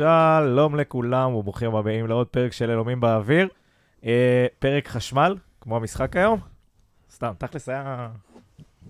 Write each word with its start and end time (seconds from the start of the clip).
שלום 0.00 0.76
לכולם 0.76 1.34
וברוכים 1.34 1.74
הבאים 1.74 2.06
לעוד 2.06 2.26
פרק 2.26 2.52
של 2.52 2.70
אלומים 2.70 3.00
באוויר. 3.00 3.48
אה, 4.04 4.46
פרק 4.58 4.88
חשמל, 4.88 5.36
כמו 5.60 5.76
המשחק 5.76 6.16
היום. 6.16 6.40
סתם, 7.10 7.32
תכלס 7.38 7.68
היה, 7.68 8.08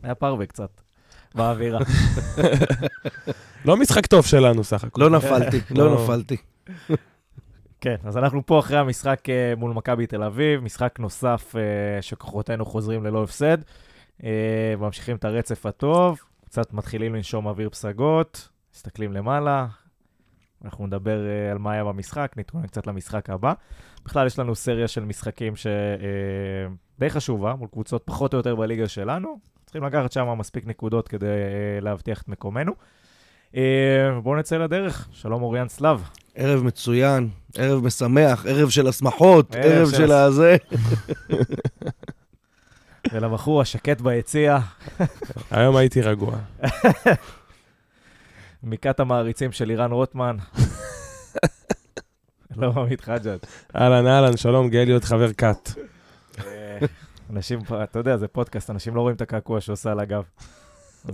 היה 0.03 0.15
פרווה 0.15 0.47
קצת 0.47 0.81
באווירה. 1.35 1.79
לא 3.67 3.77
משחק 3.77 4.07
טוב 4.07 4.27
שלנו 4.27 4.65
סך 4.65 4.85
הכל. 4.85 5.01
לא 5.01 5.11
נפלתי, 5.11 5.61
לא 5.79 5.87
לא. 5.87 6.03
נפלתי. 6.03 6.37
כן, 7.81 7.97
אז 8.05 8.17
אנחנו 8.17 8.47
פה 8.47 8.59
אחרי 8.59 8.79
המשחק 8.79 9.29
אה, 9.29 9.55
מול 9.57 9.73
מכבי 9.73 10.07
תל 10.07 10.23
אביב, 10.23 10.61
משחק 10.61 10.99
נוסף 10.99 11.55
אה, 11.57 12.03
שכוחותינו 12.03 12.65
חוזרים 12.65 13.05
ללא 13.05 13.23
הפסד. 13.23 13.59
אה, 14.25 14.75
ממשיכים 14.79 15.17
את 15.17 15.25
הרצף 15.25 15.67
הטוב, 15.67 16.21
קצת 16.45 16.73
מתחילים 16.73 17.15
לנשום 17.15 17.47
אוויר 17.47 17.69
פסגות, 17.71 18.49
מסתכלים 18.75 19.13
למעלה, 19.13 19.67
אנחנו 20.65 20.87
נדבר 20.87 21.27
אה, 21.27 21.51
על 21.51 21.59
מה 21.59 21.73
היה 21.73 21.85
במשחק, 21.85 22.33
נתכונן 22.37 22.67
קצת 22.67 22.87
למשחק 22.87 23.31
הבא. 23.31 23.53
בכלל 24.05 24.27
יש 24.27 24.39
לנו 24.39 24.55
סריה 24.55 24.89
של 24.89 25.05
משחקים 25.05 25.57
שדי 25.57 27.11
חשובה, 27.11 27.55
מול 27.55 27.69
קבוצות 27.73 28.03
פחות 28.05 28.35
או 28.35 28.39
יותר 28.39 28.55
בליגה 28.55 28.89
שלנו. 28.89 29.39
צריכים 29.65 29.85
לקחת 29.85 30.13
שם 30.13 30.39
מספיק 30.39 30.67
נקודות 30.67 31.09
כדי 31.09 31.27
אה, 31.27 31.81
להבטיח 31.81 32.23
את 32.23 32.29
מקומנו. 32.29 32.73
אה, 33.57 34.21
בואו 34.23 34.37
נצא 34.37 34.57
לדרך, 34.57 35.09
שלום 35.13 35.43
אוריאן 35.43 35.69
סלאב. 35.69 36.09
ערב 36.35 36.63
מצוין, 36.63 37.29
ערב 37.57 37.85
משמח, 37.85 38.47
ערב 38.47 38.71
של 38.71 38.87
השמחות, 38.87 39.55
ערב 39.55 39.65
ערב 39.65 39.91
של 39.91 40.13
הזה. 40.13 40.57
ולבחור 43.13 43.61
השקט 43.61 44.01
ביציע, 44.01 44.59
היום 45.51 45.77
הייתי 45.77 46.01
רגוע. 46.01 46.37
מכת 48.63 49.01
המעריצים 49.01 49.53
של 49.53 49.65
לירן 49.65 49.93
רוטמן. 49.93 50.37
לא 52.57 52.73
עמית 52.77 53.01
חג'ג'. 53.01 53.37
אהלן, 53.77 54.07
אהלן, 54.07 54.37
שלום, 54.37 54.69
גאה 54.71 54.85
להיות 54.85 55.05
חבר 55.05 55.33
כת. 55.33 55.71
אה, 56.39 56.79
אנשים, 57.33 57.59
אתה 57.83 57.99
יודע, 57.99 58.17
זה 58.17 58.29
פודקאסט, 58.29 58.71
אנשים 58.71 58.95
לא 58.95 59.01
רואים 59.01 59.17
את 59.17 59.21
הקעקוע 59.21 59.61
שעושה 59.61 59.93
על 59.93 60.01
הגב. 60.01 60.23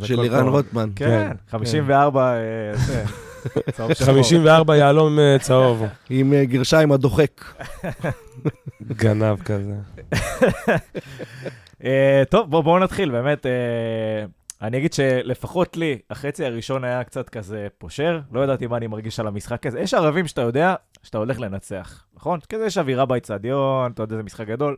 של 0.03 0.21
לירן 0.21 0.45
פה- 0.45 0.51
רוטמן. 0.51 0.91
כן, 0.97 1.07
כן, 1.31 1.37
54, 1.51 2.35
אה, 2.35 2.39
זה, 2.77 3.05
צהוב 3.77 3.93
שחור. 3.95 4.07
54 4.07 4.77
יהלום 4.77 5.19
אה, 5.19 5.37
צהוב. 5.41 5.83
עם 6.11 6.35
גרשיים 6.45 6.93
הדוחק. 6.93 7.45
גנב 9.03 9.37
כזה. 9.43 9.75
טוב, 12.31 12.51
בואו 12.51 12.63
בוא 12.63 12.81
נתחיל, 12.81 13.11
באמת. 13.11 13.47
אני 14.63 14.79
אגיד 14.79 14.93
שלפחות 14.93 15.77
לי, 15.77 15.99
החצי 16.11 16.45
הראשון 16.45 16.85
היה 16.85 17.05
קצת 17.05 17.29
כזה 17.29 17.67
פושר, 17.79 18.21
לא 18.33 18.45
ידעתי 18.45 18.67
מה 18.67 18.77
אני 18.77 18.87
מרגיש 18.87 19.21
על 19.21 19.27
המשחק 19.27 19.67
הזה. 19.67 19.81
יש 19.81 19.95
ערבים 19.95 20.27
שאתה 20.27 20.41
יודע 20.41 20.75
שאתה 21.03 21.19
הולך 21.19 21.41
לנצח, 21.41 22.05
נכון? 22.15 22.41
כזה 22.49 22.67
יש 22.67 22.79
אווירה 22.79 23.07
באיצטדיון, 23.07 23.93
אתה 23.93 24.03
יודע, 24.03 24.17
זה 24.17 24.23
משחק 24.23 24.47
גדול. 24.47 24.77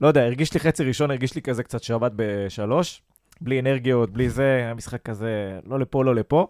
לא 0.00 0.08
יודע, 0.08 0.24
הרגיש 0.24 0.54
לי 0.54 0.60
חצי 0.60 0.84
ראשון, 0.84 1.10
הרגיש 1.10 1.34
לי 1.34 1.42
כזה 1.42 1.62
קצת 1.62 1.82
שבת 1.82 2.12
בשלוש, 2.16 3.02
בלי 3.40 3.60
אנרגיות, 3.60 4.10
בלי 4.10 4.30
זה, 4.30 4.56
היה 4.56 4.74
משחק 4.74 5.02
כזה, 5.02 5.58
לא 5.66 5.80
לפה, 5.80 6.04
לא 6.04 6.14
לפה. 6.14 6.46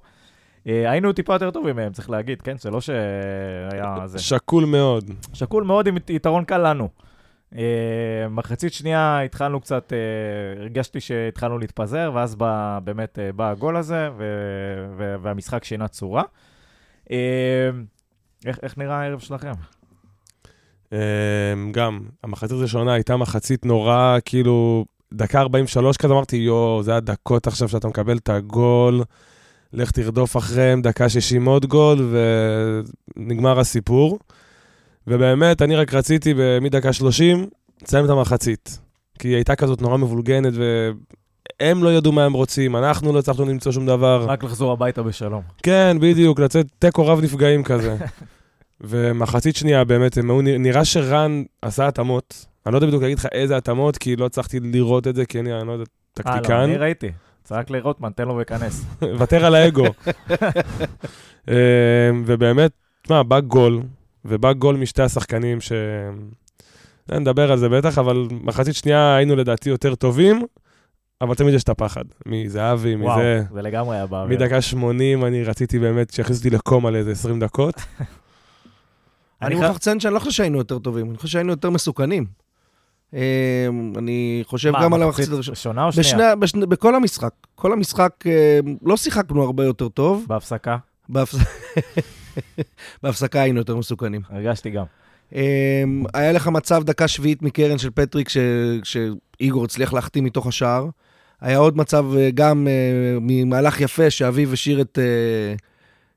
אה, 0.67 0.91
היינו 0.91 1.13
טיפה 1.13 1.33
יותר 1.35 1.51
טובים 1.51 1.77
מהם, 1.77 1.93
צריך 1.93 2.11
להגיד, 2.11 2.43
כן? 2.43 2.59
זה 2.59 2.71
לא 2.71 2.81
שהיה 2.81 4.07
זה. 4.07 4.19
שקול 4.19 4.65
מאוד. 4.65 5.11
שקול 5.33 5.65
מאוד 5.65 5.87
עם 5.87 5.97
יתרון 6.09 6.45
קל 6.45 6.71
לנו. 6.71 6.89
Uh, 7.53 7.59
מחצית 8.31 8.73
שנייה 8.73 9.21
התחלנו 9.21 9.61
קצת, 9.61 9.93
uh, 9.93 10.61
הרגשתי 10.61 11.01
שהתחלנו 11.01 11.59
להתפזר, 11.59 12.11
ואז 12.15 12.35
בא, 12.35 12.79
באמת 12.85 13.19
uh, 13.19 13.37
בא 13.37 13.51
הגול 13.51 13.77
הזה, 13.77 14.09
ו- 14.17 14.87
ו- 14.97 15.15
והמשחק 15.23 15.65
שינה 15.65 15.89
צורה. 15.89 16.23
Uh, 17.05 17.11
איך, 18.47 18.59
איך 18.63 18.79
נראה 18.79 19.01
הערב 19.01 19.21
שלכם? 19.21 19.53
אה, 20.93 20.99
גם, 21.71 22.01
המחצית 22.23 22.59
הראשונה 22.59 22.93
הייתה 22.93 23.17
מחצית 23.17 23.67
נורא, 23.67 24.19
כאילו, 24.25 24.85
דקה 25.15 25.41
43 25.41 25.97
כזה, 25.97 26.13
אמרתי, 26.13 26.37
יואו, 26.37 26.83
זה 26.83 26.97
הדקות 26.97 27.47
עכשיו 27.47 27.69
שאתה 27.69 27.89
מקבל 27.89 28.17
את 28.17 28.29
הגול, 28.29 29.03
לך 29.73 29.91
תרדוף 29.91 30.37
אחריהם, 30.37 30.83
דקה 30.83 31.09
60 31.09 31.45
עוד 31.45 31.67
גול, 31.67 32.15
ונגמר 33.17 33.61
הסיפור. 33.61 34.19
ובאמת, 35.07 35.63
אני 35.63 35.77
רק 35.77 35.95
רציתי 35.95 36.35
מדקה 36.61 36.93
30, 36.93 37.47
לסיים 37.83 38.05
את 38.05 38.11
המחצית. 38.11 38.79
כי 39.19 39.29
היא 39.29 39.35
הייתה 39.35 39.57
כזאת 39.57 39.83
נורא 39.83 39.97
מבולגנת, 39.97 40.53
והם 41.61 41.85
לא 41.85 41.93
ידעו 41.93 42.13
מה 42.13 42.25
הם 42.25 42.33
רוצים, 42.33 42.77
אנחנו 42.77 43.13
לא 43.13 43.19
הצלחנו 43.19 43.45
למצוא 43.45 43.73
שום 43.73 43.87
דבר. 43.87 44.25
רק 44.29 44.45
לחזור 44.45 44.73
הביתה 44.73 45.03
בשלום. 45.03 45.43
כן, 45.63 45.97
בדיוק, 46.01 46.41
לצאת 46.41 46.67
תיקו 46.79 47.07
רב 47.07 47.21
נפגעים 47.23 47.63
כזה. 47.63 47.97
ומחצית 48.81 49.57
שנייה, 49.57 49.85
באמת, 49.85 50.19
הם 50.19 50.31
היו- 50.31 50.43
נראה 50.43 50.85
שרן 50.85 51.43
עשה 51.63 51.87
התאמות. 51.89 52.47
אני 52.67 52.73
לא 52.73 52.79
יודע 52.79 52.87
בדיוק 52.87 53.03
להגיד 53.03 53.19
לך 53.19 53.27
איזה 53.33 53.57
התאמות, 53.57 53.99
כי 53.99 54.17
לא 54.17 54.27
הצלחתי 54.27 54.61
לראות 54.61 55.07
את 55.07 55.15
זה, 55.15 55.27
כי 55.27 55.41
אני, 55.41 55.53
אני 55.61 55.67
לא 55.67 55.73
יודע, 55.73 55.85
אה, 56.27 56.35
לא, 56.35 56.39
טקטיקן. 56.39 56.55
אני 56.61 56.77
ראיתי. 56.77 57.11
צעק 57.45 57.71
לרוטמן, 57.71 58.11
תן 58.11 58.29
לו 58.29 58.37
להיכנס. 58.37 58.85
ותר 59.19 59.45
על 59.45 59.55
האגו. 59.55 59.87
אה, 61.49 61.55
ובאמת, 62.27 62.71
תשמע, 63.03 63.23
בא 63.23 63.41
גול, 63.41 63.83
ובא 64.29 64.53
גול 64.53 64.77
משתי 64.77 65.03
השחקנים 65.03 65.61
ש... 65.61 65.73
נדבר 67.13 67.53
על 67.53 67.59
זה 67.59 67.69
בטח, 67.69 67.99
אבל 67.99 68.27
מחצית 68.31 68.75
שנייה 68.75 69.17
היינו 69.17 69.37
לדעתי 69.37 69.71
יותר 69.71 69.95
טובים, 69.95 70.43
אבל 71.21 71.35
תמיד 71.35 71.55
יש 71.55 71.63
את 71.63 71.69
הפחד. 71.69 72.05
מזהבי, 72.27 72.97
וואו, 72.97 73.19
מזה. 73.19 73.43
זה 73.55 73.63
לגמרי 73.63 73.97
היה 73.97 74.07
באוויר. 74.07 74.39
מדקה 74.39 74.61
80 74.61 75.25
אני 75.25 75.45
רציתי 75.45 75.79
באמת 75.79 76.11
שיכניסו 76.13 76.39
אותי 76.41 76.51
לקומה 76.51 76.91
לאיזה 76.91 77.11
20 77.13 77.41
דקות. 77.41 77.75
אני 79.43 79.55
מוכרח 79.55 79.77
לציין 79.77 80.01
שאני 80.01 80.15
לא 80.15 80.19
חושב 80.19 80.31
שהיינו 80.31 80.59
יותר 80.59 80.79
טובים, 80.79 81.09
אני 81.11 81.17
חושב 81.17 81.29
שהיינו 81.29 81.51
יותר 81.51 81.71
מסוכנים. 81.71 82.27
אה, 83.15 83.67
אני 83.97 84.43
חושב 84.47 84.71
מה, 84.71 84.83
גם 84.85 84.95
על 84.95 85.01
מחצית 85.05 85.29
המחצית 85.29 85.33
הראשונה. 85.35 85.87
ראשונה 85.87 86.33
או 86.33 86.47
שנייה? 86.47 86.67
בכל 86.69 86.95
המשחק. 86.95 87.33
כל 87.55 87.73
המשחק 87.73 88.11
אה, 88.27 88.59
לא 88.83 88.97
שיחקנו 88.97 89.43
הרבה 89.43 89.65
יותר 89.65 89.89
טוב. 89.89 90.25
בהפסקה? 90.29 90.77
בהפס- 91.09 91.37
בהפסקה 93.03 93.41
היינו 93.41 93.59
יותר 93.59 93.77
מסוכנים. 93.77 94.21
הרגשתי 94.31 94.71
גם. 94.71 94.85
אמ, 95.33 95.37
היה 96.15 96.33
לך 96.33 96.49
מצב 96.49 96.83
דקה 96.85 97.09
שביעית 97.09 97.43
מקרן 97.43 97.79
של 97.79 97.91
פטריק 97.91 98.29
ש- 98.29 98.37
שאיגור 98.83 99.65
הצליח 99.65 99.93
להחטיא 99.93 100.23
מתוך 100.23 100.47
השער. 100.47 100.87
היה 101.41 101.59
עוד 101.59 101.77
מצב 101.77 102.05
אה, 102.13 102.19
גם 102.35 102.67
אה, 102.67 102.71
ממהלך 103.21 103.81
יפה 103.81 104.11
שאביב 104.11 104.53
השאיר 104.53 104.81
את 104.81 104.99
אה, 104.99 105.61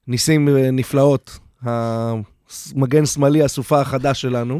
ניסים 0.07 0.47
נפלאות, 0.74 1.40
המגן 1.62 3.06
שמאלי, 3.06 3.44
הסופה 3.44 3.81
החדש 3.81 4.22
שלנו. 4.22 4.57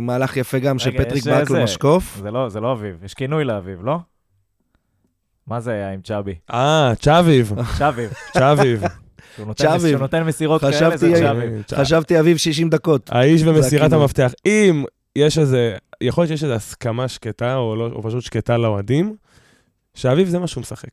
מהלך 0.00 0.36
יפה 0.36 0.58
גם 0.58 0.78
של 0.78 0.90
פטריק 0.98 1.26
אה, 1.28 1.44
זה- 1.44 1.64
משקוף. 1.64 2.18
זה 2.22 2.30
לא, 2.30 2.48
זה 2.48 2.60
לא 2.60 2.72
אביב, 2.72 3.04
יש 3.04 3.14
כינוי 3.14 3.44
לאביב, 3.44 3.84
לא? 3.84 3.98
מה 5.46 5.60
זה 5.60 5.70
היה 5.72 5.92
עם 5.92 6.00
צ'אבי? 6.00 6.34
אה, 6.52 6.92
צ'אביב, 7.00 7.52
צ'אביב. 7.78 8.10
צ'אביב. 8.32 8.82
שהוא 9.36 9.46
נותן, 9.46 9.64
צ'אביב. 9.64 9.88
שהוא 9.90 10.00
נותן 10.00 10.22
מסירות 10.22 10.60
כאלה, 10.60 10.72
חשבתי- 10.72 10.96
זה 10.98 11.20
צ'אבי. 11.20 11.46
צ'- 11.66 11.74
חשבתי 11.74 12.20
אביב 12.20 12.36
60 12.36 12.70
דקות. 12.70 13.10
האיש 13.12 13.42
ומסירת 13.44 13.82
הכינוי. 13.86 14.02
המפתח. 14.02 14.32
אם 14.46 14.84
יש 15.16 15.38
איזה, 15.38 15.74
יכול 16.00 16.22
להיות 16.22 16.28
שיש 16.28 16.44
איזו 16.44 16.54
הסכמה 16.54 17.08
שקטה, 17.08 17.56
או, 17.56 17.76
לא, 17.76 17.86
או 17.92 18.02
פשוט 18.02 18.22
שקטה 18.22 18.56
לאוהדים, 18.56 19.14
שאביב 19.94 20.28
זה 20.28 20.38
מה 20.38 20.46
שהוא 20.46 20.60
משחק. 20.60 20.88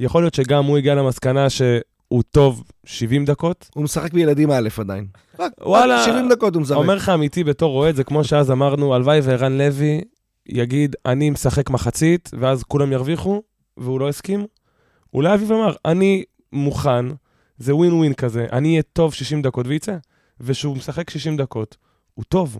יכול 0.00 0.22
להיות 0.22 0.34
שגם 0.34 0.64
הוא 0.64 0.78
הגיע 0.78 0.94
למסקנה 0.94 1.50
שהוא 1.50 2.22
טוב 2.30 2.62
70 2.84 3.24
דקות. 3.24 3.68
הוא 3.74 3.84
משחק 3.84 4.12
בילדים 4.12 4.50
א' 4.50 4.68
עדיין. 4.78 5.06
וואלה, 5.60 6.04
70 6.04 6.28
דקות 6.28 6.54
הוא 6.54 6.62
משחק. 6.62 6.76
אומר 6.76 6.94
לך 6.94 7.08
אמיתי 7.08 7.44
בתור 7.44 7.76
אוהד, 7.76 7.94
זה 7.96 8.04
כמו 8.04 8.24
שאז 8.24 8.50
אמרנו, 8.50 8.94
הלוואי 8.94 9.20
וערן 9.22 9.58
לוי 9.58 10.00
יגיד, 10.48 10.96
אני 11.06 11.30
משחק 11.30 11.70
מחצית, 11.70 12.30
ואז 12.38 12.62
כולם 12.62 12.92
ירוויחו, 12.92 13.42
והוא 13.76 14.00
לא 14.00 14.08
הסכים. 14.08 14.46
אולי 15.14 15.34
אביב 15.34 15.52
אמר, 15.52 15.74
אני 15.84 16.24
מוכן, 16.52 17.06
זה 17.58 17.74
ווין 17.74 17.92
ווין 17.92 18.14
כזה, 18.14 18.46
אני 18.52 18.68
אהיה 18.70 18.82
טוב 18.82 19.14
60 19.14 19.42
דקות 19.42 19.66
וייצא, 19.66 19.96
ושהוא 20.40 20.76
משחק 20.76 21.10
60 21.10 21.36
דקות, 21.36 21.76
הוא 22.14 22.24
טוב. 22.28 22.58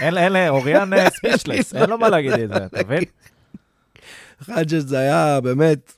אין, 0.00 0.16
אין, 0.18 0.48
אוריאן 0.48 0.90
ספיצ'לס, 1.08 1.74
אין 1.74 1.90
לו 1.90 1.98
מה 1.98 2.08
להגיד 2.08 2.32
את 2.32 2.48
זה, 2.48 2.66
אתה 2.66 2.84
מבין? 2.84 3.04
חג'ג' 4.40 4.78
זה 4.78 4.98
היה 4.98 5.40
באמת, 5.40 5.92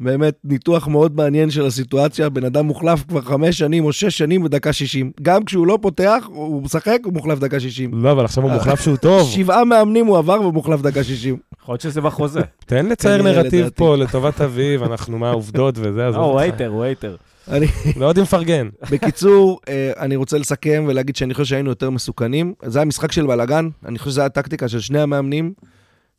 באמת 0.00 0.34
ניתוח 0.44 0.88
מאוד 0.88 1.16
מעניין 1.16 1.50
של 1.50 1.66
הסיטואציה. 1.66 2.28
בן 2.28 2.44
אדם 2.44 2.66
מוחלף 2.66 3.02
כבר 3.08 3.20
חמש 3.20 3.58
שנים 3.58 3.84
או 3.84 3.92
שש 3.92 4.18
שנים 4.18 4.42
בדקה 4.42 4.72
שישים. 4.72 5.12
גם 5.22 5.44
כשהוא 5.44 5.66
לא 5.66 5.78
פותח, 5.82 6.24
הוא 6.26 6.62
משחק, 6.62 6.98
הוא 7.04 7.12
מוחלף 7.12 7.38
דקה 7.38 7.60
שישים. 7.60 7.90
לא, 7.94 8.12
אבל 8.12 8.24
עכשיו 8.24 8.44
הוא 8.44 8.52
מוחלף 8.52 8.80
שהוא 8.80 8.96
טוב. 8.96 9.30
שבעה 9.30 9.64
מאמנים 9.64 10.06
הוא 10.06 10.18
עבר 10.18 10.40
ומוחלף 10.40 10.80
דקה 10.80 11.04
שישים. 11.04 11.36
יכול 11.66 11.72
להיות 11.72 11.80
שזה 11.80 12.00
בחוזה. 12.00 12.40
תן 12.66 12.86
לצייר 12.86 13.22
נרטיב. 13.22 13.68
פה 13.68 13.96
לטובת 13.96 14.40
אביב, 14.40 14.82
אנחנו 14.82 15.18
מה 15.18 15.28
העובדות 15.28 15.74
וזה, 15.78 15.90
לא, 15.90 16.08
עזוב 16.08 16.22
הוא. 16.22 16.40
hater, 16.40 16.68
הוא 16.68 16.82
hater. 16.82 17.16
אני, 17.48 17.66
לא 17.96 18.06
יודעים 18.06 18.22
לפרגן. 18.22 18.68
בקיצור, 18.90 19.60
אה, 19.68 19.92
אני 19.98 20.16
רוצה 20.16 20.38
לסכם 20.38 20.84
ולהגיד 20.88 21.16
שאני 21.16 21.34
חושב 21.34 21.44
שהיינו 21.44 21.70
יותר 21.70 21.90
מסוכנים. 21.90 22.54
זה 22.66 22.78
היה 22.78 22.84
משחק 22.84 23.12
של 23.12 23.26
בלאגן, 23.26 23.68
אני 23.84 23.98
חושב 23.98 24.10
שזו 24.10 24.20
הייתה 24.20 24.42
טקטיקה 24.42 24.68
של 24.68 24.80
שני 24.80 25.00
המאמנים, 25.00 25.52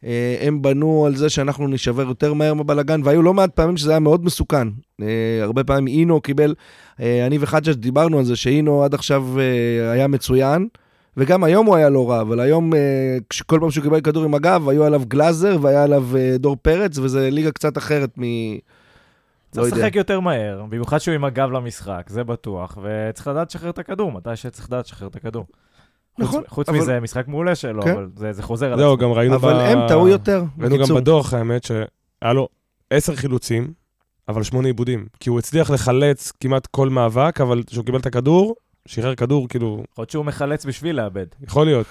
אה, 0.03 0.37
הם 0.41 0.61
בנו 0.61 1.05
על 1.05 1.15
זה 1.15 1.29
שאנחנו 1.29 1.67
נשבר 1.67 2.07
יותר 2.07 2.33
מהר 2.33 2.53
בבלגן, 2.53 3.01
והיו 3.03 3.21
לא 3.21 3.33
מעט 3.33 3.55
פעמים 3.55 3.77
שזה 3.77 3.89
היה 3.91 3.99
מאוד 3.99 4.25
מסוכן. 4.25 4.67
אה, 5.01 5.07
הרבה 5.41 5.63
פעמים 5.63 5.99
אינו 5.99 6.21
קיבל, 6.21 6.55
אני 6.99 7.37
וחג'ג' 7.41 7.71
דיברנו 7.71 8.19
על 8.19 8.25
זה, 8.25 8.35
שאינו 8.35 8.83
עד 8.83 8.93
עכשיו 8.93 9.25
היה 9.93 10.07
מצוין, 10.07 10.67
וגם 11.17 11.43
היום 11.43 11.65
הוא 11.65 11.75
היה 11.75 11.89
לא 11.89 12.09
רע, 12.09 12.21
אבל 12.21 12.39
היום, 12.39 12.73
אה, 12.73 12.79
כל 13.45 13.57
פעם 13.61 13.71
שהוא 13.71 13.83
קיבל 13.83 14.01
כדור 14.01 14.23
עם 14.23 14.33
הגב, 14.33 14.69
היו 14.69 14.83
עליו 14.83 15.01
גלאזר 15.07 15.57
והיה 15.61 15.83
עליו 15.83 16.03
אה, 16.17 16.35
דור 16.37 16.55
פרץ, 16.61 16.97
וזה 16.97 17.29
ליגה 17.31 17.51
קצת 17.51 17.77
אחרת 17.77 18.09
מ... 18.17 18.21
לא 18.23 18.57
צריך 19.51 19.65
יודע. 19.65 19.77
לשחק 19.77 19.95
יותר 19.95 20.19
מהר, 20.19 20.65
במיוחד 20.69 20.97
שהוא 20.97 21.15
עם 21.15 21.23
הגב 21.25 21.51
למשחק, 21.51 22.03
זה 22.09 22.23
בטוח, 22.23 22.77
וצריך 22.83 23.27
לדעת 23.27 23.49
לשחרר 23.49 23.69
את 23.69 23.79
הכדור, 23.79 24.11
מתי 24.11 24.35
שצריך 24.35 24.67
לדעת 24.67 24.85
לשחרר 24.85 25.07
את 25.07 25.15
הכדור. 25.15 25.45
נכון, 26.19 26.39
חוץ, 26.41 26.49
חוץ 26.49 26.69
אבל- 26.69 26.77
מזה, 26.77 26.99
משחק 26.99 27.27
מעולה 27.27 27.55
שלו, 27.55 27.81
כן. 27.83 27.91
אבל 27.91 28.07
זה, 28.15 28.33
זה 28.33 28.43
חוזר 28.43 28.71
על 28.71 28.77
זהו, 28.79 28.93
עצמו. 28.93 29.03
גם 29.07 29.11
ראינו 29.11 29.35
אבל 29.35 29.53
ב- 29.53 29.57
הם 29.59 29.87
טעו 29.87 30.07
יותר, 30.07 30.43
ראינו 30.59 30.77
גם. 30.87 30.95
בדוח, 30.95 31.33
האמת, 31.33 31.63
שהיה 31.63 32.33
לו 32.33 32.47
עשר 32.89 33.15
חילוצים, 33.15 33.73
אבל 34.27 34.43
שמונה 34.43 34.67
עיבודים. 34.67 35.05
כי 35.19 35.29
הוא 35.29 35.39
הצליח 35.39 35.69
לחלץ 35.71 36.31
כמעט 36.39 36.67
כל 36.67 36.89
מאבק, 36.89 37.41
אבל 37.41 37.63
כשהוא 37.67 37.85
קיבל 37.85 37.99
את 37.99 38.05
הכדור, 38.05 38.55
שחרר 38.87 39.15
כדור, 39.15 39.49
כאילו, 39.49 39.83
יכול 39.91 40.01
להיות 40.01 40.09
שהוא 40.09 40.25
מחלץ 40.25 40.65
בשביל 40.65 40.95
לאבד, 40.95 41.25
יכול 41.41 41.65
להיות. 41.65 41.87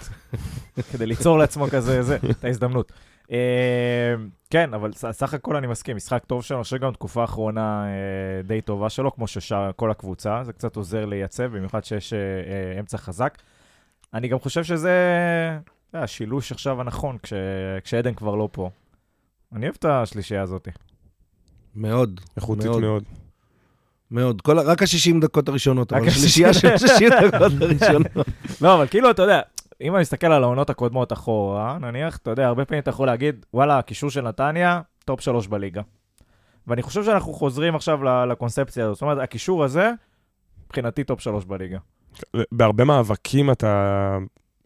כדי 0.92 1.06
ליצור 1.06 1.38
לעצמו 1.38 1.66
כזה, 1.70 2.02
זה, 2.02 2.16
את 2.30 2.44
ההזדמנות. 2.44 2.92
אה, 3.30 4.14
כן, 4.50 4.74
אבל 4.74 4.92
סך 4.92 5.34
הכל 5.34 5.56
אני 5.56 5.66
מסכים, 5.66 5.96
משחק 5.96 6.24
טוב 6.24 6.42
שלו, 6.42 6.56
אני 6.56 6.64
חושב 6.64 6.76
גם 6.76 6.92
תקופה 6.92 7.20
האחרונה 7.20 7.84
אה, 7.86 8.42
די 8.42 8.60
טובה 8.60 8.90
שלו, 8.90 9.14
כמו 9.14 9.26
ששאר 9.26 9.70
כל 9.76 9.90
הקבוצה, 9.90 10.44
זה 10.44 10.52
קצת 10.52 10.76
עוזר 10.76 11.04
לייצב, 11.04 11.56
במיוחד 11.56 11.84
שיש 11.84 12.12
אה, 12.12 12.80
אמצע 12.80 12.98
חזק. 12.98 13.38
אני 14.14 14.28
גם 14.28 14.38
חושב 14.38 14.64
שזה 14.64 14.92
השילוש 15.94 16.52
עכשיו 16.52 16.80
הנכון, 16.80 17.18
כש, 17.22 17.32
כשעדן 17.84 18.14
כבר 18.14 18.34
לא 18.34 18.48
פה. 18.52 18.70
אני 19.52 19.66
אוהב 19.66 19.76
את 19.78 19.84
השלישייה 19.84 20.42
הזאת. 20.42 20.68
מאוד, 21.74 22.20
איכותית 22.36 22.66
מאוד. 22.66 22.80
מאוד. 22.80 23.04
מאוד. 24.10 24.40
כל, 24.40 24.58
רק 24.58 24.82
ה-60 24.82 25.20
דקות 25.20 25.48
הראשונות, 25.48 25.92
רק 25.92 25.98
אבל 25.98 26.08
השלישייה 26.08 26.54
של 26.54 26.78
60 26.78 27.08
דקות 27.08 27.52
הראשונות. 27.62 28.06
לא, 28.60 28.74
אבל 28.74 28.86
כאילו, 28.86 29.10
אתה 29.10 29.22
יודע, 29.22 29.40
אם 29.80 29.94
אני 29.94 30.00
מסתכל 30.00 30.26
על 30.26 30.42
העונות 30.42 30.70
הקודמות 30.70 31.12
אחורה, 31.12 31.78
נניח, 31.78 32.16
אתה 32.16 32.30
יודע, 32.30 32.46
הרבה 32.46 32.64
פעמים 32.64 32.82
אתה 32.82 32.90
יכול 32.90 33.06
להגיד, 33.06 33.46
וואלה, 33.54 33.78
הקישור 33.78 34.10
של 34.10 34.20
נתניה, 34.20 34.80
top 35.04 35.20
שלוש 35.20 35.46
בליגה. 35.46 35.82
ואני 36.66 36.82
חושב 36.82 37.04
שאנחנו 37.04 37.32
חוזרים 37.32 37.74
עכשיו 37.74 38.04
לקונספציה 38.26 38.84
הזאת. 38.84 38.94
זאת 38.94 39.02
אומרת, 39.02 39.18
הקישור 39.18 39.64
הזה, 39.64 39.90
מבחינתי 40.66 41.04
top 41.04 41.20
שלוש 41.20 41.44
בליגה. 41.44 41.78
בהרבה 42.52 42.84
מאבקים 42.84 43.50
אתה 43.50 44.18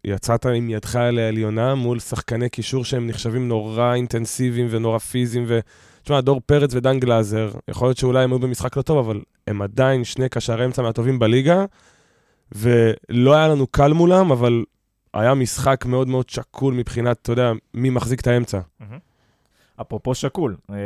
יצאת 0.04 0.46
עם 0.46 0.70
ידך 0.70 0.96
על 0.96 1.18
העליונה 1.18 1.74
מול 1.74 1.98
שחקני 1.98 2.48
קישור 2.48 2.84
שהם 2.84 3.06
נחשבים 3.06 3.48
נורא 3.48 3.94
אינטנסיביים 3.94 4.66
ונורא 4.70 4.98
פיזיים. 4.98 5.44
ו... 5.48 5.60
תשמע, 6.02 6.20
דור 6.20 6.40
פרץ 6.46 6.74
ודן 6.74 7.00
גלאזר, 7.00 7.50
יכול 7.68 7.88
להיות 7.88 7.96
שאולי 7.96 8.24
הם 8.24 8.30
היו 8.30 8.38
במשחק 8.38 8.76
לא 8.76 8.82
טוב, 8.82 8.98
אבל 8.98 9.20
הם 9.46 9.62
עדיין 9.62 10.04
שני 10.04 10.28
קשרי 10.28 10.64
אמצע 10.64 10.82
מהטובים 10.82 11.18
בליגה, 11.18 11.64
ולא 12.52 13.34
היה 13.34 13.48
לנו 13.48 13.66
קל 13.66 13.92
מולם, 13.92 14.32
אבל 14.32 14.64
היה 15.14 15.34
משחק 15.34 15.84
מאוד 15.86 16.08
מאוד 16.08 16.30
שקול 16.30 16.74
מבחינת, 16.74 17.18
אתה 17.22 17.32
יודע, 17.32 17.52
מי 17.74 17.90
מחזיק 17.90 18.20
את 18.20 18.26
האמצע. 18.26 18.60
אפרופו 19.80 20.14
שקול, 20.14 20.56
אה, 20.70 20.76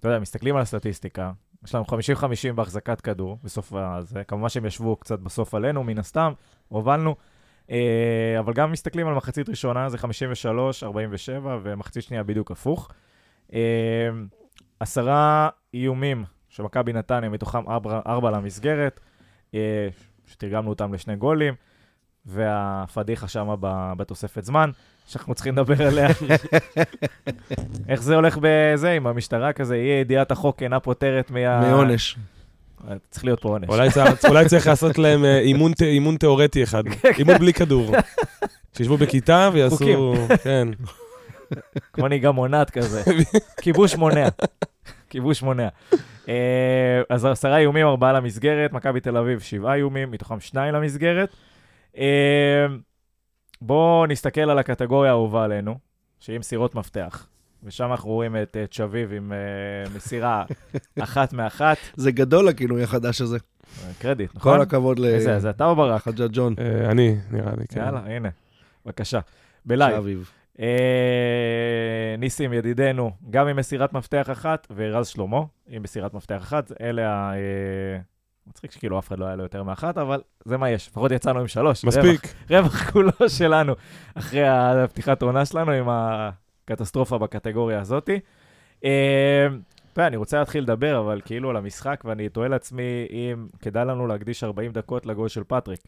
אתה 0.00 0.08
יודע, 0.08 0.18
מסתכלים 0.18 0.56
על 0.56 0.62
הסטטיסטיקה, 0.62 1.32
יש 1.64 1.74
לנו 1.74 1.84
50-50 1.84 2.52
בהחזקת 2.54 3.00
כדור 3.00 3.38
בסוף 3.44 3.72
הזה, 3.76 4.24
כמובן 4.24 4.48
שהם 4.48 4.66
ישבו 4.66 4.96
קצת 4.96 5.18
בסוף 5.18 5.54
עלינו, 5.54 5.84
מן 5.84 5.98
הסתם, 5.98 6.32
הובלנו, 6.68 7.16
אה, 7.70 8.36
אבל 8.38 8.52
גם 8.52 8.72
מסתכלים 8.72 9.08
על 9.08 9.14
מחצית 9.14 9.48
ראשונה, 9.48 9.88
זה 9.88 9.98
53, 9.98 10.84
47, 10.84 11.58
ומחצית 11.62 12.02
שנייה 12.02 12.22
בדיוק 12.22 12.50
הפוך. 12.50 12.88
אה, 13.54 14.08
עשרה 14.80 15.48
איומים 15.74 16.24
של 16.48 16.62
מכבי 16.62 16.92
נתניה, 16.92 17.30
מתוכם 17.30 17.68
ארבע, 17.68 18.00
ארבע 18.06 18.30
למסגרת, 18.30 19.00
אה, 19.54 19.88
שתרגמנו 20.26 20.68
אותם 20.68 20.94
לשני 20.94 21.16
גולים, 21.16 21.54
והפדיחה 22.26 23.28
שמה 23.28 23.54
ב- 23.60 23.92
בתוספת 23.96 24.44
זמן, 24.44 24.70
שאנחנו 25.06 25.34
צריכים 25.34 25.54
לדבר 25.54 25.86
עליה. 25.86 26.08
איך 27.88 28.02
זה 28.02 28.14
הולך 28.14 28.38
בזה, 28.40 28.90
עם 28.90 29.06
המשטרה 29.06 29.52
כזה, 29.52 29.74
אי 29.74 30.00
ידיעת 30.00 30.30
החוק 30.30 30.62
אינה 30.62 30.80
פותרת 30.80 31.30
מה... 31.30 31.70
מעונש. 31.70 32.16
צריך 33.10 33.24
להיות 33.24 33.40
פה 33.40 33.48
עונש. 33.48 33.68
אולי 33.68 33.90
צריך, 33.90 34.24
אולי 34.24 34.48
צריך 34.48 34.66
לעשות 34.66 34.98
להם 34.98 35.24
אה, 35.24 35.38
אימון, 35.38 35.72
אימון 35.82 36.16
תיאורטי 36.16 36.62
אחד, 36.62 36.82
אימון 37.18 37.38
בלי 37.38 37.52
כדור. 37.52 37.94
שישבו 38.76 38.96
בכיתה 38.96 39.50
ויעשו... 39.52 39.76
חוקים. 39.76 39.98
כן. 40.42 40.68
כמו 41.92 42.08
נהיגה 42.08 42.30
מונעת 42.30 42.70
כזה. 42.70 43.02
כיבוש 43.62 43.96
מונע. 43.96 44.28
כיבוש 45.10 45.42
מונע. 45.42 45.68
אה, 46.28 47.02
אז 47.10 47.24
עשרה 47.24 47.58
איומים, 47.58 47.86
ארבעה 47.86 48.12
למסגרת, 48.12 48.72
מכבי 48.72 49.00
תל 49.00 49.16
אביב, 49.16 49.40
שבעה 49.40 49.74
איומים, 49.74 50.10
מתוכם 50.10 50.40
שניים 50.40 50.74
למסגרת. 50.74 51.28
אה, 51.98 52.66
בואו 53.60 54.06
נסתכל 54.06 54.40
על 54.40 54.58
הקטגוריה 54.58 55.10
האהובה 55.10 55.44
עלינו, 55.44 55.78
שהיא 56.20 56.38
מסירות 56.38 56.74
מפתח. 56.74 57.26
ושם 57.64 57.90
אנחנו 57.90 58.10
רואים 58.10 58.36
את 58.36 58.56
צ'ביב 58.70 59.12
עם 59.12 59.32
אה, 59.32 59.90
מסירה 59.96 60.44
אחת 61.00 61.32
מאחת. 61.32 61.76
זה 61.96 62.12
גדול 62.12 62.48
הכינוי 62.48 62.82
החדש 62.82 63.20
הזה. 63.20 63.38
קרדיט, 63.98 64.30
נכון? 64.34 64.56
כל 64.56 64.62
הכבוד 64.62 64.98
איזה, 65.00 65.38
זה 65.38 65.50
אתה 65.50 65.64
או 65.64 65.76
ברק? 65.76 66.06
לחג'ה 66.06 66.26
ג'ון. 66.32 66.54
אני, 66.90 67.16
נראה 67.30 67.52
לי, 67.58 67.66
כן. 67.68 67.80
יאללה, 67.80 68.00
הנה, 68.06 68.28
בבקשה. 68.86 69.20
בלייב. 69.64 70.30
אה, 70.60 72.14
ניסים 72.18 72.52
ידידנו, 72.52 73.10
גם 73.30 73.48
עם 73.48 73.56
מסירת 73.56 73.92
מפתח 73.92 74.28
אחת, 74.32 74.66
ורז 74.76 75.08
שלמה 75.08 75.40
עם 75.68 75.82
מסירת 75.82 76.14
מפתח 76.14 76.42
אחת. 76.42 76.72
אלה 76.80 77.10
ה... 77.12 77.34
אה, 77.34 77.98
מצחיק 78.46 78.70
שכאילו 78.70 78.98
אף 78.98 79.08
אחד 79.08 79.18
לא 79.18 79.26
היה 79.26 79.36
לו 79.36 79.42
יותר 79.42 79.62
מאחת, 79.62 79.98
אבל 79.98 80.20
זה 80.44 80.56
מה 80.56 80.70
יש. 80.70 80.88
לפחות 80.88 81.10
יצאנו 81.10 81.40
עם 81.40 81.48
שלוש. 81.48 81.84
מספיק. 81.84 82.34
רווח, 82.50 82.66
רווח 82.66 82.90
כולו 82.90 83.28
שלנו, 83.28 83.72
אחרי 84.14 84.48
הפתיחת 84.48 85.22
העונה 85.22 85.46
שלנו 85.46 85.72
עם 85.72 85.86
הקטסטרופה 85.88 87.18
בקטגוריה 87.18 87.80
הזאתי. 87.80 88.20
אה, 88.84 89.46
אני 89.98 90.16
רוצה 90.16 90.38
להתחיל 90.38 90.62
לדבר, 90.62 90.98
אבל 90.98 91.20
כאילו 91.24 91.50
על 91.50 91.56
המשחק, 91.56 92.02
ואני 92.04 92.28
תוהה 92.28 92.48
לעצמי 92.48 93.06
אם 93.10 93.46
כדאי 93.60 93.84
לנו 93.84 94.06
להקדיש 94.06 94.44
40 94.44 94.72
דקות 94.72 95.06
לגול 95.06 95.28
של 95.28 95.42
פטריק. 95.48 95.80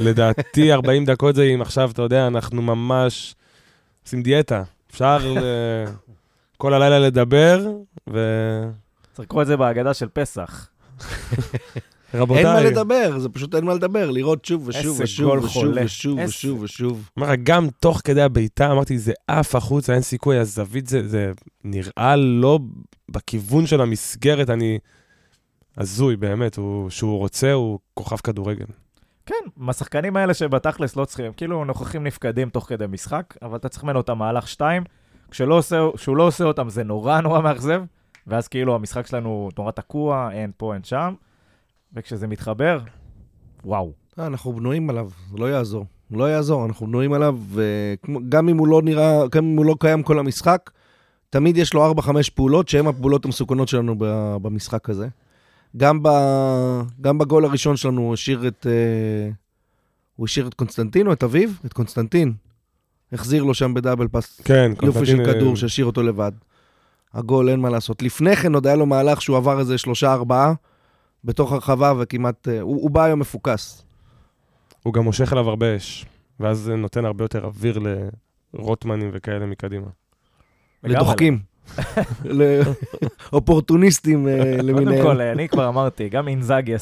לדעתי 0.00 0.72
40 0.72 1.04
דקות 1.04 1.34
זה 1.34 1.42
אם 1.42 1.62
עכשיו, 1.62 1.90
אתה 1.90 2.02
יודע, 2.02 2.26
אנחנו 2.26 2.62
ממש 2.62 3.34
עושים 4.04 4.22
דיאטה. 4.22 4.62
אפשר 4.90 5.34
אה, 5.36 5.92
כל 6.56 6.74
הלילה 6.74 6.98
לדבר, 6.98 7.66
צריך 9.12 9.18
לקרוא 9.18 9.42
את 9.42 9.46
זה 9.46 9.56
בהגדה 9.56 9.94
של 9.94 10.08
פסח. 10.08 10.68
ורבותיי, 12.14 12.44
אין 12.44 12.52
מה 12.52 12.60
לדבר, 12.60 13.18
זה 13.18 13.28
פשוט 13.28 13.54
אין 13.54 13.64
מה 13.64 13.74
לדבר, 13.74 14.10
לראות 14.10 14.44
שוב 14.44 14.68
ושוב 14.68 15.00
ושוב 15.00 15.44
ושוב. 15.44 15.74
ושוב 15.84 16.18
ושוב 16.24 16.62
ושוב. 16.62 17.08
אומר 17.16 17.32
לך, 17.32 17.38
גם 17.42 17.68
תוך 17.80 18.00
כדי 18.04 18.22
הבעיטה, 18.22 18.72
אמרתי, 18.72 18.98
זה 18.98 19.12
עף 19.28 19.54
החוצה, 19.54 19.94
אין 19.94 20.02
סיכוי, 20.02 20.38
הזווית 20.38 20.86
זה, 20.86 21.08
זה 21.08 21.32
נראה 21.64 22.16
לא 22.16 22.58
בכיוון 23.08 23.66
של 23.66 23.80
המסגרת, 23.80 24.50
אני 24.50 24.78
הזוי, 25.76 26.16
באמת, 26.16 26.56
הוא, 26.56 26.90
שהוא 26.90 27.18
רוצה, 27.18 27.52
הוא 27.52 27.78
כוכב 27.94 28.16
כדורגל. 28.16 28.64
כן, 29.26 29.34
מהשחקנים 29.56 30.16
האלה 30.16 30.34
שבתכלס 30.34 30.96
לא 30.96 31.04
צריכים, 31.04 31.32
כאילו 31.32 31.64
נוכחים 31.64 32.04
נפקדים 32.04 32.50
תוך 32.50 32.68
כדי 32.68 32.84
משחק, 32.88 33.34
אבל 33.42 33.56
אתה 33.56 33.68
צריך 33.68 33.84
ממנו 33.84 34.00
את 34.00 34.08
המהלך 34.08 34.48
שתיים. 34.48 34.82
כשלא 35.30 35.54
עושה, 35.54 35.80
כשהוא 35.96 36.16
לא 36.16 36.26
עושה 36.26 36.44
אותם 36.44 36.68
זה 36.68 36.84
נורא 36.84 37.20
נורא 37.20 37.40
מאכזב, 37.40 37.82
ואז 38.26 38.48
כאילו 38.48 38.74
המשחק 38.74 39.06
שלנו 39.06 39.48
נורא 39.58 39.70
תקוע, 39.70 40.28
אין 40.32 40.50
פה, 40.56 40.74
אין 40.74 40.84
שם, 40.84 41.14
וכשזה 41.92 42.26
מתחבר, 42.26 42.78
וואו. 43.64 43.92
אה, 44.18 44.26
אנחנו 44.26 44.52
בנויים 44.52 44.90
עליו, 44.90 45.10
זה 45.30 45.38
לא 45.38 45.50
יעזור. 45.50 45.86
לא 46.10 46.30
יעזור, 46.30 46.66
אנחנו 46.66 46.86
בנויים 46.86 47.12
עליו, 47.12 47.38
וגם 47.48 48.48
אם 48.48 48.58
הוא 48.58 48.68
לא 48.68 48.82
נראה, 48.82 49.28
גם 49.30 49.44
אם 49.44 49.56
הוא 49.56 49.66
לא 49.66 49.76
קיים 49.80 50.02
כל 50.02 50.18
המשחק, 50.18 50.70
תמיד 51.30 51.56
יש 51.56 51.74
לו 51.74 51.92
4-5 51.92 52.30
פעולות 52.34 52.68
שהן 52.68 52.86
הפעולות 52.86 53.24
המסוכנות 53.24 53.68
שלנו 53.68 53.94
במשחק 54.42 54.90
הזה. 54.90 55.08
גם, 55.76 56.02
ב, 56.02 56.08
גם 57.00 57.18
בגול 57.18 57.44
הראשון 57.44 57.76
שלנו 57.76 58.00
הוא 58.00 58.14
השאיר 58.14 58.48
את... 58.48 58.66
אה, 58.66 59.30
הוא 60.16 60.24
השאיר 60.24 60.48
את 60.48 60.54
קונסטנטין 60.54 61.06
או 61.06 61.12
את 61.12 61.22
אביו? 61.22 61.48
את 61.66 61.72
קונסטנטין. 61.72 62.32
החזיר 63.12 63.42
לו 63.42 63.54
שם 63.54 63.74
ב 63.74 63.79
double 63.79 64.08
pass 64.08 64.40
כן, 64.44 64.72
יופי 64.82 65.06
של 65.06 65.16
קונסטנטין, 65.16 65.34
כדור 65.34 65.50
אה, 65.50 65.56
שהשאיר 65.56 65.86
אותו 65.86 66.02
לבד. 66.02 66.32
הגול, 67.14 67.48
אין 67.48 67.60
מה 67.60 67.70
לעשות. 67.70 68.02
לפני 68.02 68.36
כן 68.36 68.54
עוד 68.54 68.66
היה 68.66 68.76
לו 68.76 68.86
מהלך 68.86 69.22
שהוא 69.22 69.36
עבר 69.36 69.60
איזה 69.60 69.78
שלושה-ארבעה 69.78 70.52
בתוך 71.24 71.52
הרחבה, 71.52 71.92
וכמעט... 71.98 72.48
אה, 72.48 72.60
הוא, 72.60 72.82
הוא 72.82 72.90
בא 72.90 73.04
היום 73.04 73.20
מפוקס. 73.20 73.84
הוא 74.82 74.94
גם 74.94 75.04
מושך 75.04 75.32
אליו 75.32 75.48
הרבה 75.48 75.76
אש, 75.76 76.06
ואז 76.40 76.58
זה 76.58 76.76
נותן 76.76 77.04
הרבה 77.04 77.24
יותר 77.24 77.44
אוויר 77.44 77.78
לרוטמנים 78.54 79.10
וכאלה 79.12 79.46
מקדימה. 79.46 79.86
לדוחקים. 80.84 81.51
לאופורטוניסטים 82.24 84.28
אה, 84.28 84.56
קודם 84.56 84.68
למיניהם. 84.68 85.02
כל, 85.02 85.20
אני 85.20 85.48
כבר 85.48 85.68
אמרתי, 85.68 86.08
גם 86.08 86.28
אינזאגי 86.28 86.74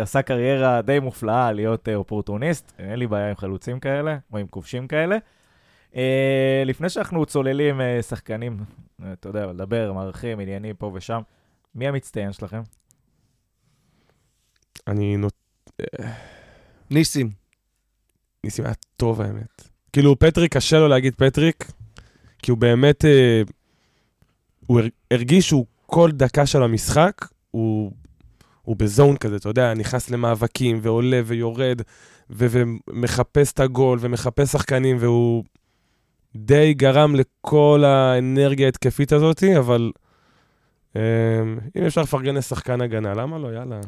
עשה 0.00 0.22
קריירה 0.22 0.82
די 0.82 0.98
מופלאה 0.98 1.52
להיות 1.52 1.88
אה, 1.88 1.94
אופורטוניסט, 1.94 2.72
אין 2.78 2.98
לי 2.98 3.06
בעיה 3.06 3.28
עם 3.28 3.36
חלוצים 3.36 3.80
כאלה, 3.80 4.18
או 4.32 4.38
עם 4.38 4.46
כובשים 4.46 4.88
כאלה. 4.88 5.16
אה, 5.96 6.62
לפני 6.66 6.88
שאנחנו 6.88 7.26
צוללים 7.26 7.80
אה, 7.80 8.02
שחקנים, 8.02 8.64
אה, 9.02 9.12
אתה 9.12 9.28
יודע, 9.28 9.46
לדבר, 9.46 9.92
מערכים, 9.92 10.40
עניינים 10.40 10.76
פה 10.76 10.90
ושם, 10.94 11.20
מי 11.74 11.88
המצטיין 11.88 12.32
שלכם? 12.32 12.60
אני 14.86 15.16
נות... 15.16 15.34
ניסים. 16.90 17.30
ניסים 18.44 18.64
היה 18.64 18.74
טוב, 18.96 19.20
האמת. 19.20 19.68
כאילו, 19.92 20.18
פטריק, 20.18 20.56
קשה 20.56 20.78
לו 20.78 20.88
להגיד 20.88 21.14
פטריק, 21.14 21.72
כי 22.38 22.50
הוא 22.50 22.58
באמת... 22.58 23.04
הוא 24.68 24.80
הר- 24.80 24.88
הרגיש 25.10 25.48
שהוא 25.48 25.66
כל 25.86 26.10
דקה 26.12 26.46
של 26.46 26.62
המשחק, 26.62 27.24
הוא, 27.50 27.92
הוא 28.62 28.76
ב 28.76 28.84
zone 28.84 29.16
כזה, 29.16 29.36
אתה 29.36 29.48
יודע, 29.48 29.74
נכנס 29.74 30.10
למאבקים, 30.10 30.78
ועולה 30.82 31.20
ויורד, 31.24 31.82
ו- 32.30 32.46
ומחפש 32.90 33.52
את 33.52 33.60
הגול, 33.60 33.98
ומחפש 34.00 34.48
שחקנים, 34.52 34.96
והוא 35.00 35.44
די 36.36 36.74
גרם 36.74 37.14
לכל 37.14 37.84
האנרגיה 37.86 38.66
ההתקפית 38.66 39.12
הזאת, 39.12 39.42
אבל 39.58 39.92
אה, 40.96 41.02
אם 41.76 41.84
אפשר 41.86 42.02
לפרגן 42.02 42.34
לשחקן 42.34 42.80
הגנה, 42.80 43.14
למה 43.14 43.38
לא? 43.38 43.48
יאללה. 43.52 43.80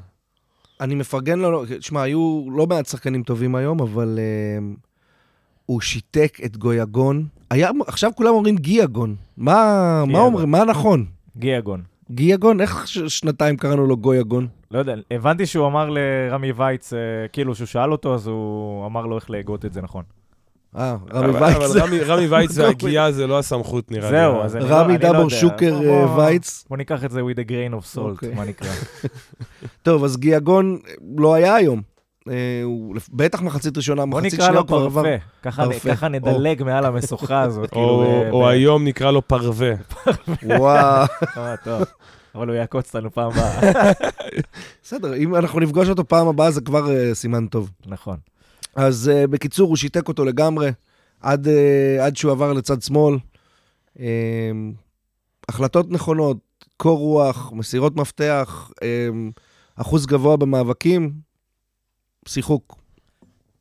אני 0.81 0.95
מפרגן 0.95 1.39
לו, 1.39 1.65
תשמע, 1.79 2.03
היו 2.03 2.45
לא 2.51 2.67
מעט 2.67 2.87
שחקנים 2.87 3.23
טובים 3.23 3.55
היום, 3.55 3.81
אבל 3.81 4.19
uh, 4.19 4.81
הוא 5.67 5.81
שיתק 5.81 6.39
את 6.45 6.57
גויגון. 6.57 7.27
היה, 7.51 7.71
עכשיו 7.87 8.11
כולם 8.15 8.35
אומרים 8.35 8.57
גיאגון. 8.57 9.17
מה, 9.37 9.53
מה 9.53 10.07
גיאגון. 10.07 10.25
אומרים? 10.27 10.51
מה 10.51 10.65
נכון? 10.65 11.05
גיאגון. 11.37 11.83
גיאגון? 12.11 12.61
איך 12.61 12.87
ש- 12.89 12.99
שנתיים 12.99 13.57
קראנו 13.57 13.87
לו 13.87 13.97
גויגון? 13.97 14.47
לא 14.71 14.79
יודע, 14.79 14.95
הבנתי 15.11 15.47
שהוא 15.47 15.67
אמר 15.67 15.91
לרמי 15.91 16.53
וייץ, 16.53 16.93
אה, 16.93 16.99
כאילו, 17.33 17.55
שהוא 17.55 17.67
שאל 17.67 17.93
אותו, 17.93 18.15
אז 18.15 18.27
הוא 18.27 18.87
אמר 18.87 19.07
לו 19.07 19.17
איך 19.17 19.31
להגות 19.31 19.65
את 19.65 19.73
זה 19.73 19.83
נכון. 19.83 20.03
אה, 20.79 20.97
רמי 21.13 21.31
וייץ. 21.39 21.57
אבל 21.57 21.81
רמי- 21.81 22.01
רמי 22.01 22.27
וייץ 22.31 22.59
והגייה 22.59 23.13
זה 23.13 23.27
לא 23.27 23.39
הסמכות, 23.39 23.91
נראה 23.91 24.11
לי. 24.11 24.17
זהו, 24.17 24.41
אז 24.43 24.57
אני 24.57 24.65
לא- 24.71 24.75
רמי 24.75 24.95
אני 24.97 25.03
לא 25.13 25.19
יודע. 25.19 25.29
שוקר 25.37 25.79
בוא- 25.79 25.85
אה, 26.01 26.07
בוא- 26.07 26.17
וייץ. 26.17 26.65
בוא 26.71 26.77
ניקח 26.77 27.05
את 27.05 27.11
זה 27.11 27.21
with 27.21 27.39
a 27.39 27.49
grain 27.51 27.83
of 27.83 27.97
salt, 27.97 28.01
אוקיי. 28.01 28.35
מה 28.35 28.45
נקרא. 28.45 28.69
טוב, 29.83 30.05
אז 30.05 30.17
גיאגון 30.17 30.79
לא 31.19 31.35
היה 31.35 31.55
היום. 31.55 31.83
אה, 32.29 32.35
הוא 32.65 32.97
בטח 33.13 33.43
מחצית 33.43 33.77
ראשונה, 33.77 34.07
בוא 34.07 34.21
מחצית 34.21 34.33
נקרא 34.35 34.47
שנייה 34.47 34.53
לו 34.55 34.61
הוא 34.61 34.67
כבר 34.67 34.85
עבר. 34.85 35.03
פרפה. 35.03 35.25
ככה- 35.43 35.65
פרפה. 35.65 35.89
ככה 35.91 36.09
נדלג 36.09 36.63
מעל 36.63 36.85
המשוכה 36.85 37.41
הזאת. 37.43 37.71
כאילו, 37.71 37.85
או 37.85 38.31
או 38.31 38.41
ב- 38.43 38.45
היום 38.47 38.85
נקרא 38.85 39.11
לו 39.11 39.29
פרווה. 39.29 39.73
וואו. 40.59 41.07
אה, 41.37 41.55
טוב. 41.65 41.83
אבל 42.35 42.49
הוא 42.49 42.57
יעקוץ 42.57 42.95
אותנו 42.95 43.11
פעם 43.13 43.31
הבאה. 43.33 43.93
בסדר, 44.83 45.15
אם 45.17 45.37
אנחנו 45.37 45.61
נפגוש 45.61 45.89
אותו 45.89 46.09
פעם 46.09 46.29
הבאה 46.29 46.51
זה 46.51 46.61
כבר 46.61 46.91
אה, 46.97 47.15
סימן 47.15 47.47
טוב. 47.47 47.71
נכון. 47.87 48.17
אז 48.77 49.11
uh, 49.25 49.27
בקיצור, 49.27 49.69
הוא 49.69 49.77
שיתק 49.77 50.09
אותו 50.09 50.25
לגמרי, 50.25 50.71
עד, 51.21 51.47
uh, 51.47 51.51
עד 52.03 52.17
שהוא 52.17 52.33
עבר 52.33 52.53
לצד 52.53 52.83
שמאל. 52.83 53.17
Um, 53.97 54.01
החלטות 55.49 55.91
נכונות, 55.91 56.37
קור 56.77 56.99
רוח, 56.99 57.53
מסירות 57.53 57.97
מפתח, 57.97 58.71
um, 58.77 58.83
אחוז 59.77 60.07
גבוה 60.07 60.37
במאבקים, 60.37 61.13
שיחוק. 62.29 62.79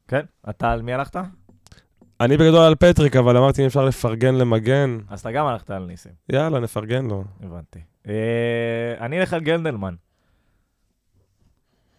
כן? 0.08 0.26
אתה 0.50 0.72
על 0.72 0.82
מי 0.82 0.94
הלכת? 0.94 1.20
אני 2.22 2.38
בגדול 2.38 2.62
על 2.62 2.76
פטריק, 2.76 3.16
אבל 3.16 3.38
אמרתי 3.38 3.62
אם 3.62 3.68
אפשר 3.68 3.86
לפרגן 3.86 4.36
למגן, 4.36 4.98
אז 5.10 5.20
אתה 5.20 5.32
גם 5.32 5.46
הלכת 5.46 5.70
על 5.70 5.86
ניסים. 5.86 6.12
יאללה, 6.30 6.60
נפרגן 6.60 7.06
לו. 7.06 7.24
הבנתי. 7.44 7.80
אה, 8.08 8.96
אני 9.00 9.20
אלך 9.20 9.34
על 9.34 9.42
גנדלמן. 9.42 9.96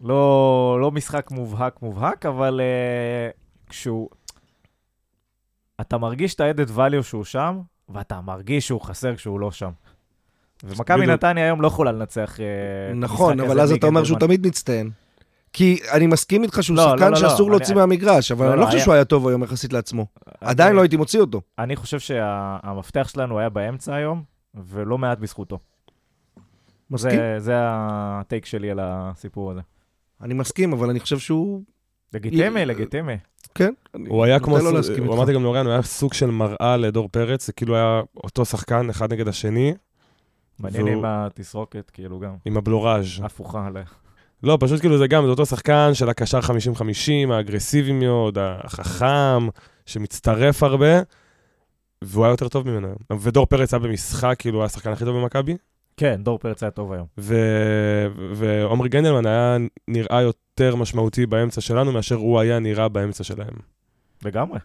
לא, 0.00 0.79
לא 0.81 0.90
משחק 0.90 1.31
מובהק 1.31 1.83
מובהק, 1.83 2.26
אבל 2.26 2.61
אה, 2.61 3.31
כשהוא... 3.69 4.09
אתה 5.81 5.99
מרגיש 5.99 6.35
את 6.35 6.40
ה-added 6.40 6.76
value 6.76 7.02
שהוא 7.02 7.25
שם, 7.25 7.61
ואתה 7.88 8.21
מרגיש 8.21 8.67
שהוא 8.67 8.81
חסר 8.81 9.17
כשהוא 9.17 9.40
לא 9.40 9.50
שם. 9.50 9.71
ומכבי. 10.64 11.07
נתניה 11.07 11.45
היום 11.45 11.62
לא 11.62 11.67
יכולה 11.67 11.93
לנצח 11.93 12.40
אה, 12.40 12.95
נכון, 12.95 13.40
אבל 13.40 13.61
אז 13.61 13.73
אתה 13.73 13.87
אומר 13.87 14.05
שהוא. 14.05 14.19
תמיד 14.19 14.47
מצטיין. 14.47 14.90
כי 15.52 15.78
אני 15.92 16.07
מסכים 16.07 16.42
איתך 16.42 16.59
שהוא 16.62 16.76
לא, 16.76 16.85
לא, 16.85 16.90
שחקן 16.99 17.11
לא, 17.11 17.16
שאסור 17.16 17.50
לא, 17.50 17.57
להוציא 17.57 17.75
אני- 17.75 17.80
מהמגרש, 17.80 18.33
אבל 18.33 18.47
לא, 18.47 18.50
אני 18.50 18.57
לא, 18.57 18.61
לא 18.61 18.66
חושב 18.66 18.76
היה- 18.76 18.85
שהוא 18.85 18.95
היה 18.95 19.04
טוב 19.04 19.28
היום 19.28 19.42
יחסית 19.42 19.73
לעצמו. 19.73 20.07
עדיין 20.40 20.69
אני- 20.69 20.76
לא 20.76 20.83
הייתי 20.83 20.97
מוציא 20.97 21.21
אותו. 21.21 21.40
אני 21.59 21.76
חושב 21.76 21.99
שהמפתח 21.99 23.09
שלנו 23.12 23.38
היה 23.38 23.49
באמצע 23.49 23.95
היום, 23.95 24.23
ולא 24.54 24.99
מעט 24.99 25.19
בזכותו. 25.19 25.59
מסכים? 26.90 27.16
זה, 27.16 27.35
זה 27.38 27.52
הטייק 27.61 28.47
שלי 28.47 28.71
על 28.71 28.78
הסיפור 28.83 29.50
הזה. 29.50 29.61
אני 30.21 30.35
מסכים, 30.35 30.73
אבל 30.73 30.90
אני 30.90 31.00
חושב 31.00 31.19
שהוא... 31.19 31.62
לגיטימי, 32.14 32.61
י- 32.61 32.64
לגיטימי. 32.66 33.12
כן. 33.54 33.73
הוא 34.09 34.25
היה 34.25 34.40
כמו, 34.40 34.59
לא 34.59 34.73
להסכים 34.75 34.97
הוא 34.99 35.04
איתך. 35.07 35.14
אמרתי 35.16 35.33
גם 35.33 35.42
לאוריאן, 35.42 35.66
הוא 35.66 35.73
היה 35.73 35.83
סוג 35.83 36.12
של 36.14 36.30
מראה 36.30 36.76
לדור 36.76 37.09
פרץ, 37.12 37.47
זה 37.47 37.52
כאילו 37.52 37.76
היה 37.76 38.00
אותו 38.25 38.45
שחקן, 38.45 38.90
אחד 38.90 39.12
נגד 39.12 39.28
השני, 39.28 39.75
מעניין 40.59 40.83
והוא- 40.83 40.95
עם 40.95 41.04
התסרוקת, 41.04 41.90
כאילו 41.90 42.21
גם, 42.21 42.35
עם 42.45 42.57
הבלוראז'. 42.57 43.04
הפוכה 43.23 43.66
עליה. 43.66 43.83
לא, 44.42 44.59
פשוט 44.61 44.80
כאילו 44.80 44.99
זה 44.99 45.06
גם, 45.06 45.25
זה 45.25 45.30
אותו 45.30 45.47
שחקן 45.47 45.90
של 45.94 46.09
הקשר 46.09 46.40
50-50, 46.40 47.32
האגרסיבי 47.32 47.92
מאוד, 47.92 48.38
החכם, 48.40 49.49
שמצטרף 49.87 50.62
הרבה, 50.62 51.00
והוא 52.04 52.25
היה 52.25 52.32
יותר 52.32 52.49
טוב 52.49 52.70
ממנו 52.70 52.87
היום. 52.87 53.20
ודור 53.23 53.47
פרץ 53.47 53.75
היה 53.75 53.80
במשחק, 53.80 54.35
כאילו, 54.38 54.56
הוא 54.56 54.62
היה 54.62 54.66
השחקן 54.66 54.92
הכי 54.92 55.04
טוב 55.04 55.16
במכבי, 55.16 55.56
כן, 55.97 56.20
דור 56.23 56.38
פרץ 56.38 56.62
היה 56.62 56.70
טוב 56.70 56.92
היום. 56.92 57.06
ו- 57.18 58.06
ועומרי 58.35 58.88
גנדלמן 58.88 59.26
היה 59.26 59.56
נראה 59.88 60.23
יותר 60.23 60.76
משמעותי 60.76 61.26
באמצע 61.26 61.61
שלנו, 61.61 61.92
מאשר 61.92 62.14
הוא 62.14 62.40
היה 62.40 62.59
נראה 62.59 62.88
באמצע 62.88 63.25
שלהם. 63.25 63.54
לגמרי. 64.25 64.59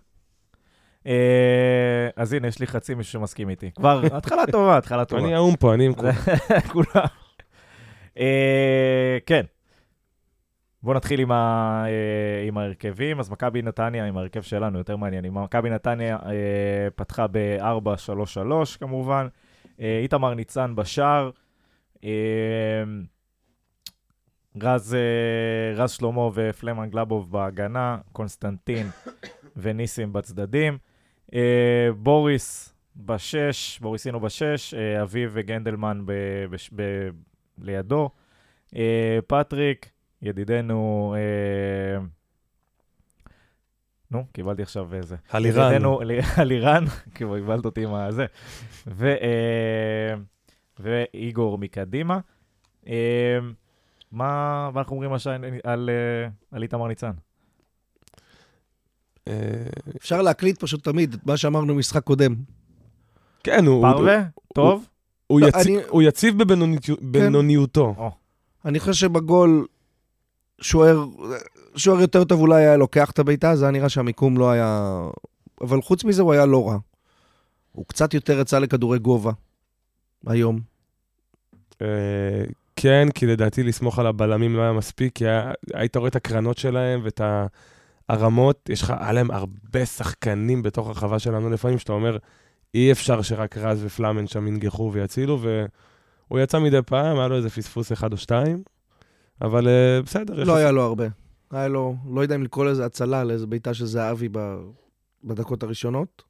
אה, 1.07 2.09
אז 2.15 2.33
הנה, 2.33 2.47
יש 2.47 2.59
לי 2.59 2.67
חצי 2.67 2.93
מישהו 2.93 3.11
שמסכים 3.13 3.49
איתי. 3.49 3.71
כבר, 3.71 4.01
התחלה 4.17 4.43
טובה, 4.51 4.77
התחלה 4.77 5.05
טובה. 5.05 5.21
אני 5.21 5.35
האו"ם 5.35 5.55
פה, 5.55 5.73
אני 5.73 5.85
עם 5.85 5.93
כולם. 5.93 6.13
כולם. 6.73 7.05
אה, 8.19 9.17
כן. 9.25 9.41
בואו 10.85 10.97
נתחיל 10.97 11.19
עם, 11.19 11.31
ה, 11.31 11.83
אה, 11.87 12.47
עם 12.47 12.57
ההרכבים. 12.57 13.19
אז 13.19 13.29
מכבי 13.29 13.61
נתניה, 13.61 14.05
עם 14.05 14.17
ההרכב 14.17 14.41
שלנו, 14.41 14.77
יותר 14.77 14.95
מעניין. 14.95 15.25
מכבי 15.27 15.69
נתניה 15.69 16.17
אה, 16.25 16.87
פתחה 16.95 17.25
ב-4-3-3 17.31 18.77
כמובן. 18.79 19.27
אה, 19.79 19.99
איתמר 20.03 20.33
ניצן 20.33 20.75
בשער. 20.75 21.29
אה, 22.03 22.09
רז, 24.61 24.95
אה, 24.95 25.83
רז 25.83 25.91
שלמה 25.91 26.29
ופלמן 26.33 26.89
גלבוב 26.89 27.31
בהגנה, 27.31 27.97
קונסטנטין 28.11 28.87
וניסים 29.57 30.13
בצדדים. 30.13 30.77
אה, 31.33 31.89
בוריס 31.97 32.73
בשש, 32.95 33.79
בוריסינו 33.79 34.19
בשש, 34.19 34.73
אה, 34.73 35.01
אביב 35.01 35.31
וגנדלמן 35.33 36.01
ב, 36.05 36.13
בש, 36.49 36.69
ב, 36.75 37.09
לידו. 37.57 38.09
אה, 38.75 39.19
פטריק, 39.27 39.94
ידידנו, 40.25 41.15
אה, 41.17 42.03
נו, 44.11 44.25
קיבלתי 44.33 44.61
עכשיו 44.61 44.93
איזה. 44.93 45.15
הלירן. 45.31 45.69
ידידנו, 45.71 45.99
הלירן, 46.37 46.85
כאילו, 47.15 47.35
קיבלת 47.35 47.65
אותי 47.65 47.83
עם 47.83 47.93
הזה. 47.93 48.25
ו, 48.87 49.05
אה, 49.07 50.15
ואיגור 50.79 51.57
מקדימה. 51.57 52.19
אה, 52.87 53.37
מה, 54.11 54.29
מה 54.73 54.79
אנחנו 54.79 54.93
אומרים 54.95 55.11
על, 55.13 55.19
שי- 55.19 55.29
על, 55.63 55.89
אה, 55.89 56.29
על 56.51 56.63
איתמר 56.63 56.87
ניצן? 56.87 57.11
אה, 59.27 59.33
אפשר 59.97 60.21
להקליט 60.21 60.59
פשוט 60.59 60.83
תמיד 60.83 61.13
את 61.13 61.25
מה 61.25 61.37
שאמרנו 61.37 61.73
במשחק 61.75 62.03
קודם. 62.03 62.35
כן, 63.43 63.65
הוא- 63.65 63.87
הוא- 63.87 63.93
פרווה? 63.95 64.23
טוב? 64.53 64.85
הוא 65.27 65.41
לא, 65.41 65.47
יציב- 65.47 65.61
אני- 65.77 65.83
הוא 65.89 66.01
יציב 66.01 66.43
בבינוניות- 66.43 67.01
בינוניותו. 67.01 67.95
אני 68.65 68.79
חושב 68.79 68.93
שבגול 68.93 69.65
שוער, 70.61 71.05
שוער 71.75 72.01
יותר 72.01 72.23
טוב 72.23 72.39
אולי 72.39 72.61
היה 72.61 72.77
לוקח 72.77 73.11
את 73.11 73.19
הבעיטה, 73.19 73.55
זה 73.55 73.65
היה 73.65 73.71
נראה 73.71 73.89
שהמיקום 73.89 74.37
לא 74.37 74.51
היה... 74.51 75.01
אבל 75.61 75.81
חוץ 75.81 76.03
מזה 76.03 76.21
הוא 76.21 76.33
היה 76.33 76.45
לא 76.45 76.69
רע. 76.69 76.77
הוא 77.71 77.85
קצת 77.87 78.13
יותר 78.13 78.39
יצא 78.39 78.59
לכדורי 78.59 78.99
גובה 78.99 79.31
היום. 80.27 80.59
אה, 81.81 82.43
כן, 82.75 83.07
כי 83.15 83.25
לדעתי 83.25 83.63
לסמוך 83.63 83.99
על 83.99 84.07
הבלמים 84.07 84.55
לא 84.55 84.61
היה 84.61 84.73
מספיק, 84.73 85.15
כי 85.15 85.25
היית 85.73 85.95
רואה 85.95 86.07
את 86.07 86.15
הקרנות 86.15 86.57
שלהם 86.57 87.01
ואת 87.03 87.21
הרמות, 88.09 88.69
יש 88.69 88.81
לך, 88.81 88.93
היה 88.99 89.11
להם 89.11 89.31
הרבה 89.31 89.85
שחקנים 89.85 90.63
בתוך 90.63 90.87
הרחבה 90.87 91.19
שלנו 91.19 91.49
לפעמים, 91.49 91.79
שאתה 91.79 91.93
אומר, 91.93 92.17
אי 92.73 92.91
אפשר 92.91 93.21
שרק 93.21 93.57
רז 93.57 93.83
ופלאמן 93.85 94.27
שם 94.27 94.47
ינגחו 94.47 94.91
ויצילו, 94.93 95.39
והוא 95.41 96.39
יצא 96.39 96.59
מדי 96.59 96.81
פעם, 96.85 97.17
היה 97.19 97.27
לו 97.27 97.35
איזה 97.35 97.49
פספוס 97.49 97.91
אחד 97.91 98.11
או 98.11 98.17
שתיים, 98.17 98.63
אבל 99.41 99.67
אה, 99.67 100.01
בסדר. 100.05 100.43
לא 100.43 100.55
היה 100.55 100.71
לו 100.71 100.81
הרבה. 100.81 101.05
היה 101.51 101.67
לו, 101.67 101.95
לא 102.13 102.21
יודע 102.21 102.35
אם 102.35 102.43
לקרוא 102.43 102.65
לזה 102.65 102.85
הצלה, 102.85 103.23
לאיזה 103.23 103.47
בעיטה 103.47 103.73
של 103.73 103.85
זהבי 103.85 104.29
בדקות 105.23 105.63
הראשונות. 105.63 106.23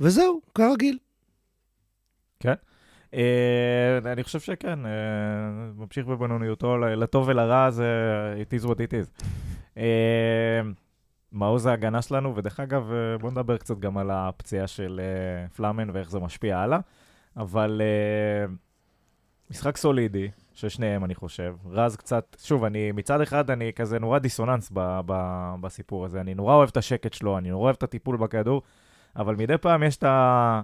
וזהו, 0.00 0.40
כרגיל. 0.54 0.98
אה, 3.14 4.12
אני 4.12 4.24
חושב 4.24 4.40
שכן, 4.40 4.86
אה, 4.86 4.90
ממשיך 5.76 6.06
בבינוניותו, 6.06 6.78
לטוב 6.78 7.28
ולרע 7.28 7.70
זה 7.70 7.86
it 8.42 8.62
is 8.62 8.66
what 8.66 8.74
it 8.74 8.92
is. 8.92 9.24
אה, 9.76 10.60
מעוז 11.32 11.66
ההגנה 11.66 12.02
שלנו, 12.02 12.36
ודרך 12.36 12.60
אגב, 12.60 12.92
בואו 13.20 13.32
נדבר 13.32 13.56
קצת 13.56 13.78
גם 13.78 13.98
על 13.98 14.10
הפציעה 14.10 14.66
של 14.66 15.00
אה, 15.00 15.48
פלאמן 15.48 15.90
ואיך 15.90 16.10
זה 16.10 16.18
משפיע 16.20 16.58
הלאה. 16.58 16.78
אבל 17.36 17.82
אה, 17.84 18.54
משחק 19.50 19.76
סולידי, 19.76 20.30
של 20.54 20.68
שניהם, 20.68 21.04
אני 21.04 21.14
חושב. 21.14 21.54
רז 21.70 21.96
קצת, 21.96 22.36
שוב, 22.42 22.64
אני, 22.64 22.92
מצד 22.92 23.20
אחד, 23.20 23.50
אני 23.50 23.72
כזה 23.76 23.98
נורא 23.98 24.18
דיסוננס 24.18 24.70
ב, 24.72 25.00
ב, 25.06 25.14
בסיפור 25.60 26.04
הזה. 26.04 26.20
אני 26.20 26.34
נורא 26.34 26.54
אוהב 26.54 26.68
את 26.68 26.76
השקט 26.76 27.12
שלו, 27.12 27.38
אני 27.38 27.50
נורא 27.50 27.64
אוהב 27.64 27.76
את 27.76 27.82
הטיפול 27.82 28.16
בכדור, 28.16 28.62
אבל 29.16 29.36
מדי 29.36 29.58
פעם 29.58 29.82
יש 29.82 29.96
את 29.96 30.04
ה... 30.04 30.60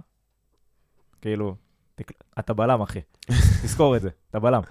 כאילו, 1.21 1.55
תק... 1.95 2.11
אתה 2.39 2.53
בלם, 2.53 2.81
אחי. 2.81 2.99
תזכור 3.63 3.95
את 3.95 4.01
זה, 4.01 4.09
אתה 4.29 4.39
בלם. 4.39 4.61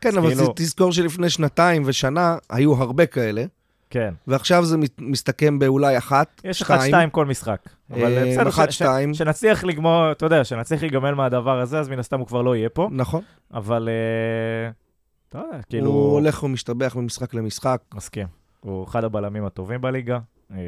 כן, 0.00 0.18
אבל 0.18 0.34
כאילו- 0.34 0.52
תזכור 0.56 0.92
שלפני 0.92 1.30
שנתיים 1.30 1.82
ושנה 1.86 2.36
היו 2.50 2.74
הרבה 2.74 3.06
כאלה, 3.06 3.44
כן. 3.90 4.14
ועכשיו 4.26 4.64
זה 4.64 4.76
מת- 4.76 5.00
מסתכם 5.00 5.58
באולי 5.58 5.98
אחת, 5.98 6.40
יש 6.44 6.62
אחד 6.62 6.78
שתיים 6.86 7.10
כל 7.10 7.26
משחק. 7.26 7.60
אבל 7.90 8.02
אה, 8.18 8.26
בסדר, 8.32 8.48
אחת, 8.48 8.70
ש- 8.70 8.74
ש- 8.74 8.78
שתיים. 8.78 9.14
שנצליח 9.14 9.64
לגמור, 9.64 10.12
אתה 10.12 10.26
יודע, 10.26 10.44
שנצליח 10.44 10.82
להיגמל 10.82 11.14
מהדבר 11.14 11.60
הזה, 11.60 11.78
אז 11.78 11.88
מן 11.88 11.98
הסתם 11.98 12.18
הוא 12.18 12.26
כבר 12.26 12.42
לא 12.42 12.56
יהיה 12.56 12.68
פה. 12.68 12.88
נכון. 12.92 13.22
אבל, 13.54 13.88
אה, 13.88 14.70
אתה 15.28 15.38
יודע, 15.38 15.62
כאילו... 15.68 15.90
הוא 15.90 16.12
הולך 16.12 16.42
ומשתבח 16.42 16.96
ממשחק 16.96 17.34
למשחק. 17.34 17.80
מסכים. 17.94 18.26
הוא 18.60 18.84
אחד 18.84 19.04
הבלמים 19.04 19.44
הטובים 19.44 19.80
בליגה. 19.80 20.18
אה, 20.52 20.58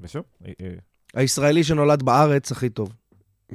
ושוב, 0.00 0.22
אה, 0.46 0.52
אה, 0.62 0.68
הישראלי 1.14 1.64
שנולד 1.64 2.02
בארץ 2.02 2.52
הכי 2.52 2.68
טוב. 2.68 2.92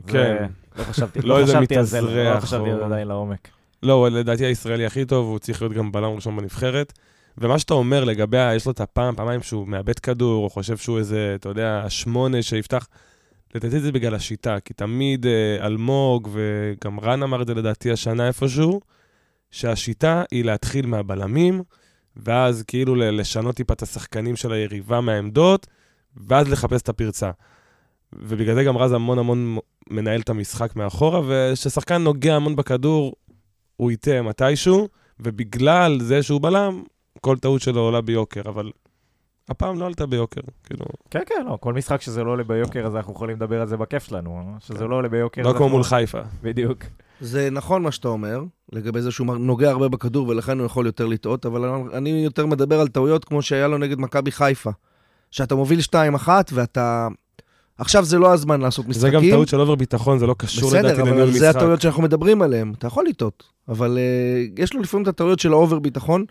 כן. 0.08 0.46
לא 0.78 0.84
חשבתי, 0.84 1.20
לא 1.22 1.28
לא 1.28 1.40
איזה 1.40 1.52
חשבתי 1.58 1.78
על 1.78 1.84
זה, 1.84 2.02
לא 2.02 2.40
חשבתי 2.40 2.70
על 2.70 2.76
זה 2.76 2.82
או- 2.82 2.86
עדיין 2.86 3.08
לעומק. 3.08 3.48
לא, 3.84 4.10
לדעתי 4.12 4.46
הישראלי 4.46 4.86
הכי 4.86 5.06
טוב, 5.06 5.28
הוא 5.28 5.40
צריך 5.40 5.62
להיות 5.62 5.74
גם 5.74 5.92
בלם 5.92 6.12
ראשון 6.16 6.38
בנבחרת. 6.38 6.94
ומה 7.38 7.60
שאתה 7.60 7.74
אומר 7.74 8.04
לגבי, 8.04 8.56
יש 8.56 8.66
לו 8.66 8.72
את 8.72 8.82
הפעם, 8.82 9.16
פעמיים 9.16 9.42
שהוא 9.42 9.68
מאבד 9.68 10.00
כדור, 10.00 10.44
או 10.44 10.50
חושב 10.50 10.78
שהוא 10.78 10.98
איזה, 10.98 11.34
אתה 11.36 11.50
יודע, 11.50 11.82
השמונה 11.86 12.42
שיפתח, 12.42 12.88
לדעתי 13.56 13.80
זה 13.80 13.92
בגלל 13.92 14.16
השיטה, 14.16 14.60
כי 14.60 14.74
תמיד 14.74 15.26
אה, 15.26 15.66
אלמוג, 15.66 16.30
וגם 16.32 17.00
רן 17.00 17.24
אמר 17.24 17.42
את 17.42 17.48
זה 17.48 17.54
לדעתי 17.54 17.92
השנה 17.92 18.28
איפשהו, 18.28 18.82
שהשיטה 19.52 20.24
היא 20.32 20.46
להתחיל 20.46 20.86
מהבלמים, 20.86 21.64
ואז 22.16 22.64
כאילו 22.64 22.96
לשנות 22.96 23.56
טיפה 23.56 23.74
את 23.74 23.82
השחקנים 23.82 24.36
של 24.36 24.52
היריבה 24.52 25.02
מהעמדות, 25.02 25.68
ואז 26.16 26.50
לחפש 26.50 26.82
את 26.82 26.90
הפרצה. 26.90 27.32
ובגלל 28.14 28.56
זה 28.56 28.64
גם 28.64 28.78
רז 28.78 28.92
המון 28.92 29.20
המון 29.20 29.58
מנהל 29.90 30.22
את 30.22 30.30
המשחק 30.30 30.76
מאחורה, 30.76 31.22
וכששחקן 31.28 32.02
נוגע 32.02 32.36
המון 32.36 32.56
בכדור, 32.56 33.14
הוא 33.78 33.92
יטעה 33.92 34.22
מתישהו, 34.22 34.88
ובגלל 35.20 36.00
זה 36.02 36.24
שהוא 36.24 36.42
בלם, 36.42 36.84
כל 37.28 37.38
טעות 37.38 37.62
שלו 37.62 37.82
עולה 37.82 38.02
ביוקר, 38.02 38.42
אבל 38.46 38.72
הפעם 39.50 39.80
לא 39.80 39.86
עלתה 39.86 40.06
ביוקר, 40.06 40.42
כאילו, 40.64 40.86
כן, 41.12 41.20
כן, 41.26 41.46
לא, 41.46 41.58
כל 41.62 41.74
משחק 41.74 42.02
שזה 42.02 42.24
לא 42.24 42.32
עולה 42.32 42.44
ביוקר, 42.44 42.86
אז 42.88 42.96
אנחנו 42.96 43.14
יכולים 43.14 43.36
לדבר 43.36 43.62
על 43.62 43.68
זה 43.68 43.78
בכיף 43.78 44.04
שלנו. 44.04 44.56
שזה 44.60 44.86
לא 44.88 44.96
עולה 44.96 45.10
ביוקר, 45.10 45.42
לא 45.42 45.46
כמו 45.46 45.54
אנחנו- 45.54 45.70
מול 45.70 45.84
חיפה. 45.84 46.20
בדיוק. 46.42 46.84
זה 47.22 47.50
נכון 47.52 47.82
מה 47.84 47.92
שאתה 47.92 48.08
אומר, 48.08 48.42
לגבי 48.72 49.02
זה 49.02 49.12
שהוא 49.12 49.28
נוגע 49.28 49.70
הרבה 49.72 49.88
בכדור 49.88 50.28
ולכן 50.28 50.58
הוא 50.60 50.66
יכול 50.66 50.86
יותר 50.86 51.06
לטעות, 51.06 51.46
אבל 51.46 51.66
אני 51.94 52.10
יותר 52.10 52.46
מדבר 52.46 52.80
על 52.80 52.88
טעויות 52.88 53.26
כמו 53.26 53.42
שהיה 53.42 53.68
לו 53.68 53.78
נגד 53.78 54.00
מכבי 54.00 54.32
חיפה. 54.32 54.72
שאתה 55.32 55.56
מוביל 55.56 55.80
2-1 56.26 56.28
ואתה... 56.54 57.08
עכשיו 57.78 58.04
זה 58.06 58.18
לא 58.20 58.34
הזמן 58.34 58.62
לעשות 58.62 58.88
משחקים. 58.88 59.02
זה 59.02 59.16
גם 59.16 59.30
טעות 59.30 59.48
של 59.48 59.60
over 59.60 59.76
ביטחון, 59.76 60.20
זה 60.20 60.28
לא 60.28 60.36
קשור 60.38 60.70
לדעתי 60.70 60.88
בסדר, 60.88 61.02
לניהול 61.02 61.22
אבל 61.22 61.32
זה 61.32 61.38
משחק. 61.38 61.56
הטעויות 61.56 61.82
שאנחנו 61.82 62.04
מדברים 62.04 62.42
עליהן. 62.42 62.74
אתה 62.78 62.88
יכול 62.88 63.06
לטעות, 63.10 63.44
אבל 63.70 63.98
אה, 63.98 64.62
יש 64.62 64.74
לו 64.74 64.82
לפעמים 64.82 65.04
את 65.04 65.08
הטעויות 65.08 65.40
של 65.40 65.54
ה 65.54 65.59
over 65.59 65.80
ביטחון. 65.80 66.26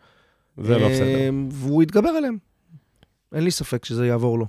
זה 0.59 0.79
לא 0.79 0.89
בסדר. 0.89 1.07
והוא 1.51 1.83
יתגבר 1.83 2.09
עליהן. 2.09 2.37
אין 3.35 3.45
לי 3.45 3.51
ספק 3.51 3.85
שזה 3.85 4.07
יעבור 4.07 4.39
לו. 4.39 4.47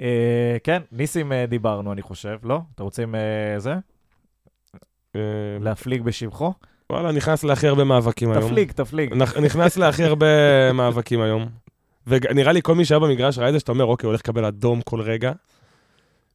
אה, 0.00 0.56
כן, 0.64 0.82
ניסים 0.92 1.32
אה, 1.32 1.46
דיברנו, 1.46 1.92
אני 1.92 2.02
חושב, 2.02 2.38
לא? 2.42 2.60
אתם 2.74 2.82
רוצים 2.84 3.14
אה, 3.14 3.20
זה? 3.58 3.74
להפליג 5.60 6.02
בשבחו? 6.02 6.52
וואלה, 6.92 7.12
נכנס 7.12 7.44
להכי 7.44 7.66
הרבה 7.68 7.84
מאבקים 7.84 8.30
היום. 8.30 8.42
תפליג, 8.48 8.72
תפליג. 8.72 9.12
נכ- 9.12 9.40
נכנס 9.40 9.76
להכי 9.76 10.04
הרבה 10.04 10.26
מאבקים 10.74 11.20
היום. 11.20 11.46
ונראה 12.06 12.52
לי 12.52 12.62
כל 12.62 12.74
מי 12.74 12.84
שהיה 12.84 12.98
במגרש 12.98 13.38
ראה 13.38 13.48
את 13.48 13.52
זה 13.52 13.58
שאתה 13.60 13.72
אומר, 13.72 13.84
אוקיי, 13.84 14.06
הוא 14.06 14.10
הולך 14.10 14.20
לקבל 14.20 14.44
אדום 14.44 14.80
כל 14.82 15.00
רגע. 15.00 15.32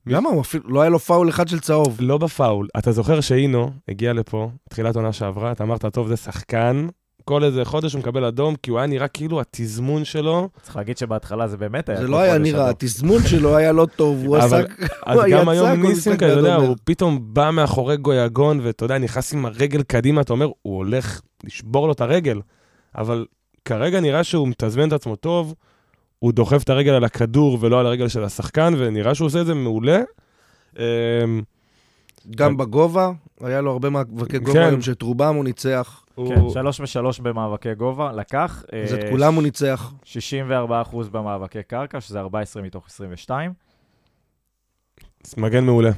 למה? 0.08 0.30
הוא 0.30 0.42
אפילו, 0.42 0.64
לא 0.70 0.82
היה 0.82 0.90
לו 0.90 1.00
פאול 1.00 1.30
אחד 1.30 1.48
של 1.48 1.60
צהוב. 1.60 1.98
לא 2.00 2.18
בפאול. 2.18 2.68
אתה 2.78 2.92
זוכר 2.92 3.22
שאינו 3.22 3.72
הגיע 3.90 4.14
לפה, 4.14 4.50
תחילת 4.70 4.96
עונה 4.96 5.14
שעברה, 5.14 5.52
אתה 5.52 5.64
אמרת, 5.64 5.86
טוב, 5.86 6.08
זה 6.08 6.18
שחקן. 6.18 6.88
כל 7.26 7.44
איזה 7.44 7.66
חודש 7.66 7.94
הוא 7.94 8.00
מקבל 8.00 8.26
אדום, 8.26 8.56
כי 8.56 8.72
הוא 8.72 8.80
היה 8.80 8.88
נראה 8.88 9.08
כאילו 9.08 9.42
התזמון 9.42 10.06
שלו. 10.06 10.50
צריך 10.62 10.76
להגיד 10.76 10.98
שבהתחלה 10.98 11.48
זה 11.48 11.58
באמת 11.58 11.90
היה... 11.90 12.02
זה 12.02 12.08
לא 12.08 12.20
היה 12.20 12.38
נראה. 12.38 12.70
התזמון 12.70 13.22
שלו 13.28 13.56
היה 13.58 13.72
לא 13.72 13.88
טוב, 13.96 14.24
הוא 14.26 14.38
אבל- 14.38 14.46
עשה... 14.66 14.86
אז 15.06 15.20
גם 15.32 15.50
היום 15.50 15.70
ניסים 15.82 16.18
כזה, 16.18 16.32
אתה 16.32 16.40
יודע. 16.40 16.56
הוא 16.56 16.76
פתאום 16.84 17.20
בא 17.22 17.50
מאחורי 17.54 17.98
גויגון, 17.98 18.60
ואתה 18.64 18.86
יודע, 18.86 18.98
נכנס 18.98 19.34
עם 19.34 19.46
הרגל 19.46 19.84
קדימה, 19.84 20.22
אתה 20.22 20.34
אומר, 20.34 20.50
הוא 20.62 20.78
הולך 20.78 21.22
לשבור 21.44 21.88
לו 21.88 21.94
את 21.94 22.02
הרגל. 22.02 22.42
אבל 22.98 23.26
כרגע 23.66 24.00
נראה 24.00 24.24
שהוא 24.24 24.48
מתזמן 24.48 24.88
את 24.88 24.94
עצמו 24.94 25.16
טוב, 25.16 25.54
הוא 26.20 26.32
דוחף 26.34 26.64
את 26.64 26.70
הרגל 26.70 26.92
על 26.92 27.04
הכדור 27.04 27.58
ולא 27.62 27.80
על 27.80 27.86
הרגל 27.86 28.08
של 28.08 28.24
השחקן, 28.24 28.74
ונראה 28.78 29.16
שהוא 29.16 29.26
עושה 29.26 29.42
את 29.42 29.46
זה 29.46 29.54
מעולה. 29.54 30.02
גם 32.36 32.58
בגובה, 32.58 33.12
היה 33.42 33.62
לו 33.62 33.72
הרבה 33.72 33.90
מאבקי 33.90 34.40
גובה 34.40 34.60
כן. 34.60 34.68
היום, 34.68 34.82
שאת 34.82 35.02
רובם 35.02 35.36
הוא 35.36 35.44
ניצח. 35.44 36.06
כן, 36.16 36.50
שלוש 36.54 36.80
ושלוש 36.80 37.20
במאבקי 37.20 37.76
גובה, 37.76 38.12
לקח. 38.12 38.64
אז 38.84 38.94
את 38.94 39.04
אה, 39.04 39.10
כולם 39.10 39.36
הוא 39.36 39.44
ניצח. 39.44 39.94
64% 40.04 40.06
במאבקי 41.12 41.64
קרקע, 41.64 42.02
שזה 42.02 42.20
14 42.20 42.64
מתוך 42.64 42.88
22. 42.88 43.54
מגן 45.38 45.66
מעולה. 45.66 45.92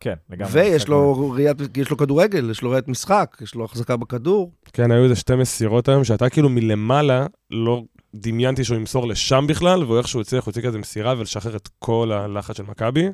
כן, 0.00 0.14
לגמרי. 0.30 0.52
ויש 0.52 0.88
לו 0.88 1.30
ראיית, 1.30 1.56
יש 1.76 1.90
לו 1.90 1.96
כדורגל, 1.96 2.50
יש 2.50 2.62
לו 2.62 2.70
ראיית 2.70 2.88
משחק, 2.88 3.36
יש 3.40 3.54
לו 3.54 3.64
החזקה 3.64 3.96
בכדור. 3.96 4.50
כן, 4.72 4.90
היו 4.90 5.04
איזה 5.04 5.16
שתי 5.16 5.34
מסירות 5.34 5.88
היום, 5.88 6.04
שאתה 6.04 6.28
כאילו 6.28 6.48
מלמעלה 6.48 7.26
לא 7.50 7.82
דמיינתי 8.14 8.64
שהוא 8.64 8.76
ימסור 8.76 9.06
לשם 9.06 9.44
בכלל, 9.48 9.84
והוא 9.84 9.98
איכשהו 9.98 10.20
הצליח, 10.20 10.44
הוא 10.44 10.50
הוציא 10.50 10.62
כזה 10.62 10.78
מסירה 10.78 11.14
ולשחרר 11.18 11.56
את 11.56 11.68
כל 11.78 12.12
הלחץ 12.12 12.56
של 12.56 12.62
מכבי. 12.62 13.08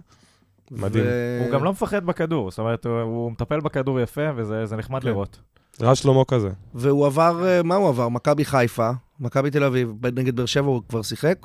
מדהים. 0.76 1.04
ו- 1.06 1.40
הוא 1.44 1.52
גם 1.52 1.64
לא 1.64 1.72
מפחד 1.72 2.04
בכדור, 2.06 2.50
זאת 2.50 2.58
אומרת, 2.58 2.86
הוא- 2.86 3.00
הוא 3.00 3.32
מטפל 3.32 3.60
בכדור 3.60 4.00
יפה, 4.00 4.20
וזה 4.36 4.66
זה 4.66 4.76
נחמד 4.76 5.02
כן. 5.02 5.08
לראות. 5.08 5.38
רז 5.80 5.98
שלמה 5.98 6.24
כזה. 6.28 6.48
והוא 6.74 7.06
עבר, 7.06 7.46
אה, 7.46 7.62
מה 7.62 7.74
הוא 7.74 7.88
עבר? 7.88 8.08
מכבי 8.08 8.44
חיפה, 8.44 8.90
מכבי 9.20 9.50
תל 9.50 9.64
אביב, 9.64 9.92
נגד 10.14 10.36
באר 10.36 10.46
שבע 10.46 10.66
הוא 10.66 10.82
כבר 10.88 11.02
שיחק? 11.02 11.38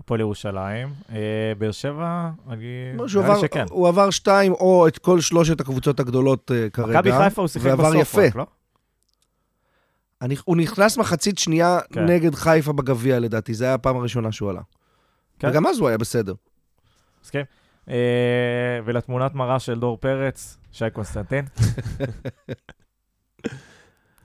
הפועל 0.00 0.20
ירושלים. 0.20 0.88
אה, 1.12 1.16
באר 1.58 1.72
שבע, 1.72 2.30
אני... 2.50 2.64
לא, 2.94 3.08
שהוא 3.08 3.22
נראה 3.22 3.34
לי 3.34 3.38
עבר- 3.38 3.46
שכן. 3.48 3.64
הוא 3.70 3.88
עבר 3.88 4.10
שתיים 4.10 4.52
או 4.52 4.88
את 4.88 4.98
כל 4.98 5.20
שלושת 5.20 5.60
הקבוצות 5.60 6.00
הגדולות 6.00 6.50
אה, 6.54 6.70
כרגע. 6.70 6.98
מכבי 6.98 7.12
חיפה 7.12 7.42
הוא 7.42 7.48
שיחק 7.48 7.70
בסוף 7.72 7.94
יפה. 7.94 8.26
רק, 8.26 8.36
לא? 8.36 8.46
אני, 10.22 10.36
הוא 10.44 10.56
נכנס 10.56 10.98
מחצית 10.98 11.38
שנייה 11.38 11.78
כן. 11.92 12.06
נגד 12.06 12.34
חיפה 12.34 12.72
בגביע, 12.72 13.18
לדעתי. 13.18 13.54
זו 13.54 13.64
הייתה 13.64 13.74
הפעם 13.74 13.96
הראשונה 13.96 14.32
שהוא 14.32 14.50
עלה. 14.50 14.60
כן. 15.38 15.48
וגם 15.50 15.66
אז 15.66 15.78
הוא 15.78 15.88
היה 15.88 15.98
בסדר. 15.98 16.34
מסכים. 17.24 17.44
אה, 17.90 17.94
ולתמונת 18.84 19.34
מראה 19.34 19.58
של 19.58 19.78
דור 19.80 19.96
פרץ, 20.00 20.58
שי 20.72 20.84
קונסטנטין. 20.92 21.44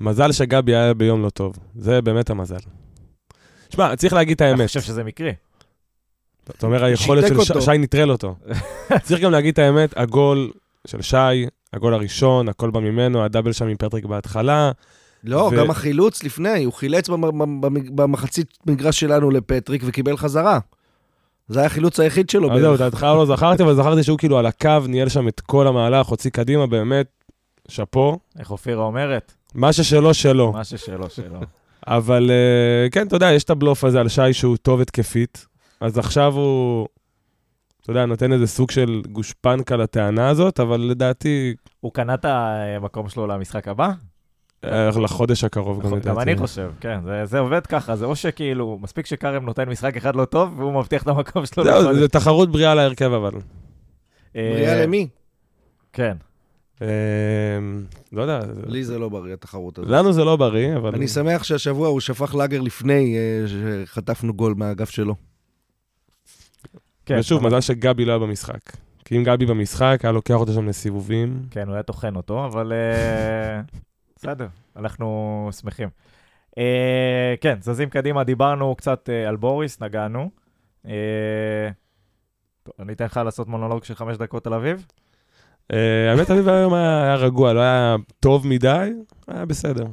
מזל 0.01 0.31
שגבי 0.31 0.75
היה 0.75 0.93
ביום 0.93 1.21
לא 1.21 1.29
טוב. 1.29 1.55
זה 1.75 2.01
באמת 2.01 2.29
המזל. 2.29 2.57
שמע, 3.69 3.95
צריך 3.95 4.13
להגיד 4.13 4.35
את 4.35 4.41
אני 4.41 4.49
האמת. 4.51 4.67
חושב 4.67 4.81
שזה 4.81 5.03
מקרי. 5.03 5.33
אתה 6.49 6.65
אומר, 6.65 6.83
היכולת 6.83 7.27
של 7.27 7.61
ש-. 7.61 7.65
שי 7.65 7.77
נטרל 7.77 8.11
אותו. 8.11 8.35
צריך 9.03 9.21
גם 9.21 9.31
להגיד 9.31 9.53
את 9.53 9.59
האמת, 9.59 9.97
הגול 9.97 10.51
של 10.87 11.01
שי, 11.01 11.17
הגול 11.73 11.93
הראשון, 11.93 12.49
הכל 12.49 12.71
בא 12.71 12.79
ממנו, 12.79 13.23
הדאבל 13.23 13.53
שם 13.53 13.67
עם 13.67 13.77
פטריק 13.77 14.05
בהתחלה. 14.05 14.71
לא, 15.23 15.49
ו- 15.53 15.57
גם 15.57 15.69
החילוץ 15.71 16.23
לפני, 16.23 16.63
הוא 16.63 16.73
חילץ 16.73 17.09
במ- 17.09 17.61
במ- 17.61 17.95
במחצית 17.95 18.57
מגרש 18.67 18.99
שלנו 18.99 19.31
לפטריק 19.31 19.81
וקיבל 19.85 20.17
חזרה. 20.17 20.59
זה 21.51 21.59
היה 21.59 21.65
החילוץ 21.65 21.99
היחיד 21.99 22.29
שלו 22.29 22.51
אז 22.51 22.59
זהו, 22.59 22.69
בערך. 22.69 22.75
את 22.75 22.81
ההתחלה 22.81 23.15
לא 23.15 23.25
זכרתי, 23.25 23.63
אבל 23.63 23.75
זכרתי 23.75 24.03
שהוא 24.03 24.17
כאילו 24.17 24.37
על 24.37 24.45
הקו, 24.45 24.79
ניהל 24.87 25.09
שם 25.09 25.27
את 25.27 25.39
כל 25.39 25.67
המהלך, 25.67 26.07
הוציא 26.07 26.31
קדימה, 26.31 26.67
באמת, 26.67 27.07
שאפו. 27.67 28.19
איך 28.39 28.51
אופירה 28.51 28.83
אומרת? 28.83 29.33
מה 29.55 29.73
ששלו, 29.73 30.13
שלו. 30.13 30.51
מה 30.51 30.63
ששלו, 30.63 31.09
שלו. 31.09 31.39
אבל 31.87 32.31
אה, 32.31 32.89
כן, 32.89 33.07
אתה 33.07 33.15
יודע, 33.15 33.31
יש 33.31 33.43
את 33.43 33.49
הבלוף 33.49 33.83
הזה 33.83 33.99
על 33.99 34.09
שי 34.09 34.33
שהוא 34.33 34.57
טוב 34.57 34.81
התקפית, 34.81 35.45
אז 35.79 35.97
עכשיו 35.97 36.33
הוא, 36.33 36.87
אתה 37.81 37.91
יודע, 37.91 38.05
נותן 38.05 38.33
איזה 38.33 38.47
סוג 38.47 38.71
של 38.71 39.01
גושפנקה 39.11 39.75
לטענה 39.75 40.29
הזאת, 40.29 40.59
אבל 40.59 40.81
לדעתי, 40.81 41.55
הוא 41.79 41.91
קנה 41.93 42.13
את 42.13 42.25
המקום 42.25 43.09
שלו 43.09 43.27
למשחק 43.27 43.67
הבא? 43.67 43.91
אה, 44.65 44.89
לחודש 45.03 45.43
הקרוב 45.43 45.83
גם 45.83 45.93
לדעתי. 45.93 46.09
גם 46.09 46.19
אני 46.19 46.37
חושב, 46.37 46.71
כן. 46.79 46.99
זה- 47.05 47.25
זה 47.25 47.39
עובד 47.39 47.65
ככה, 47.65 47.95
זה 47.95 48.05
או 48.05 48.15
שכאילו, 48.15 48.79
מספיק 48.81 49.05
שכרם 49.05 49.45
נותן 49.45 49.69
משחק 49.69 49.97
אחד 49.97 50.15
לא 50.15 50.25
טוב, 50.25 50.59
והוא 50.59 50.73
מבטיח 50.73 51.03
את 51.03 51.07
המקום 51.07 51.45
שלו. 51.45 51.63
זהו. 51.63 51.95
זה 51.95 52.07
תחרות 52.07 52.51
בריאה 52.51 52.75
להרכב 52.75 53.11
אבל. 53.13 53.31
אה, 54.35 54.51
בריאה 54.53 54.85
למי? 54.85 55.07
כן. 55.93 56.17
אה, 56.81 56.87
לא 58.11 58.21
יודע, 58.21 58.39
לי 58.67 58.83
זה 58.83 58.99
לא 58.99 59.09
בריא, 59.09 59.33
התחרות 59.33 59.77
הזאת. 59.79 59.91
לנו 59.91 60.13
זה 60.13 60.23
לא 60.23 60.35
בריא, 60.35 60.75
אבל... 60.75 60.95
אני 60.95 61.07
שמח 61.07 61.43
שהשבוע 61.43 61.87
הוא 61.87 61.99
שפך 61.99 62.35
לאגר 62.35 62.61
לפני 62.61 63.15
שחטפנו 63.85 64.33
גול 64.33 64.53
מהאגף 64.57 64.89
שלו. 64.89 65.15
כן, 67.05 67.17
ושוב, 67.19 67.39
אבל- 67.39 67.47
מזל 67.47 67.61
שגבי 67.61 68.05
לא 68.05 68.11
היה 68.11 68.19
במשחק. 68.19 68.59
כי 69.05 69.17
אם 69.17 69.23
גבי 69.23 69.45
במשחק, 69.45 69.99
היה 70.03 70.11
לוקח 70.11 70.33
אותו 70.35 70.53
שם 70.53 70.67
לסיבובים. 70.67 71.39
כן, 71.51 71.67
הוא 71.67 71.73
היה 71.73 71.83
טוחן 71.83 72.15
אותו, 72.15 72.45
אבל 72.45 72.73
בסדר, 74.21 74.47
אנחנו 74.75 75.49
שמחים. 75.59 75.89
אה, 76.57 77.33
כן, 77.41 77.57
זזים 77.61 77.89
קדימה, 77.89 78.23
דיברנו 78.23 78.75
קצת 78.75 79.09
אה, 79.09 79.29
על 79.29 79.35
בוריס, 79.35 79.81
נגענו. 79.81 80.29
אה, 80.87 81.69
טוב, 82.63 82.73
אני 82.79 82.93
אתן 82.93 83.05
לך 83.05 83.17
לעשות 83.25 83.47
מונולוג 83.47 83.83
של 83.83 83.95
חמש 83.95 84.17
דקות 84.17 84.47
על 84.47 84.53
אביב. 84.53 84.85
אה, 85.73 86.11
האמת, 86.11 86.31
אביב 86.31 86.49
היום 86.49 86.73
היה 86.73 87.03
היה 87.03 87.15
רגוע, 87.15 87.53
לא 87.53 87.59
היה 87.59 87.95
טוב 88.19 88.47
מדי, 88.47 88.91
היה 89.27 89.45
בסדר. 89.45 89.85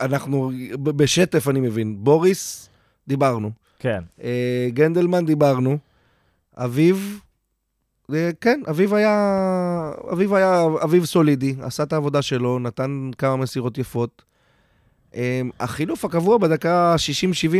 אנחנו, 0.00 0.50
ב- 0.82 0.90
בשטף 0.90 1.48
אני 1.48 1.60
מבין. 1.60 2.04
בוריס, 2.04 2.68
דיברנו. 3.08 3.50
כן, 3.78 4.02
אה, 4.22 4.68
גנדלמן, 4.72 5.26
דיברנו. 5.26 5.78
אביב, 6.56 7.20
כן, 8.40 8.60
אביב 8.70 8.94
היה, 8.94 9.90
אביב 10.12 10.34
היה 10.34 10.66
אביב 10.84 11.04
סולידי, 11.04 11.54
עשה 11.62 11.82
את 11.82 11.92
העבודה 11.92 12.22
שלו, 12.22 12.58
נתן 12.58 13.10
כמה 13.18 13.36
מסירות 13.36 13.78
יפות. 13.78 14.22
אה, 15.16 15.40
החילוף 15.60 16.04
הקבוע 16.04 16.38
בדקה 16.38 16.94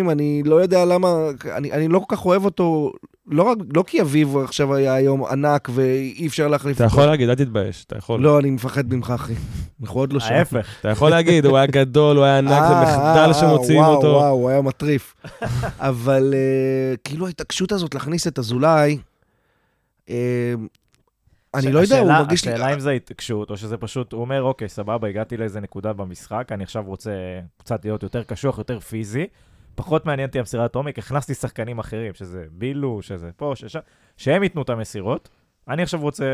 60-70, 0.07 0.11
אני 0.11 0.43
לא 0.45 0.55
יודע 0.55 0.85
למה, 0.85 1.09
אני, 1.53 1.73
אני 1.73 1.89
לא 1.89 1.99
כל 1.99 2.17
כך 2.17 2.27
אוהב 2.27 2.45
אותו, 2.45 2.93
לא, 3.27 3.43
רק, 3.43 3.59
לא 3.77 3.85
כי 3.87 4.01
אביב 4.01 4.37
עכשיו 4.37 4.75
היה 4.75 4.95
היום 4.95 5.25
ענק 5.25 5.69
ואי 5.73 6.27
אפשר 6.27 6.49
להחליף 6.49 6.77
אתה 6.77 6.85
יכול 6.85 7.07
להגיד, 7.07 7.29
אל 7.29 7.35
תתבייש, 7.35 7.85
אתה 7.85 7.99
יכול. 7.99 8.21
לא, 8.21 8.39
אני 8.39 8.51
מפחד 8.51 8.95
ממך, 8.95 9.11
אחי. 9.11 9.35
אנחנו 9.83 10.01
עוד 10.01 10.13
לא 10.13 10.21
שם. 10.21 10.35
ההפך. 10.35 10.67
אתה 10.81 10.89
יכול 10.89 11.11
להגיד, 11.11 11.47
הוא 11.47 11.57
היה 11.57 11.67
גדול, 11.67 12.17
הוא 12.17 12.25
היה 12.25 12.39
ענק, 12.39 12.51
זה 12.51 12.75
אה, 12.75 12.83
מחדל 12.83 13.29
אה, 13.29 13.35
שמוציאים 13.35 13.81
וואו, 13.81 13.95
אותו. 13.95 14.07
וואו, 14.07 14.31
הוא 14.31 14.51
היה 14.51 14.63
מטריף. 14.63 15.15
אבל 15.79 16.35
אה, 16.35 16.97
כאילו 17.05 17.27
ההתעקשות 17.27 17.73
הזאת 17.73 17.95
להכניס 17.95 18.27
את 18.27 18.39
אזולאי, 18.39 18.91
אה, 18.93 19.12
אני 21.55 21.73
לא 21.73 21.81
יודע, 21.81 21.99
הוא 21.99 22.09
מרגיש 22.09 22.45
לי... 22.45 22.53
השאלה 22.53 22.75
אם 22.75 22.81
זה 22.81 22.91
התעקשות, 22.91 23.51
או 23.51 23.57
שזה 23.57 23.77
פשוט, 23.77 24.13
הוא 24.13 24.21
אומר, 24.21 24.43
אוקיי, 24.43 24.69
סבבה, 24.69 25.09
הגעתי 25.09 25.37
לאיזה 25.37 25.61
נקודה 25.61 25.93
במשחק, 25.93 26.49
אני 26.51 26.65
עכשיו 26.65 26.85
רוצה 26.87 27.11
קצת 27.57 27.85
להיות 27.85 28.03
יותר 28.03 28.23
קשוח, 28.23 28.59
יותר 28.59 28.81
פיזי, 28.81 29.27
פחות 29.75 30.07
מעניין 30.07 30.29
אותי 30.29 30.39
המסירת 30.39 30.75
עומק, 30.75 30.99
הכנסתי 30.99 31.35
שחקנים 31.35 31.79
אחרים, 31.79 32.15
שזה 32.15 32.45
בילו, 32.51 33.03
שזה 33.03 33.31
פה, 33.37 33.53
ששם, 33.55 33.81
שהם 34.17 34.43
ייתנו 34.43 34.63
את 34.63 34.71
המסירות. 34.71 35.29
אני 35.69 35.83
עכשיו 35.83 36.01
רוצה... 36.01 36.25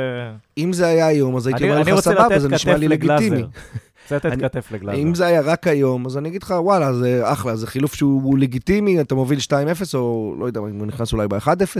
אם 0.59 0.73
זה 0.73 0.87
היה 0.87 1.07
היום, 1.07 1.37
אז 1.37 1.47
הייתי 1.47 1.65
אני, 1.65 1.81
אומר 1.81 1.95
לך 1.95 2.01
סבבה, 2.01 2.39
זה 2.39 2.49
נשמע 2.49 2.77
לי 2.77 2.89
לגיטימי. 2.89 3.43
רוצה 4.03 4.17
לתת 4.17 4.41
כתף 4.41 4.73
לגלאזר. 4.73 5.03
אם 5.03 5.15
זה 5.15 5.27
היה 5.27 5.41
רק 5.41 5.67
היום, 5.67 6.07
אז 6.07 6.19
אני 6.19 6.29
אגיד 6.29 6.43
לך, 6.43 6.55
וואלה, 6.59 6.95
זה 6.95 7.33
אחלה, 7.33 7.57
זה 7.57 7.67
חילוף 7.67 7.95
שהוא 7.95 8.39
לגיטימי, 8.39 9.01
אתה 9.01 9.15
מוביל 9.15 9.39
2-0, 9.39 9.51
או 9.95 10.35
לא 10.39 10.47
יודע, 10.47 10.61
הוא 10.61 10.87
נכנס 10.87 11.13
אולי 11.13 11.29
ב-1-0, 11.29 11.77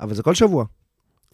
אבל 0.00 0.14
זה 0.14 0.22
כל 0.22 0.34
שבוע. 0.34 0.64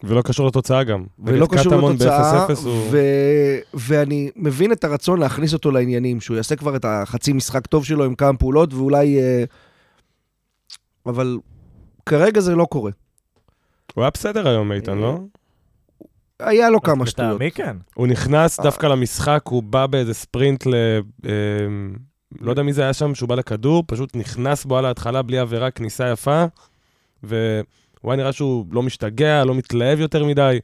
ולא 0.03 0.21
קשור 0.21 0.47
לתוצאה 0.47 0.83
גם. 0.83 1.03
ולא 1.19 1.47
קשור 1.51 1.89
לתוצאה, 1.89 2.47
ב-0-0 2.47 2.59
הוא... 2.63 2.87
ו- 2.91 3.59
ואני 3.73 4.29
מבין 4.35 4.71
את 4.71 4.83
הרצון 4.83 5.19
להכניס 5.19 5.53
אותו 5.53 5.71
לעניינים, 5.71 6.21
שהוא 6.21 6.37
יעשה 6.37 6.55
כבר 6.55 6.75
את 6.75 6.85
החצי 6.85 7.33
משחק 7.33 7.67
טוב 7.67 7.85
שלו 7.85 8.05
עם 8.05 8.15
כמה 8.15 8.37
פעולות, 8.37 8.73
ואולי... 8.73 9.19
אה, 9.19 9.43
אבל 11.05 11.37
כרגע 12.05 12.41
זה 12.41 12.55
לא 12.55 12.65
קורה. 12.65 12.91
הוא 13.95 14.01
היה 14.03 14.11
בסדר 14.13 14.47
היום, 14.47 14.71
איתן, 14.71 14.97
לא? 14.97 15.19
היה 16.39 16.69
לו 16.69 16.81
כמה 16.81 17.05
שטויות. 17.05 17.35
לטעמי 17.35 17.51
כן. 17.51 17.77
הוא 17.95 18.07
נכנס 18.07 18.59
דווקא 18.59 18.87
למשחק, 18.87 19.41
הוא 19.45 19.63
בא 19.63 19.87
באיזה 19.87 20.13
ספרינט 20.13 20.65
ל... 20.65 20.73
אה, 21.25 21.31
לא 22.41 22.51
יודע 22.51 22.63
מי 22.63 22.73
זה 22.73 22.81
היה 22.81 22.93
שם, 22.93 23.15
שהוא 23.15 23.29
בא 23.29 23.35
לכדור, 23.35 23.83
פשוט 23.87 24.15
נכנס 24.15 24.65
בו 24.65 24.77
על 24.77 24.85
ההתחלה 24.85 25.21
בלי 25.21 25.39
עבירה, 25.39 25.71
כניסה 25.71 26.09
יפה, 26.09 26.45
והוא 28.03 28.11
היה 28.13 28.17
נראה 28.17 28.31
שהוא 28.31 28.65
לא 28.71 28.83
משתגע, 28.83 29.45
לא 29.45 29.55
מתלהב 29.55 29.99
יותר 29.99 30.25
מדי. 30.25 30.59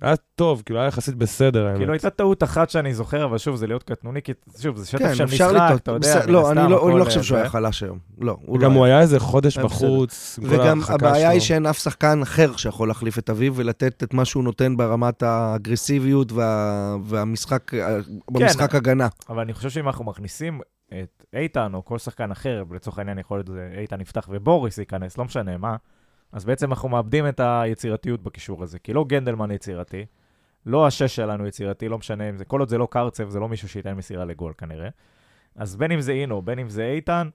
היה 0.00 0.16
טוב, 0.16 0.62
כאילו 0.66 0.80
היה 0.80 0.88
יחסית 0.88 1.14
בסדר, 1.14 1.66
האמת. 1.66 1.78
כאילו 1.78 1.92
הייתה 1.92 2.10
טעות 2.10 2.42
אחת 2.42 2.70
שאני 2.70 2.94
זוכר, 2.94 3.24
אבל 3.24 3.38
שוב, 3.38 3.56
זה 3.56 3.66
להיות 3.66 3.82
קטנוני, 3.82 4.22
כי 4.22 4.32
שוב, 4.60 4.76
זה 4.76 4.86
שטף 4.86 4.98
כן, 4.98 5.14
של 5.14 5.24
משחק. 5.24 5.70
אתה 5.74 5.90
יודע, 5.90 6.26
לא, 6.26 6.52
אני 6.52 6.70
לא- 6.70 6.88
אני 6.90 6.98
לא 6.98 7.04
חושב 7.04 7.18
אה, 7.18 7.24
שהוא. 7.24 7.38
היה 7.38 7.48
חלש 7.48 7.82
היום. 7.82 7.98
לא, 8.20 8.36
הוא 8.46 8.58
לא 8.58 8.64
גם 8.64 8.70
היה. 8.70 8.78
הוא 8.78 8.86
היה 8.86 9.00
איזה 9.00 9.20
חודש 9.20 9.58
בסדר. 9.58 9.66
בחוץ, 9.66 10.38
עם 10.42 10.48
כל 10.48 10.54
וגם 10.54 10.80
הבעיה 10.88 11.28
היא. 11.30 11.40
שאין 11.40 11.66
אף 11.66 11.78
שחקן 11.78 12.22
אחר 12.22 12.56
שיכול 12.56 12.88
להחליף 12.88 13.18
את 13.18 13.30
אביו 13.30 13.54
ולתת 13.54 14.02
את 14.02 14.14
מה 14.14 14.24
שהוא 14.24 14.44
נותן 14.44 14.76
ברמת 14.76 15.22
האגרסיביות 15.22 16.32
וה... 16.32 16.96
והמשחק 17.04 17.72
במשחק 18.30 18.74
הגנה. 18.74 19.08
אבל 19.28 19.40
אני 19.42 19.52
חושב 19.52 19.70
שאם 19.70 19.86
אנחנו 19.86 20.04
מכניסים 20.04 20.60
את 20.88 21.24
איתן, 21.34 21.74
או 21.74 21.84
כל 21.84 21.98
שחקן 21.98 22.30
אחר, 22.30 22.62
לצורך 22.74 22.98
העניין 22.98 23.18
יכול 23.18 23.38
להיות 23.38 23.46
זה 23.48 23.68
איתן 23.78 24.00
יפתח 24.00 24.28
ובוריס 24.30 24.78
ייכנס, 24.78 25.18
לא 25.18 25.24
משנה 25.24 25.56
מה, 25.56 25.76
אז 26.32 26.44
בעצם 26.44 26.70
אנחנו 26.70 26.88
מאבדים 26.88 27.28
את 27.28 27.40
היצירתיות 27.40 28.22
בקישור 28.22 28.62
הזה. 28.62 28.78
כי 28.78 28.92
לא 28.92 29.04
גנדלמן 29.04 29.50
יצירתי, 29.50 30.06
לא 30.66 30.86
השש 30.86 31.16
שלנו 31.16 31.46
יצירתי, 31.46 31.88
לא 31.88 31.98
משנה 31.98 32.28
אם 32.28 32.36
זה, 32.36 32.44
כל 32.44 32.60
עוד 32.60 32.68
זה 32.68 32.78
לא 32.78 32.88
קרצב, 32.90 33.28
זה 33.28 33.40
לא 33.40 33.48
מישהו 33.48 33.68
שייתן 33.68 33.94
מסירה 33.94 34.24
לגול 34.24 34.52
כנראה. 34.58 34.88
אז 35.56 35.76
בין 35.76 35.92
אם 35.92 36.00
זה 36.00 36.12
אינו, 36.12 36.42
בין 36.42 36.58
אם 36.58 36.68
זה 36.68 36.84
איתן, 36.84 37.28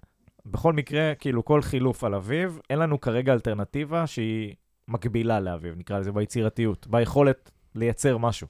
בכל 0.46 0.74
מקרה, 0.74 1.16
כאילו 1.16 1.46
כל 1.46 1.62
חילוף 1.62 2.04
על 2.04 2.16
אביב, 2.16 2.60
אין 2.70 2.80
לנו 2.80 3.02
כרגע 3.02 3.34
אלטרנטיבה 3.34 4.08
שהיא 4.08 4.56
מקבילה 4.88 5.40
לאביב, 5.40 5.76
נקרא 5.78 6.00
לזה, 6.00 6.12
ביצירתיות, 6.12 6.88
ביכולת 6.88 7.52
לייצר 7.76 8.18
משהו. 8.18 8.48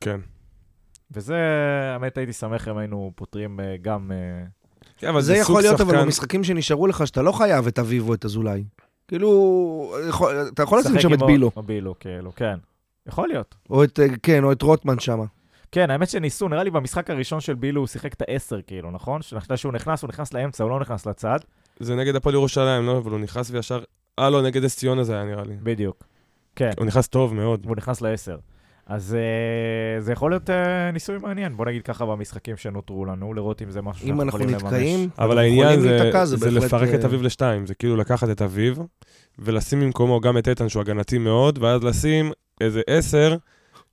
כן. 0.00 0.20
וזה, 1.10 1.36
האמת, 1.94 2.18
הייתי 2.18 2.32
שמח 2.32 2.68
אם 2.68 2.76
היינו 2.76 3.12
פותרים 3.14 3.60
אה, 3.60 3.76
גם... 3.82 4.12
אה, 4.12 4.44
כן, 4.96 5.08
אבל 5.08 5.20
זה 5.20 5.32
זה 5.32 5.38
יכול 5.38 5.62
להיות 5.62 5.80
אבל 5.80 5.90
שחקן... 5.90 6.04
במשחקים 6.04 6.44
שנשארו 6.44 6.86
לך, 6.86 7.06
שאתה 7.06 7.22
לא 7.22 7.32
חייב 7.32 7.66
את 7.66 7.78
אביב 7.78 8.08
או 8.08 8.14
את 8.14 8.24
אזולאי. 8.24 8.64
כאילו, 9.08 9.94
יכול- 10.08 10.48
אתה 10.54 10.62
יכול 10.62 10.78
לשים 10.78 11.00
שם 11.00 11.14
את 11.14 11.22
בילו, 11.22 11.50
או 11.56 11.62
בילו, 11.62 11.94
כאילו, 12.00 12.32
כן. 12.36 12.58
יכול 13.08 13.28
להיות. 13.28 13.54
או 13.70 13.84
את, 13.84 14.00
אה, 14.00 14.06
כן, 14.22 14.44
או 14.44 14.52
את 14.52 14.62
רוטמן 14.62 14.98
שם. 14.98 15.20
כן, 15.72 15.90
האמת 15.90 16.08
שניסו, 16.08 16.48
נראה 16.48 16.62
לי 16.62 16.70
במשחק 16.70 17.10
הראשון 17.10 17.40
של 17.40 17.54
בילו 17.54 17.80
הוא 17.80 17.86
שיחק 17.86 18.12
את 18.12 18.22
העשר, 18.28 18.62
כאילו, 18.66 18.90
נכון? 18.90 19.20
שהוא 19.56 19.72
נכנס, 19.72 20.02
הוא 20.02 20.08
נכנס 20.08 20.32
לאמצע, 20.34 20.64
הוא 20.64 20.70
לא 20.70 20.80
נכנס 20.80 21.06
לצד. 21.06 21.38
זה 21.80 21.96
נגד 21.96 22.16
הפועל 22.16 22.34
ירושלים, 22.34 22.86
לא? 22.86 22.98
אבל 22.98 23.10
הוא 23.10 23.20
נכנס 23.20 23.50
וישר... 23.50 23.82
אה, 24.18 24.30
לא, 24.30 24.42
נגד 24.42 24.64
אס 24.64 24.76
ציונה 24.76 25.04
זה 25.04 25.14
היה 25.14 25.24
נראה 25.24 25.44
לי. 25.44 25.56
בדיוק. 25.62 26.04
כן, 26.56 26.70
הוא 26.78 26.86
נכנס 26.86 27.08
טוב 27.08 27.34
מאוד. 27.34 27.60
והוא 27.66 27.76
נכנס 27.76 28.00
לעשר. 28.00 28.36
אז 28.88 29.14
אה, 29.14 30.00
זה 30.00 30.12
יכול 30.12 30.30
להיות 30.30 30.50
אה, 30.50 30.90
ניסוי 30.90 31.18
מעניין, 31.22 31.56
בוא 31.56 31.64
נגיד 31.66 31.82
ככה 31.82 32.06
במשחקים 32.06 32.56
שנותרו 32.56 33.04
לנו, 33.04 33.34
לראות 33.34 33.62
אם 33.62 33.70
זה 33.70 33.82
משהו 33.82 34.02
אם 34.02 34.06
שאנחנו 34.06 34.22
אנחנו 34.22 34.38
יכולים 34.38 34.48
לממש. 34.54 34.62
נתקעים, 34.64 35.08
אבל 35.18 35.38
אנחנו 35.38 35.40
העניין 35.40 35.80
זה, 35.80 35.96
להיתקע, 35.96 36.24
זה, 36.24 36.36
בהחלט, 36.36 36.62
לפרק 36.64 36.94
את 36.94 37.00
אה, 37.00 37.06
אביב 37.06 37.22
לשתיים, 37.22 37.66
זה 37.66 37.74
כאילו 37.74 37.96
לקחת 37.96 38.30
את 38.30 38.42
אביב 38.42 38.78
ולשים 39.38 39.80
במקומו 39.80 40.20
גם 40.20 40.38
את 40.38 40.48
איתן 40.48 40.68
שהוא 40.68 40.80
הגנתי 40.80 41.18
מאוד, 41.18 41.58
ואז 41.62 41.84
לשים 41.84 42.32
איזה 42.60 42.80
עשר 42.86 43.36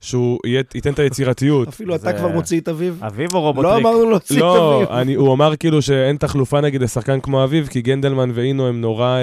שהוא 0.00 0.38
ייתן 0.74 0.92
את 0.92 0.98
היצירתיות. 0.98 1.68
אפילו 1.68 1.94
אתה 1.94 2.02
זה- 2.02 2.12
כבר 2.12 2.28
מוציא 2.28 2.60
את 2.60 2.68
אביב. 2.68 3.00
אביב 3.04 3.34
או 3.34 3.38
לא 3.38 3.44
רובוטריק? 3.46 3.80
אמרנו 3.86 4.10
להוציא 4.10 4.36
את 4.36 4.40
לא, 4.40 4.76
אביב. 4.76 4.88
אני, 4.90 5.14
הוא 5.14 5.32
אמר 5.34 5.56
כאילו 5.56 5.82
שאין 5.82 6.16
תחלופה 6.16 6.60
נגיד 6.60 6.82
לשחקן 6.82 7.20
כמו 7.20 7.44
אביב, 7.44 7.66
כי 7.66 7.82
גנדלמן 7.82 8.30
ואינו 8.34 8.68
הם 8.68 8.80
נורא, 8.80 9.18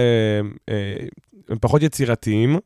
הם 1.50 1.58
פחות 1.62 1.84
יצירתיים, 1.84 2.58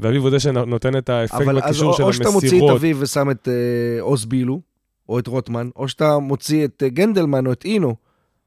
ואביב 0.00 0.22
הוא 0.22 0.30
זה 0.30 0.40
שנותן 0.40 0.96
את 0.98 1.08
האפקט 1.08 1.40
אבל 1.40 1.60
בקישור 1.60 1.92
של 1.92 2.02
או 2.02 2.12
שאתה 2.12 2.30
מוציא 2.30 2.48
את 2.48 2.52
המסירות. 2.52 2.76
אביב 2.76 2.96
ושם 3.00 3.30
את 3.30 3.48
אה, 3.48 4.00
עוז 4.00 4.24
בילו, 4.24 4.60
או 5.08 5.18
את 5.18 5.26
רוטמן, 5.26 5.68
או 5.76 5.88
שאתה 5.88 6.18
מוציא 6.18 6.64
את 6.64 6.82
אה, 6.82 6.88
גנדלמן 6.88 7.46
או 7.46 7.52
את 7.52 7.64
אינו, 7.64 7.94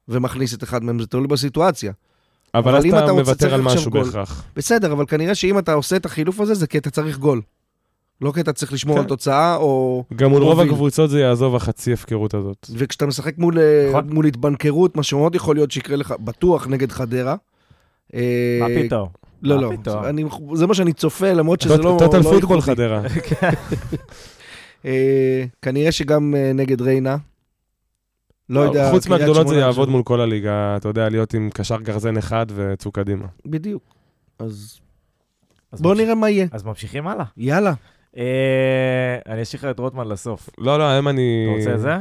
ומכניס 0.08 0.54
את 0.54 0.64
אחד 0.64 0.84
מהם, 0.84 1.00
זה 1.00 1.08
תלוי 1.08 1.28
בסיטואציה. 1.28 1.92
אבל 2.56 2.70
אבל 2.70 2.78
אז 2.78 2.86
אם 2.86 2.98
אתה 2.98 3.14
מוותר 3.14 3.54
על 3.54 3.62
משהו 3.62 3.92
גול. 3.92 4.04
בהכרח. 4.04 4.44
בסדר, 4.56 4.92
אבל 4.92 5.06
כנראה 5.06 5.36
שאם 5.36 5.60
אתה 5.60 5.74
עושה 5.74 5.96
את 5.96 6.06
החילוף 6.06 6.40
הזה, 6.40 6.54
זה 6.54 6.68
כי 6.68 6.78
אתה 6.78 6.90
צריך 6.90 7.18
גול. 7.18 7.42
לא 8.22 8.32
כי 8.32 8.42
אתה 8.42 8.54
צריך 8.54 8.74
לשמור 8.74 8.96
כן. 8.96 9.02
על 9.02 9.08
תוצאה, 9.08 9.56
או... 9.56 10.04
גם 10.16 10.30
מול 10.30 10.44
רוב. 10.44 10.60
הקבוצות 10.60 11.10
זה 11.10 11.20
יעזוב 11.20 11.56
החצי 11.56 11.94
הפקרות 11.94 12.34
הזאת. 12.34 12.68
וכשאתה 12.74 13.06
משחק 13.06 13.38
מול, 13.38 13.60
אה, 13.60 13.88
נכון. 13.90 14.10
מול 14.10 14.26
התבנקרות, 14.26 14.96
מה 14.96 15.04
שמאוד 15.04 15.36
יכול 15.36 15.56
להיות 15.56 15.72
שיקרה 15.72 15.96
לך, 15.96 16.14
בטוח 16.20 16.68
נגד 16.68 16.92
חדרה. 16.92 17.36
מה 18.14 18.68
פתאום? 18.84 19.23
לא, 19.44 19.62
לא? 19.62 20.10
אני, 20.10 20.24
זה 20.54 20.68
מה 20.68 20.74
שאני 20.74 20.94
צופה, 20.94 21.34
למרות 21.34 21.62
שזה 21.62 21.78
לא... 21.78 21.98
טוטל 22.00 22.18
לא 22.18 22.24
פוטבול. 22.24 22.62
חדרה. 22.62 23.02
אה, 24.86 25.44
כנראה 25.62 25.92
שגם 25.92 26.36
אה, 26.38 26.52
נגד 26.54 26.82
ריינה. 26.82 27.18
לא 28.50 28.60
יודע, 28.60 28.92
חוץ 28.92 29.08
מהגדולות 29.08 29.48
זה 29.48 29.56
יעבוד. 29.56 29.90
מול 29.90 30.04
כל 30.04 30.22
הליגה, 30.22 30.78
אתה 30.78 30.88
יודע, 30.88 31.10
להיות 31.10 31.34
עם 31.34 31.50
קשר 31.54 31.78
גרזן 31.78 32.18
אחד 32.18 32.46
וצאו 32.56 32.92
קדימה. 32.92 33.26
בדיוק. 33.46 33.84
אז 34.40 34.80
אז 35.72 35.82
בואו 35.82 35.94
נראה 35.94 36.16
מה 36.16 36.30
יהיה. 36.30 36.48
אז 36.52 36.64
ממשיכים 36.64 37.08
הלאה. 37.08 37.26
יאללה. 37.38 37.74
אה, 38.18 39.18
אני 39.28 39.42
אשאיר 39.42 39.62
לך 39.62 39.66
את 39.76 39.80
רוטמן 39.80 40.08
לסוף. 40.08 40.50
לא, 40.58 40.80
לא, 40.80 40.84
היום 40.84 41.08
אני... 41.08 41.48
אתה 41.50 41.58
רוצה 41.58 41.76
את 41.76 41.80
זה? 41.80 41.98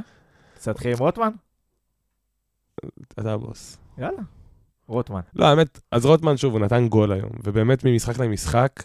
להתחיל 0.67 0.93
עם 0.93 0.99
רוטמן? 0.99 1.31
אתה 3.21 3.33
הבוס. 3.33 3.79
יאללה. 3.99 4.23
רוטמן. 4.93 5.21
לא, 5.37 5.47
האמת, 5.47 5.81
אז 5.91 6.07
רוטמן, 6.07 6.37
שוב, 6.37 6.53
הוא 6.53 6.61
נתן 6.61 6.89
גול 6.89 7.13
היום, 7.13 7.31
ובאמת 7.45 7.85
ממשחק 7.85 8.19
למשחק, 8.19 8.83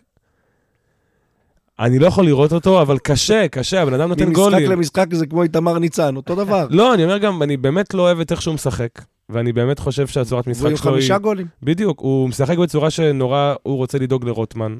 אני 1.79 1.99
לא 1.99 2.07
יכול 2.07 2.25
לראות 2.25 2.53
אותו, 2.53 2.81
אבל 2.81 2.97
קשה, 2.97 3.47
קשה, 3.47 3.81
הבן 3.81 3.93
אדם 3.93 4.09
נותן 4.09 4.23
ממשחק 4.23 4.35
גולים. 4.35 4.71
למשחק 4.71 5.13
זה 5.13 5.27
כמו 5.27 5.43
איתמר 5.43 5.79
ניצן, 5.79 6.15
אותו 6.15 6.35
דבר. 6.35 6.67
לא, 6.77 6.93
אני 6.93 7.03
אומר 7.03 7.17
גם, 7.17 7.43
אני 7.43 7.57
באמת 7.57 7.93
לא 7.93 8.01
אוהב 8.01 8.19
את 8.19 8.31
איך 8.31 8.41
שהוא 8.41 8.53
משחק, 8.55 8.89
ואני 9.29 9.53
באמת 9.53 9.79
חושב 9.79 10.07
שהצורת 10.07 10.47
משחק 10.47 10.69
עם 10.69 10.77
שלו 10.77 10.89
היא... 10.89 10.93
חמישה 10.93 11.17
גולים. 11.17 11.47
בדיוק, 11.63 11.99
הוא 11.99 12.29
משחק 12.29 12.57
בצורה 12.57 12.89
שנורא, 12.89 13.55
הוא 13.63 13.77
רוצה 13.77 13.97
לדאוג 13.97 14.25
לרוטמן, 14.25 14.75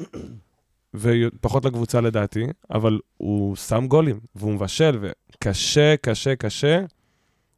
ופחות 0.93 1.65
לקבוצה 1.65 2.01
לדעתי, 2.01 2.45
אבל 2.71 2.99
הוא 3.17 3.55
שם 3.55 3.87
גולים, 3.87 4.19
והוא 4.35 4.53
מבשל, 4.53 4.99
וקשה, 5.01 5.95
קשה, 6.01 6.35
קשה 6.35 6.81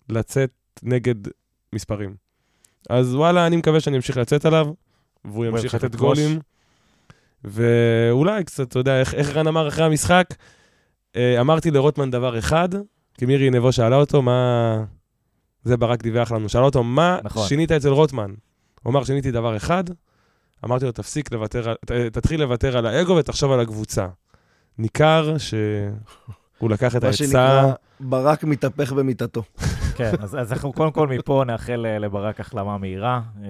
לצאת 0.09 0.51
נגד 0.83 1.15
מספרים. 1.73 2.28
אז 2.89 3.15
וואלה, 3.15 3.47
אני 3.47 3.55
מקווה 3.55 3.79
שאני 3.79 3.95
אמשיך 3.95 4.17
לצאת 4.17 4.45
עליו, 4.45 4.67
והוא 5.25 5.45
ימשיך 5.45 5.73
לתת. 5.73 5.95
גולים. 5.95 6.39
ואולי 7.43 8.43
קצת, 8.43 8.67
אתה 8.67 8.79
יודע, 8.79 8.99
איך, 8.99 9.13
איך 9.13 9.29
רן 9.35 9.47
אמר 9.47 9.67
אחרי 9.67 9.85
המשחק, 9.85 10.25
אה, 11.15 11.41
אמרתי 11.41 11.71
לרוטמן 11.71 12.11
דבר 12.11 12.39
אחד, 12.39 12.69
כי 13.17 13.25
מירי 13.25 13.49
נבו 13.49 13.71
שאלה 13.71 13.95
אותו, 13.95 14.21
מה... 14.21 14.83
זה 15.63 15.77
ברק 15.77 16.03
דיווח 16.03 16.31
לנו, 16.31 16.49
שאלה 16.49 16.63
אותו, 16.63 16.83
מה 16.83 17.19
נכון. 17.23 17.47
שינית 17.47 17.71
אצל 17.71 17.89
רוטמן? 17.89 18.33
הוא 18.83 18.91
אמר, 18.91 19.03
שיניתי 19.03 19.31
דבר 19.31 19.57
אחד, 19.57 19.83
אמרתי 20.65 20.85
לו, 20.85 20.91
תפסיק 20.91 21.31
לוותר, 21.31 21.73
תתחיל 22.11 22.41
לוותר 22.41 22.77
על 22.77 22.85
האגו 22.85 23.15
ותחשוב 23.15 23.51
על 23.51 23.59
הקבוצה. 23.59 24.07
ניכר 24.77 25.35
שהוא 25.37 26.69
לקח 26.69 26.95
את 26.95 27.01
מה 27.01 27.07
העצה, 27.07 27.17
שנקרא, 27.17 27.71
ברק 27.99 28.43
מתהפך 28.43 28.91
במיטתו. 28.91 29.43
כן, 30.11 30.23
אז, 30.23 30.35
אז 30.39 30.53
אנחנו 30.53 30.73
קודם 30.73 30.91
כל 30.91 31.07
מפה 31.07 31.43
נאחל 31.47 31.85
אה, 31.85 31.99
לברק 31.99 32.39
החלמה 32.39 32.77
מהירה. 32.77 33.21
אה, 33.43 33.49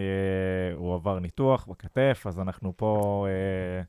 הוא 0.76 0.94
עבר 0.96 1.20
ניתוח 1.20 1.66
בכתף, 1.70 2.24
אז 2.28 2.40
אנחנו 2.40 2.74
פה 2.78 3.26
אה, 3.30 3.82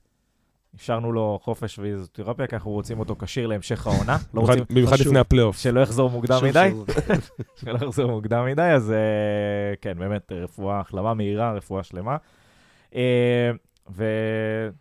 אפשרנו 0.77 1.13
לו 1.13 1.39
חופש 1.43 1.79
ואיזוטרפיה, 1.79 2.47
כי 2.47 2.55
אנחנו 2.55 2.71
רוצים 2.71 2.99
אותו 2.99 3.17
כשיר 3.19 3.47
להמשך 3.47 3.87
העונה. 3.87 4.17
לא 4.35 4.43
במיוחד- 4.43 4.59
רוצים 4.59 4.77
במיוחד. 4.77 4.97
לפני 5.01 5.19
הפלייאוף. 5.19 5.59
שלא 5.59 5.81
יחזור 5.81 6.11
מוקדם 6.11 6.39
מדי. 6.45 6.71
שלא 7.61 7.79
יחזור 7.87 8.11
מוקדם 8.11 8.45
מדי, 8.47 8.63
אז 8.63 8.91
אה, 8.91 8.97
כן, 9.81 9.99
באמת, 9.99 10.33
רפואה, 10.33 10.81
החלמה 10.81 11.15
מהירה, 11.15 11.53
רפואה 11.53 11.83
שלמה. 11.83 12.17
אה, 12.95 13.51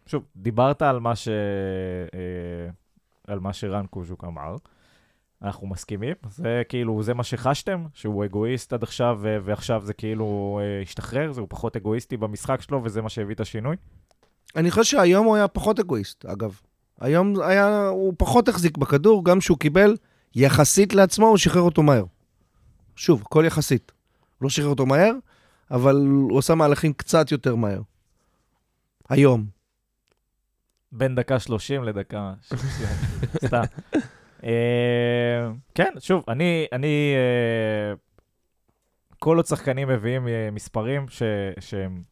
ושוב, 0.06 0.24
דיברת 0.36 0.82
על 0.82 1.00
מה, 1.00 1.16
ש... 1.16 1.28
אה, 2.14 2.70
על 3.28 3.40
מה 3.40 3.54
שרן 3.54 3.86
קוז'וק 3.86 4.24
אמר. 4.24 4.56
אנחנו 5.44 5.68
מסכימים, 5.68 6.16
זה 6.30 6.62
כאילו, 6.70 7.04
זה 7.04 7.14
מה 7.14 7.24
שחשתם, 7.24 7.86
שהוא 7.94 8.26
אגואיסט 8.26 8.74
עד 8.74 8.84
עכשיו, 8.84 9.20
ועכשיו 9.22 9.82
זה 9.86 9.94
כאילו 9.94 10.60
אה, 10.62 10.82
השתחרר, 10.82 11.32
זה 11.32 11.42
הוא 11.42 11.48
פחות 11.50 11.76
אגואיסטי 11.76 12.18
במשחק 12.18 12.62
שלו, 12.62 12.82
וזה 12.84 13.02
מה 13.02 13.10
שהביא 13.10 13.36
את 13.36 13.40
השינוי? 13.40 13.76
אני 14.56 14.72
חושב 14.72 14.84
שהיום 14.84 15.26
הוא 15.26 15.36
היה 15.36 15.48
פחות 15.48 15.80
אגואיסט, 15.80 16.26
אגב. 16.26 16.60
היום 17.02 17.42
היה, 17.42 17.88
הוא 17.88 18.14
פחות 18.18 18.50
החזיק 18.50 18.78
בכדור, 18.78 19.26
גם 19.26 19.42
שהוא 19.42 19.58
קיבל 19.58 19.96
יחסית 20.36 20.94
לעצמו, 20.94 21.28
הוא 21.28 21.38
שחרר 21.38 21.62
אותו 21.62 21.84
מהר. 21.84 22.06
שוב, 22.96 23.22
הכל 23.22 23.44
יחסית. 23.48 23.92
הוא 24.38 24.46
לא 24.46 24.50
שחרר 24.50 24.70
אותו 24.70 24.86
מהר, 24.86 25.12
אבל 25.72 25.96
הוא 25.96 26.38
עושה 26.38 26.56
מהלכים 26.56 26.94
קצת 26.94 27.32
יותר 27.32 27.56
מהר. 27.56 27.82
היום. 29.10 29.46
בין 30.92 31.16
דקה 31.16 31.40
30 31.40 31.84
לדקה 31.84 32.34
60, 32.42 32.88
סתם. 33.46 33.64
אה, 34.44 35.52
כן, 35.76 35.94
שוב, 36.00 36.24
אני, 36.28 36.68
אני, 36.72 37.14
אה, 37.16 37.94
כל 39.20 39.38
עוד 39.38 39.46
שחקנים 39.46 39.88
מביאים 39.88 40.28
אה, 40.28 40.50
מספרים 40.52 41.08
ש, 41.08 41.24
שהם 41.60 42.04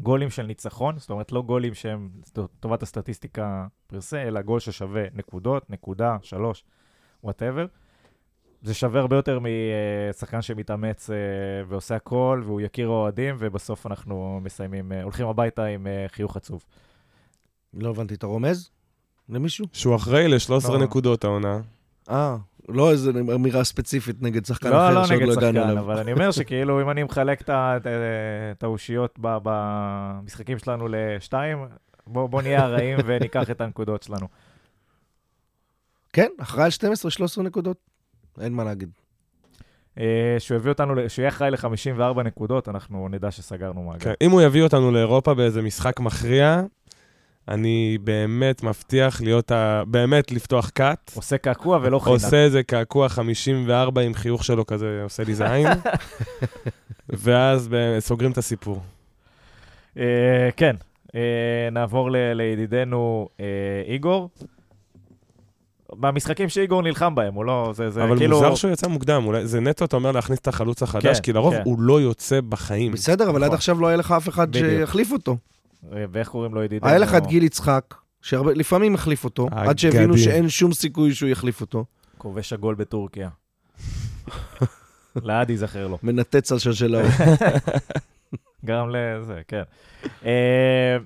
גולים 0.00 0.30
של 0.30 0.46
ניצחון, 0.46 0.98
זאת 0.98 1.10
אומרת, 1.10 1.32
לא 1.32 1.42
גולים 1.42 1.74
שהם 1.74 2.10
לטובת 2.36 2.82
הסטטיסטיקה 2.82 3.66
per 3.86 4.04
se, 4.04 4.22
אלא 4.22 4.42
גול 4.42 4.60
ששווה 4.60 5.04
נקודות, 5.14 5.70
נקודה, 5.70 6.16
שלוש, 6.22 6.64
whatever. 7.24 7.66
זה 8.62 8.74
שווה 8.74 9.00
הרבה 9.00 9.16
יותר 9.16 9.38
משחקן 9.40 10.42
שמתאמץ 10.42 11.10
ועושה 11.68 11.96
הכל, 11.96 12.42
והוא 12.44 12.60
יכיר 12.60 12.88
אוהדים, 12.88 13.36
ובסוף 13.38 13.86
אנחנו 13.86 14.40
מסיימים, 14.42 14.92
הולכים 14.92 15.26
הביתה 15.26 15.64
עם 15.64 15.86
חיוך 16.08 16.36
עצוב. 16.36 16.64
לא 17.74 17.90
הבנתי, 17.90 18.14
אתה 18.14 18.26
רומז? 18.26 18.70
למישהו? 19.28 19.66
שהוא 19.72 19.96
אחראי 19.96 20.28
ל-13 20.28 20.68
לא. 20.72 20.78
נקודות 20.78 21.24
העונה. 21.24 21.60
אה, 22.10 22.36
לא 22.68 22.90
איזה 22.90 23.10
אמירה 23.34 23.64
ספציפית 23.64 24.22
נגד 24.22 24.44
שחקן 24.46 24.70
לא, 24.70 24.76
אחר 24.88 24.94
לא 24.94 25.04
שעוד 25.04 25.18
נגד 25.22 25.28
לא 25.28 25.32
הגענו 25.32 25.58
שחקן, 25.58 25.70
אליו. 25.70 25.84
אבל 25.84 25.98
אני 25.98 26.12
אומר 26.12 26.30
שכאילו, 26.40 26.82
אם 26.82 26.90
אני 26.90 27.02
מחלק 27.02 27.40
את 27.40 27.48
ה- 27.48 27.76
את 27.76 27.86
ה- 27.86 27.90
את 28.58 28.62
האושיות 28.62 29.18
במשחקים 29.22 30.58
שלנו 30.58 30.88
לשתיים, 30.90 31.58
בוא 32.06 32.26
בוא 32.26 32.42
נהיה 32.42 32.64
הרעים 32.64 32.98
וניקח 33.06 33.50
את 33.50 33.60
הנקודות 33.60 34.02
שלנו. 34.02 34.26
כן, 36.12 36.28
אחראי 36.40 36.64
על 36.64 36.70
12-13 37.38 37.42
נקודות. 37.42 37.76
אין 38.40 38.52
מה 38.52 38.64
להגיד. 38.64 38.90
אה, 39.98 40.04
שהוא 40.38 40.56
הביא 40.56 40.70
אותנו, 40.72 40.94
שהוא 41.08 41.22
יהיה 41.22 41.28
אחראי 41.28 41.50
ל-54 41.50 42.22
נקודות, 42.22 42.68
אנחנו 42.68 43.08
נדע 43.08 43.30
שסגרנו 43.30 43.82
מעגל. 43.82 43.98
כן, 44.04 44.12
אם 44.20 44.30
הוא 44.30 44.42
יביא 44.42 44.62
אותנו 44.62 44.90
לאירופה 44.90 45.34
באיזה 45.34 45.62
משחק 45.62 46.00
מכריע, 46.00 46.62
אני 47.48 47.98
באמת 48.04 48.62
מבטיח 48.62 49.20
להיות 49.20 49.50
ה... 49.50 49.82
באמת 49.86 50.32
לפתוח 50.32 50.68
קאט. 50.68 51.12
עושה 51.14 51.38
קעקוע 51.38 51.78
ולא 51.82 51.98
חינם. 51.98 52.14
עושה 52.14 52.44
איזה 52.44 52.62
קעקוע 52.62 53.08
54 53.08 54.00
עם 54.00 54.14
חיוך 54.14 54.44
שלו 54.44 54.66
כזה, 54.66 55.00
עושה 55.02 55.24
לי 55.24 55.34
זין. 55.34 55.66
ואז 57.08 57.68
סוגרים 57.98 58.30
את 58.30 58.38
הסיפור. 58.38 58.80
אה, 59.98 60.48
כן, 60.56 60.76
אה, 61.14 61.20
נעבור 61.72 62.10
ל- 62.10 62.32
לידידנו 62.32 63.28
אה, 63.40 63.46
איגור. 63.86 64.30
במשחקים 65.92 66.48
שאיגור 66.48 66.82
נלחם 66.82 67.14
בהם, 67.14 67.34
הוא 67.34 67.44
לא, 67.44 67.70
זה, 67.74 67.90
זה 67.90 68.04
אבל 68.04 68.18
כאילו... 68.18 68.36
מוזר 68.36 68.54
שהוא 68.54 68.70
יצא 68.70 68.88
מוקדם, 68.88 69.22
אולי 69.26 69.46
זה 69.46 69.60
נטו, 69.60 69.84
אתה 69.84 69.96
אומר 69.96 70.12
להכניס 70.12 70.38
את 70.38 70.48
החלוץ 70.48 70.82
החדש, 70.82 71.16
כן, 71.16 71.22
כי 71.22 71.32
לרוב 71.32 71.54
כן. 71.54 71.62
הוא 71.64 71.80
לא 71.80 72.00
יוצא 72.00 72.40
בחיים. 72.40 72.92
בסדר, 72.92 73.30
אבל 73.30 73.36
עד 73.42 73.46
נכון. 73.46 73.54
עכשיו 73.54 73.80
לא 73.80 73.86
היה 73.86 73.96
לך 73.96 74.12
אף 74.12 74.28
אחד 74.28 74.48
בדיוק. 74.48 74.66
שיחליף 74.66 75.12
אותו. 75.12 75.36
אה, 75.92 76.04
ואיך 76.12 76.28
קוראים 76.28 76.54
לו 76.54 76.62
ידידנו? 76.62 76.88
היה 76.88 76.98
לך 76.98 77.14
את 77.14 77.26
גיל 77.26 77.42
יצחק, 77.42 77.94
שלפעמים 78.22 78.94
החליף 78.94 79.24
אותו, 79.24 79.48
עד 79.50 79.78
שהבינו. 79.78 80.18
שאין 80.18 80.48
שום 80.48 80.72
סיכוי 80.72 81.14
שהוא 81.14 81.28
יחליף 81.28 81.60
אותו. 81.60 81.84
כובש 82.18 82.52
הגול 82.52 82.74
בטורקיה. 82.74 83.28
לעד 85.16 85.50
ייזכר 85.50 85.86
לו. 85.86 85.98
מנתץ 86.02 86.52
על 86.52 86.58
שלשלאות. 86.58 87.10
גרם 88.64 88.88
לזה, 88.90 89.40
כן. 89.48 89.62
אה, 90.24 90.96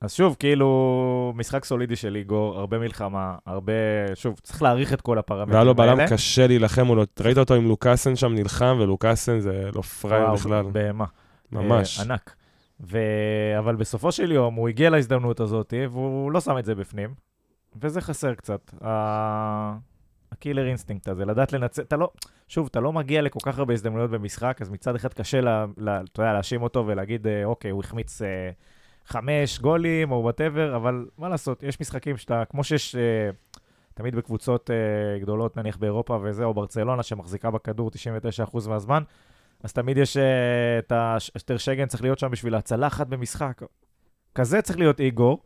אז 0.00 0.12
שוב, 0.12 0.36
כאילו, 0.38 1.32
משחק 1.36 1.64
סולידי 1.64 1.96
של 1.96 2.16
איגור, 2.16 2.58
הרבה 2.58 2.78
מלחמה, 2.78 3.34
הרבה, 3.46 3.72
שוב, 4.14 4.40
צריך 4.42 4.62
להעריך 4.62 4.92
את 4.92 5.00
כל 5.00 5.18
הפרמטרים 5.18 5.48
והיה 5.48 5.60
האלה. 5.60 5.70
לו 5.70 5.74
בלם 5.74 6.06
קשה 6.08 6.46
להילחם 6.46 6.82
מולו. 6.82 7.02
ראית 7.20 7.38
אותו 7.38 7.54
עם 7.54 7.68
לוקאסן 7.68 8.16
שם 8.16 8.34
נלחם, 8.34 8.76
ולוקאסן 8.80 9.40
זה 9.40 9.70
לא 9.74 9.82
פראייר 9.82 10.32
בכלל. 10.32 10.62
בהמה. 10.72 11.04
ממש. 11.52 11.98
אה, 11.98 12.04
ענק. 12.04 12.34
ו... 12.80 12.98
אבל 13.58 13.76
בסופו 13.76 14.12
של 14.12 14.32
יום, 14.32 14.54
הוא 14.54 14.68
הגיע 14.68 14.90
להזדמנות 14.90 15.40
הזאת, 15.40 15.74
והוא 15.90 16.32
לא 16.32 16.40
שם 16.40 16.58
את 16.58 16.64
זה 16.64 16.74
בפנים, 16.74 17.14
וזה 17.80 18.00
חסר 18.00 18.34
קצת. 18.34 18.74
ה- 18.84 19.76
ה 20.32 20.37
killer 20.37 20.66
instinct 20.66 21.08
הזה, 21.08 21.24
לדעת 21.24 21.52
לנצל, 21.52 21.82
אתה 21.82 21.96
לא, 21.96 22.10
שוב, 22.48 22.68
אתה 22.70 22.80
לא 22.80 22.92
מגיע 22.92 23.22
לכל 23.22 23.40
כך 23.42 23.58
הרבה 23.58 23.74
הזדמנויות 23.74 24.10
במשחק, 24.10 24.58
אז 24.60 24.70
מצד 24.70 24.94
אחד 24.94 25.12
קשה, 25.12 25.40
לה, 25.40 25.66
לה, 25.76 26.00
אתה 26.12 26.22
יודע, 26.22 26.32
להאשים 26.32 26.62
אותו 26.62 26.84
ולהגיד, 26.86 27.26
אה, 27.26 27.44
אוקיי, 27.44 27.70
הוא 27.70 27.80
החמיץ 27.80 28.22
אה, 28.22 28.50
חמש 29.06 29.58
גולים 29.58 30.10
או 30.12 30.16
whatever, 30.16 30.76
אבל 30.76 31.06
מה 31.18 31.28
לעשות, 31.28 31.62
יש 31.62 31.80
משחקים 31.80 32.16
שאתה, 32.16 32.42
כמו 32.50 32.64
שיש 32.64 32.96
אה, 32.96 33.30
תמיד 33.94 34.14
בקבוצות 34.16 34.70
אה, 34.70 35.18
גדולות, 35.18 35.56
נניח 35.56 35.76
באירופה 35.76 36.18
וזה, 36.22 36.44
או 36.44 36.54
ברצלונה, 36.54 37.02
שמחזיקה 37.02 37.50
בכדור 37.50 37.90
99% 38.46 38.68
מהזמן, 38.68 39.02
אז 39.66 39.72
תמיד 39.72 39.96
יש 39.98 40.16
אה, 40.16 40.22
את 40.78 40.92
הטר 40.96 41.56
שטגן 41.56 41.86
צריך 41.86 42.02
להיות 42.02 42.18
שם 42.18 42.30
בשביל 42.30 42.54
ההצלה 42.54 42.86
אחת 42.86 43.06
במשחק. 43.06 43.62
כזה 44.34 44.62
צריך 44.62 44.78
להיות 44.78 45.00
איגור, 45.00 45.42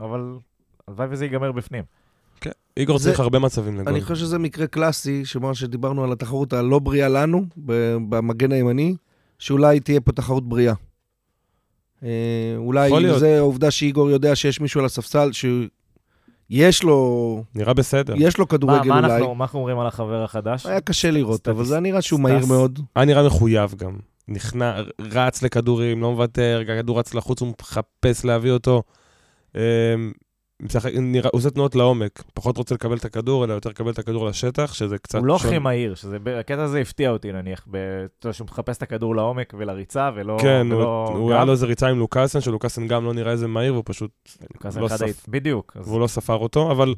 אבל 0.00 0.20
הלוואי 0.88 1.06
וזה 1.10 1.24
ייגמר 1.24 1.52
בפנים. 1.52 1.84
איגור 2.76 2.98
זה- 2.98 3.08
צריך 3.08 3.20
הרבה 3.20 3.38
מצבים 3.38 3.78
לגול. 3.78 3.92
אני 3.92 4.00
חושב 4.00 4.14
שזה 4.14 4.38
מקרה 4.38 4.66
קלאסי, 4.66 5.24
שמה 5.24 5.54
שדיברנו 5.54 6.04
על 6.04 6.12
התחרות 6.12 6.52
הלא 6.52 6.78
בריאה 6.78 7.08
לנו, 7.08 7.44
במגן 8.08 8.52
הימני, 8.52 8.96
שאולי 9.38 9.80
תהיה 9.80 10.00
פה 10.00 10.12
תחרות 10.12 10.48
בריאה. 10.48 10.74
אה, 12.02 12.08
אולי. 12.56 12.90
זה 13.18 13.38
העובדה 13.38 13.70
שאיגור 13.70 14.10
יודע 14.10 14.36
שיש 14.36 14.60
מישהו 14.60 14.80
על 14.80 14.86
הספסל, 14.86 15.32
שיש 16.50 16.82
לו, 16.82 17.42
נראה 17.54 17.74
בסדר. 17.74 18.14
יש 18.16 18.38
לו 18.38 18.44
מה, 18.44 18.48
כדורגל 18.48 18.88
מה, 18.88 18.98
אולי. 18.98 19.16
אנחנו, 19.16 19.34
מה 19.34 19.44
אנחנו 19.44 19.58
אומרים 19.58 19.78
על 19.78 19.86
החבר 19.86 20.22
החדש? 20.24 20.66
היה 20.66 20.80
קשה 20.80 21.10
לראות, 21.10 21.48
אבל 21.48 21.64
סטטיס- 21.64 21.68
זה 21.68 21.80
נראה 21.80 22.02
שהוא 22.02 22.18
סטס. 22.20 22.28
מהיר 22.30 22.46
מאוד. 22.46 22.78
היה 22.96 23.04
נראה 23.04 23.26
מחויב 23.26 23.74
גם. 23.74 23.96
נכנע, 24.28 24.74
רץ 25.00 25.42
לכדורים, 25.42 26.02
לא 26.02 26.10
מוותר, 26.12 26.62
הכדור 26.68 26.98
רץ 26.98 27.14
לחוץ, 27.14 27.40
הוא 27.40 27.52
מחפש 27.60 28.24
להביא 28.24 28.50
אותו. 28.50 28.82
משחק, 30.62 30.90
נראה, 30.94 31.30
הוא 31.32 31.38
עושה 31.38 31.50
תנועות 31.50 31.74
לעומק, 31.74 32.22
פחות 32.34 32.56
רוצה 32.56 32.74
לקבל 32.74 32.96
את 32.96 33.04
הכדור, 33.04 33.44
אלא 33.44 33.52
יותר 33.52 33.70
לקבל 33.70 33.90
את 33.90 33.98
הכדור 33.98 34.26
לשטח, 34.26 34.72
שזה 34.74 34.98
קצת... 34.98 35.18
הוא 35.18 35.26
לא. 35.26 35.36
הכי 35.36 35.58
מהיר, 35.58 35.94
שזה, 35.94 36.16
הקטע 36.40 36.62
הזה 36.62 36.80
הפתיע 36.80 37.10
אותי 37.10 37.32
נניח, 37.32 37.66
ב- 37.70 38.06
שהוא 38.32 38.44
מחפש 38.50 38.76
את 38.76 38.82
הכדור 38.82 39.16
לעומק 39.16 39.54
ולריצה, 39.58 40.10
ולא... 40.14 40.36
כן, 40.40 40.66
הוא, 40.70 40.78
ולא 40.80 41.08
הוא 41.16 41.28
גב. 41.30 41.36
היה 41.36 41.44
לו 41.44 41.52
איזה 41.52 41.66
ריצה 41.66 41.88
עם 41.88 41.98
לוקאסן, 41.98 42.40
שלוקאסן 42.40 42.86
גם 42.86 43.04
לא 43.04 43.14
נראה 43.14 43.32
איזה 43.32 43.46
מהיר, 43.46 43.72
והוא 43.72 43.84
פשוט, 43.86 44.10
כזה 44.60 44.80
לא 44.80 44.86
אחד 44.86 45.02
היית- 45.02 45.24
בדיוק. 45.28 45.76
אז 45.80 45.88
והוא 45.88 46.00
לא 46.00 46.06
ספר 46.06 46.36
אותו, 46.36 46.70
אבל 46.72 46.94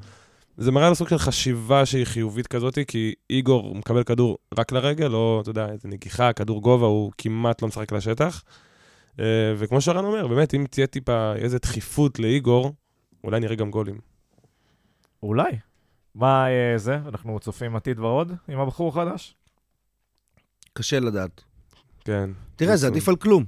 זה 0.57 0.73
מראה 0.73 0.89
על 0.89 0.95
סוג 0.95 1.09
של 1.09 1.19
חשיבה 1.19 1.87
שהיא 1.87 2.05
חיובית 2.05 2.47
כזאת, 2.47 2.79
כי 2.87 3.15
איגור 3.31 3.63
הוא 3.63 3.77
מקבל 3.77 4.03
כדור 4.03 4.39
רק 4.59 4.73
לרגל, 4.73 5.07
לא, 5.09 5.39
אתה 5.43 5.51
יודע, 5.51 5.69
איזה 5.73 5.89
נגיחה, 5.89 6.33
כדור 6.33 6.63
גובה, 6.63 6.87
הוא 6.87 7.13
כמעט 7.19 7.63
לא 7.63 7.69
משחק 7.69 7.93
לשטח. 7.93 8.43
אה, 9.21 9.25
וכמו 9.57 9.81
שרן 9.81 10.05
אומר, 10.05 10.27
באמת, 10.27 10.55
אם 10.55 10.65
תהיה 10.71 10.87
טיפה 10.87 11.33
איזה 11.37 11.59
דחיפות 11.59 12.19
לאיגור, 12.19 12.73
אולי 13.25 13.41
נראה 13.41 13.55
גם 13.55 13.71
גולים. 13.71 13.99
אולי. 15.23 15.59
מה 16.15 16.49
אה, 16.51 16.79
זה? 16.79 16.99
אנחנו 17.09 17.41
צופים 17.41 17.77
עתיד 17.77 17.99
ורוד 17.99 18.33
עם 18.49 18.61
הבחור 18.61 18.89
החדש? 18.89 19.35
קשה 20.73 21.01
לדעת. 21.01 21.45
כן. 22.01 22.31
תראה, 22.57 22.77
זה 22.77 22.87
עדיף 22.87 23.09
על 23.09 23.17
כלום. 23.17 23.45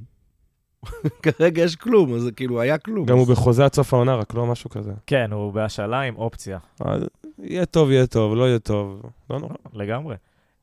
כרגע 1.24 1.62
יש 1.62 1.76
כלום, 1.76 2.14
אז 2.14 2.22
זה 2.22 2.32
כאילו 2.32 2.60
היה 2.60 2.78
כלום. 2.78 3.06
גם 3.06 3.18
הוא 3.18 3.26
בחוזה 3.26 3.64
עד 3.64 3.74
סוף 3.74 3.94
העונה, 3.94 4.14
רק 4.14 4.34
לא 4.34 4.46
משהו 4.46 4.70
כזה. 4.70 4.92
כן, 5.06 5.32
הוא 5.32 5.52
בהשאלה 5.52 6.00
עם 6.00 6.16
אופציה, 6.16 6.58
אז 6.80 7.02
יהיה 7.38 7.66
טוב, 7.66 7.90
יהיה 7.90 8.06
טוב, 8.06 8.34
לא 8.34 8.48
יהיה 8.48 8.58
טוב, 8.58 9.02
לא 9.30 9.38
נורא. 9.38 9.54
לגמרי. 9.72 10.16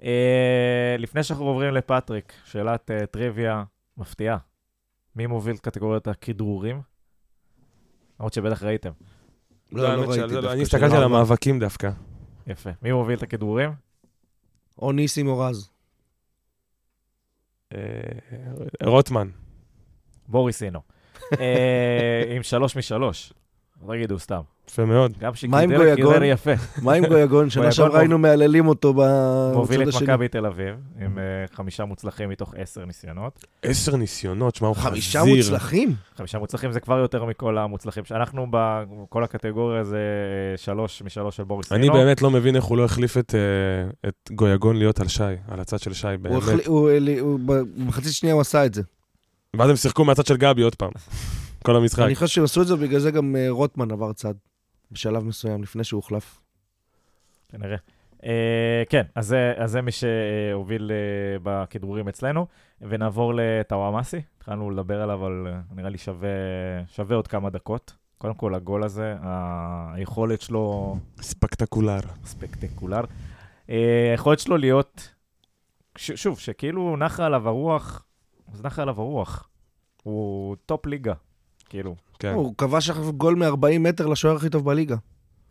אה, 0.03 0.95
לפני 0.99 1.23
שאנחנו 1.23 1.45
עוברים 1.45 1.73
לפטריק, 1.73 2.33
שאלת 2.45 2.91
אה, 2.91 3.05
טריוויה 3.05 3.63
מפתיעה. 3.97 4.37
מי 5.15 5.27
מוביל 5.27 5.55
את 5.55 5.59
קטגוריית 5.59 6.07
הכדרורים? 6.07 6.81
למרות 8.21 8.33
שבטח 8.33 8.63
ראיתם. 8.63 8.91
לא, 9.71 9.83
לא 9.83 9.87
האמת 9.87 10.07
ראיתי 10.07 10.21
לא- 10.21 10.27
דווקא 10.41 10.53
אני 10.53 10.61
הסתכלתי 10.61 10.95
על. 10.95 11.03
המאבקים 11.03 11.59
דווקא. 11.59 11.89
יפה. 12.47 12.69
מי 12.81 12.91
מוביל 12.91 13.17
את 13.17 13.23
הכדרורים? 13.23 13.71
או 14.81 14.91
ניסים 14.91 15.27
או 15.27 15.39
רז. 15.39 15.69
אה, 17.73 17.79
רוטמן. 18.83 19.29
בוריס 20.27 20.63
אינו. 20.63 20.79
אה, 21.39 22.23
עם 22.35 22.43
שלוש 22.43 22.75
משלוש. 22.75 23.33
לא 23.87 23.93
תגידו 23.93 24.19
סתם. 24.19 24.41
יפה 24.69 24.85
מאוד. 24.85 25.13
גם? 25.19 25.31
קיבל 25.95 26.23
יפה. 26.23 26.51
מה 26.81 26.93
עם 26.93 27.05
גויגון? 27.05 27.49
שנה 27.49 27.71
שעברה 27.71 27.99
היינו 27.99 28.17
מהללים 28.17 28.67
אותו 28.67 28.93
מוביל 29.53 29.79
בצד 29.79 29.87
את 29.89 29.95
השני. 29.95 30.07
מכבי 30.07 30.27
תל 30.27 30.45
אביב, 30.45 30.75
עם 31.01 31.17
אה, 31.17 31.23
חמישה 31.53 31.85
מוצלחים 31.85 32.29
מתוך 32.29 32.53
עשר 32.57 32.85
ניסיונות. 32.85 33.45
עשר 33.61 33.95
ניסיונות, 33.95 34.55
שמע, 34.55 34.67
הוא 34.67 34.75
חזיר. 34.75 34.89
חמישה 34.89 35.23
מוצלחים? 35.23 35.95
חמישה 36.15 36.39
מוצלחים 36.39 36.71
זה 36.71 36.79
כבר 36.79 36.97
יותר 36.97 37.25
מכל 37.25 37.57
המוצלחים. 37.57 38.05
שאנחנו 38.05 38.47
בכל 38.49 39.23
הקטגוריה 39.23 39.83
זה 39.83 39.97
אה, 39.97 40.57
שלוש 40.57 41.01
משלוש 41.01 41.37
של 41.37 41.43
בוריס 41.43 41.71
אני. 41.71 41.89
באמת 41.89 42.21
לא 42.21 42.31
מבין 42.31 42.55
איך 42.55 42.63
הוא 42.63 42.77
לא 42.77 42.85
החליף 42.85 43.17
את, 43.17 43.35
אה, 43.35 44.09
את 44.09 44.31
גויגון 44.31 44.75
להיות 44.75 44.99
על 44.99 45.07
שי, 45.07 45.23
על 45.47 45.59
הצד 45.59 45.79
של 45.79 45.93
שי, 45.93 46.07
הוא 46.65 46.89
באמת. 46.89 47.21
במחצית 47.45 48.13
שנייה 48.13 48.33
הוא 48.33 48.41
עשה 48.41 48.65
את 48.65 48.73
זה. 48.73 48.81
ואז 49.55 49.69
הם 49.69 49.75
שיחקו 49.75 50.05
מהצד 50.05 50.25
של 50.25 50.37
גבי 50.37 50.61
עוד 50.61 50.75
פעם. 50.75 50.91
כל 51.63 51.75
המשחק. 51.75 52.03
אני 52.03 52.15
חושב 52.15 52.27
שהם 52.27 52.43
עשו 52.43 52.61
את 52.61 52.67
זה, 52.67 52.75
בגלל 52.75 52.99
זה 52.99 53.11
גם 53.11 53.35
אה, 53.35 53.45
רוטמן 53.49 53.91
עבר 53.91 54.13
צד. 54.13 54.33
בשלב 54.91 55.23
מסוים, 55.23 55.63
לפני 55.63 55.83
שהוא 55.83 55.97
הוחלף. 55.97 56.41
כנראה. 57.49 57.77
אה, 58.25 58.83
כן, 58.89 59.03
אז 59.15 59.27
זה, 59.27 59.53
אז 59.57 59.71
זה 59.71 59.81
מי 59.81 59.91
שהוביל 59.91 60.91
אה, 60.91 61.37
בכדרורים 61.43 62.07
אצלנו, 62.07 62.47
ונעבור 62.81 63.33
לטוואמאסי. 63.35 64.21
התחלנו 64.37 64.71
לדבר 64.71 65.01
עליו, 65.01 65.19
אבל 65.19 65.47
אה, 65.49 65.59
נראה 65.75 65.89
לי 65.89 65.97
שווה, 65.97 66.29
שווה 66.87 67.15
עוד 67.15 67.27
כמה 67.27 67.49
דקות. 67.49 67.93
קודם 68.17 68.33
כל, 68.33 68.55
הגול 68.55 68.83
הזה, 68.83 69.15
ה- 69.21 69.93
היכולת 69.93 70.41
שלו 70.41 70.97
ספקטקולר. 71.21 71.99
ספקטקולר. 72.25 73.01
אה, 73.69 74.07
היכולת 74.11 74.39
שלו 74.39 74.57
להיות, 74.57 75.09
ש, 75.97 76.11
שוב, 76.11 76.39
שכאילו 76.39 76.97
נחה 76.97 77.25
עליו 77.25 77.47
הרוח, 77.47 78.05
אז 78.53 78.63
נחה 78.65 78.81
עליו 78.81 79.01
הרוח. 79.01 79.49
הוא 80.03 80.55
top 80.65 80.85
ליגה, 80.85 81.13
כאילו. 81.71 81.95
כן. 82.19 82.33
הוא 82.33 82.53
כבש 82.57 82.89
עכשיו 82.89 83.13
גול 83.13 83.35
מ-40 83.35 83.79
מטר 83.79 84.07
לשוער 84.07 84.35
הכי 84.35 84.49
טוב 84.49 84.65
בליגה. 84.65 84.95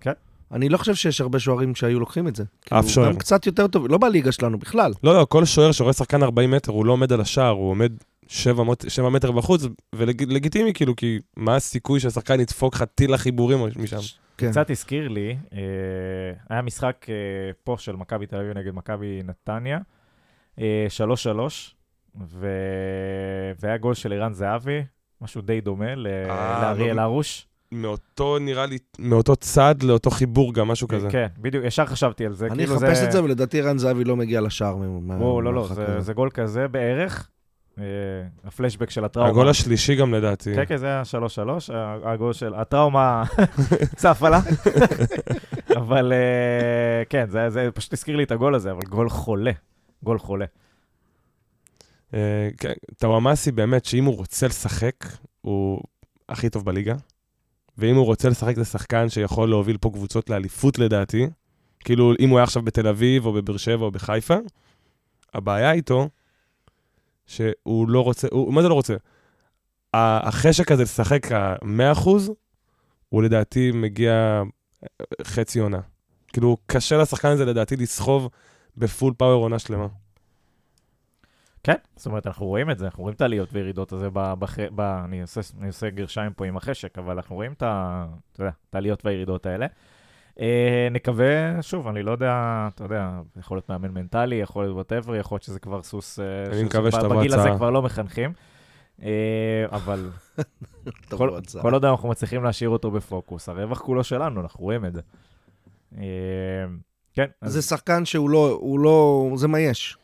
כן. 0.00 0.12
אני 0.52 0.68
לא 0.68 0.76
חושב 0.76 0.94
שיש 0.94 1.20
הרבה 1.20 1.38
שוערים 1.38 1.74
שהיו 1.74 2.00
לוקחים 2.00 2.28
את 2.28 2.36
זה. 2.36 2.42
אף 2.42 2.68
כאילו, 2.68 2.88
שוער. 2.88 3.08
גם 3.08 3.16
קצת 3.16 3.46
יותר 3.46 3.66
טוב, 3.66 3.86
לא 3.88 3.98
בליגה 3.98 4.32
שלנו 4.32 4.58
בכלל. 4.58 4.92
לא, 5.02 5.14
לא, 5.14 5.24
כל 5.24 5.44
שוער 5.44 5.72
שרואה 5.72 5.92
שחקן 5.92 6.22
40 6.22 6.50
מטר, 6.50 6.72
הוא 6.72 6.86
לא 6.86 6.92
עומד 6.92 7.12
על 7.12 7.20
השער, 7.20 7.50
הוא 7.50 7.70
עומד 7.70 7.92
7 8.26 8.64
מטר 9.10 9.32
בחוץ, 9.32 9.62
ולגיטימי, 9.94 10.72
כאילו, 10.72 10.96
כי 10.96 11.18
מה 11.36 11.56
הסיכוי 11.56 12.00
שהשחקן 12.00 12.40
ידפוק 12.40 12.74
לך 12.74 12.82
טיל 12.82 13.14
לחיבורים 13.14 13.58
משם? 13.76 13.96
כן. 14.36 14.50
קצת 14.50 14.70
הזכיר 14.70 15.08
לי, 15.08 15.36
אה, 15.52 15.58
היה 16.50 16.62
משחק 16.62 17.06
אה, 17.08 17.14
פה 17.64 17.76
של 17.78 17.96
מכבי 17.96 18.26
תל 18.26 18.36
אביב 18.36 18.58
נגד 18.58 18.74
מכבי 18.74 19.20
נתניה, 19.24 19.78
אה, 20.58 20.86
3-3, 20.90 21.74
ו... 22.28 22.48
והיה 23.60 23.76
גול 23.76 23.94
של 23.94 24.12
ערן 24.12 24.32
זהבי, 24.32 24.82
משהו 25.22 25.40
די 25.40 25.60
דומה 25.60 25.94
ל... 25.94 26.06
אה, 26.06 26.58
לאריאל 26.62 26.96
לא- 26.96 27.00
הרוש. 27.00 27.46
מאותו, 27.72 28.38
נראה 28.38 28.66
לי, 28.66 28.78
מאותו 28.98 29.36
צד 29.36 29.74
לאותו 29.82 30.10
חיבור 30.10 30.54
גם, 30.54 30.68
משהו 30.68 30.88
כזה. 30.88 31.08
כן, 31.10 31.26
בדיוק, 31.38 31.64
ישר 31.64 31.86
חשבתי 31.86 32.26
על 32.26 32.32
זה. 32.32 32.46
אני 32.46 32.56
כאילו 32.56 32.76
אחפש 32.76 33.02
את 33.02 33.12
זה, 33.12 33.24
ולדעתי 33.24 33.60
רן 33.60 33.78
זהבי 33.78 34.04
לא 34.04 34.16
מגיע 34.16 34.40
לשער. 34.40 34.76
מה- 34.76 35.18
לא, 35.18 35.54
לא, 35.54 35.68
זה, 35.98 36.12
גול 36.12 36.30
כזה 36.30 36.68
בערך. 36.68 37.28
אה, 37.78 37.84
הפלשבק 38.44 38.90
של 38.90 39.04
הטראומה. 39.04 39.30
הגול 39.30 39.48
השלישי 39.48 39.94
גם 39.94 40.14
לדעתי. 40.14 40.54
כן, 40.54 40.64
כן, 40.66 40.76
זה 40.76 40.86
היה 40.86 41.02
3-3, 41.04 41.72
הגול 42.04 42.32
של 42.32 42.54
הטראומה 42.54 43.24
צפה 43.96 44.28
לה. 44.28 44.40
אבל 45.76 46.12
אה, 46.12 47.02
כן, 47.08 47.24
זה, 47.28 47.50
זה 47.50 47.68
פשוט 47.74 47.92
הזכיר 47.92 48.16
לי 48.16 48.22
את 48.22 48.30
הגול 48.32 48.54
הזה, 48.54 48.70
אבל 48.70 48.82
גול 48.82 49.08
חולה. 49.10 49.50
גול 50.02 50.18
חולה. 50.18 50.44
אה, 52.14 52.48
כן, 52.58 52.72
טוואמאסי 52.98 53.52
באמת, 53.52 53.84
שאם 53.84 54.04
הוא 54.04 54.16
רוצה 54.16 54.46
לשחק, 54.46 55.04
הוא 55.40 55.82
הכי 56.28 56.50
טוב 56.50 56.64
בליגה. 56.64 56.94
ואם 57.78 57.96
הוא 57.96 58.04
רוצה 58.04 58.28
לשחק, 58.28 58.56
זה 58.56 58.64
שחקן 58.64 59.08
שיכול 59.08 59.48
להוביל 59.48 59.78
פה 59.78 59.90
קבוצות 59.90 60.30
לאליפות 60.30 60.78
לדעתי. 60.78 61.26
כאילו, 61.80 62.12
אם 62.20 62.28
הוא 62.28 62.38
היה 62.38 62.44
עכשיו 62.44 62.62
בתל 62.62 62.86
אביב, 62.86 63.26
או 63.26 63.32
בבאר 63.32 63.56
שבע, 63.56 63.84
או 63.84 63.90
בחיפה, 63.90 64.36
הבעיה 65.34 65.72
איתו, 65.72 66.08
שהוא 67.26 67.88
לא 67.88 68.00
רוצה, 68.00 68.28
הוא, 68.30 68.54
מה 68.54 68.62
זה 68.62 68.68
לא 68.68 68.74
רוצה? 68.74 68.94
החשק 69.94 70.72
הזה 70.72 70.82
לשחק 70.82 71.32
ה-100%, 71.32 72.08
הוא 73.08 73.22
לדעתי 73.22 73.70
מגיע 73.74 74.42
אה, 74.82 74.88
חצי 75.24 75.58
עונה. 75.58 75.80
כאילו, 76.28 76.56
קשה 76.66 76.98
לשחקן 76.98 77.28
הזה 77.28 77.44
לדעתי 77.44 77.76
לסחוב 77.76 78.28
ב 78.76 78.84
full 78.84 79.14
power 79.16 79.42
עונה 79.42 79.58
שלמה. 79.58 79.86
כן, 81.62 81.74
זאת 81.96 82.06
אומרת, 82.06 82.26
אנחנו 82.26 82.46
רואים 82.46 82.70
את 82.70 82.78
זה, 82.78 82.84
אנחנו 82.84 83.02
רואים 83.02 83.14
את 83.16 83.20
העליות 83.20 83.48
וירידות 83.52 83.92
הזה, 83.92 84.08
ב, 84.12 84.34
בח, 84.38 84.58
ב, 84.74 84.80
אני, 84.80 85.22
עושה, 85.22 85.40
אני 85.58 85.66
עושה 85.66 85.90
גרשיים 85.90 86.32
פה 86.32 86.44
עם 86.46 86.56
החשק, 86.56 86.98
אבל 86.98 87.16
אנחנו 87.16 87.34
רואים 87.36 87.52
את, 87.52 87.62
ה, 87.62 88.06
אתה 88.32 88.42
יודע, 88.42 88.52
את 88.70 88.74
העליות 88.74 89.04
והירידות 89.06 89.46
האלה. 89.46 89.66
אה, 90.40 90.88
נקווה, 90.90 91.62
שוב, 91.62 91.86
אני 91.88 92.02
לא 92.02 92.10
יודע, 92.10 92.68
אתה 92.74 92.84
יודע, 92.84 93.10
יכול 93.36 93.56
להיות 93.56 93.68
מאמן 93.68 93.90
מנטלי, 93.90 94.36
יכול 94.36 94.64
להיות 94.64 94.74
whatever, 94.74 95.16
יכול 95.16 95.34
להיות 95.36 95.42
שזה 95.42 95.60
כבר 95.60 95.82
סוס... 95.82 96.18
אה, 96.20 96.44
אני 96.46 96.54
שזה- 96.54 96.64
מקווה 96.64 96.90
שתבוא 96.90 97.16
בגיל 97.16 97.34
הזה. 97.34 97.48
כבר 97.56 97.70
לא 97.70 97.82
מחנכים. 97.82 98.32
אה, 99.02 99.08
אבל 99.72 100.10
כל, 101.10 101.38
לא 101.64 101.76
עוד 101.76 101.84
אנחנו 101.84 102.08
מצליחים 102.08 102.44
להשאיר 102.44 102.70
אותו 102.70 102.90
בפוקוס, 102.90 103.48
הרווח 103.48 103.80
כולו 103.80 104.04
שלנו, 104.04 104.40
אנחנו 104.40 104.64
רואים 104.64 104.84
את 104.84 104.92
זה. 104.94 105.00
אה, 105.98 106.02
כן, 107.14 107.26
זה 107.44 107.62
שחקן 107.62 108.04
שהוא 108.04 108.30
לא, 108.30 108.60
לא, 108.78 109.30
זה 109.34 109.48
מה 109.48 109.60
יש. 109.60 109.96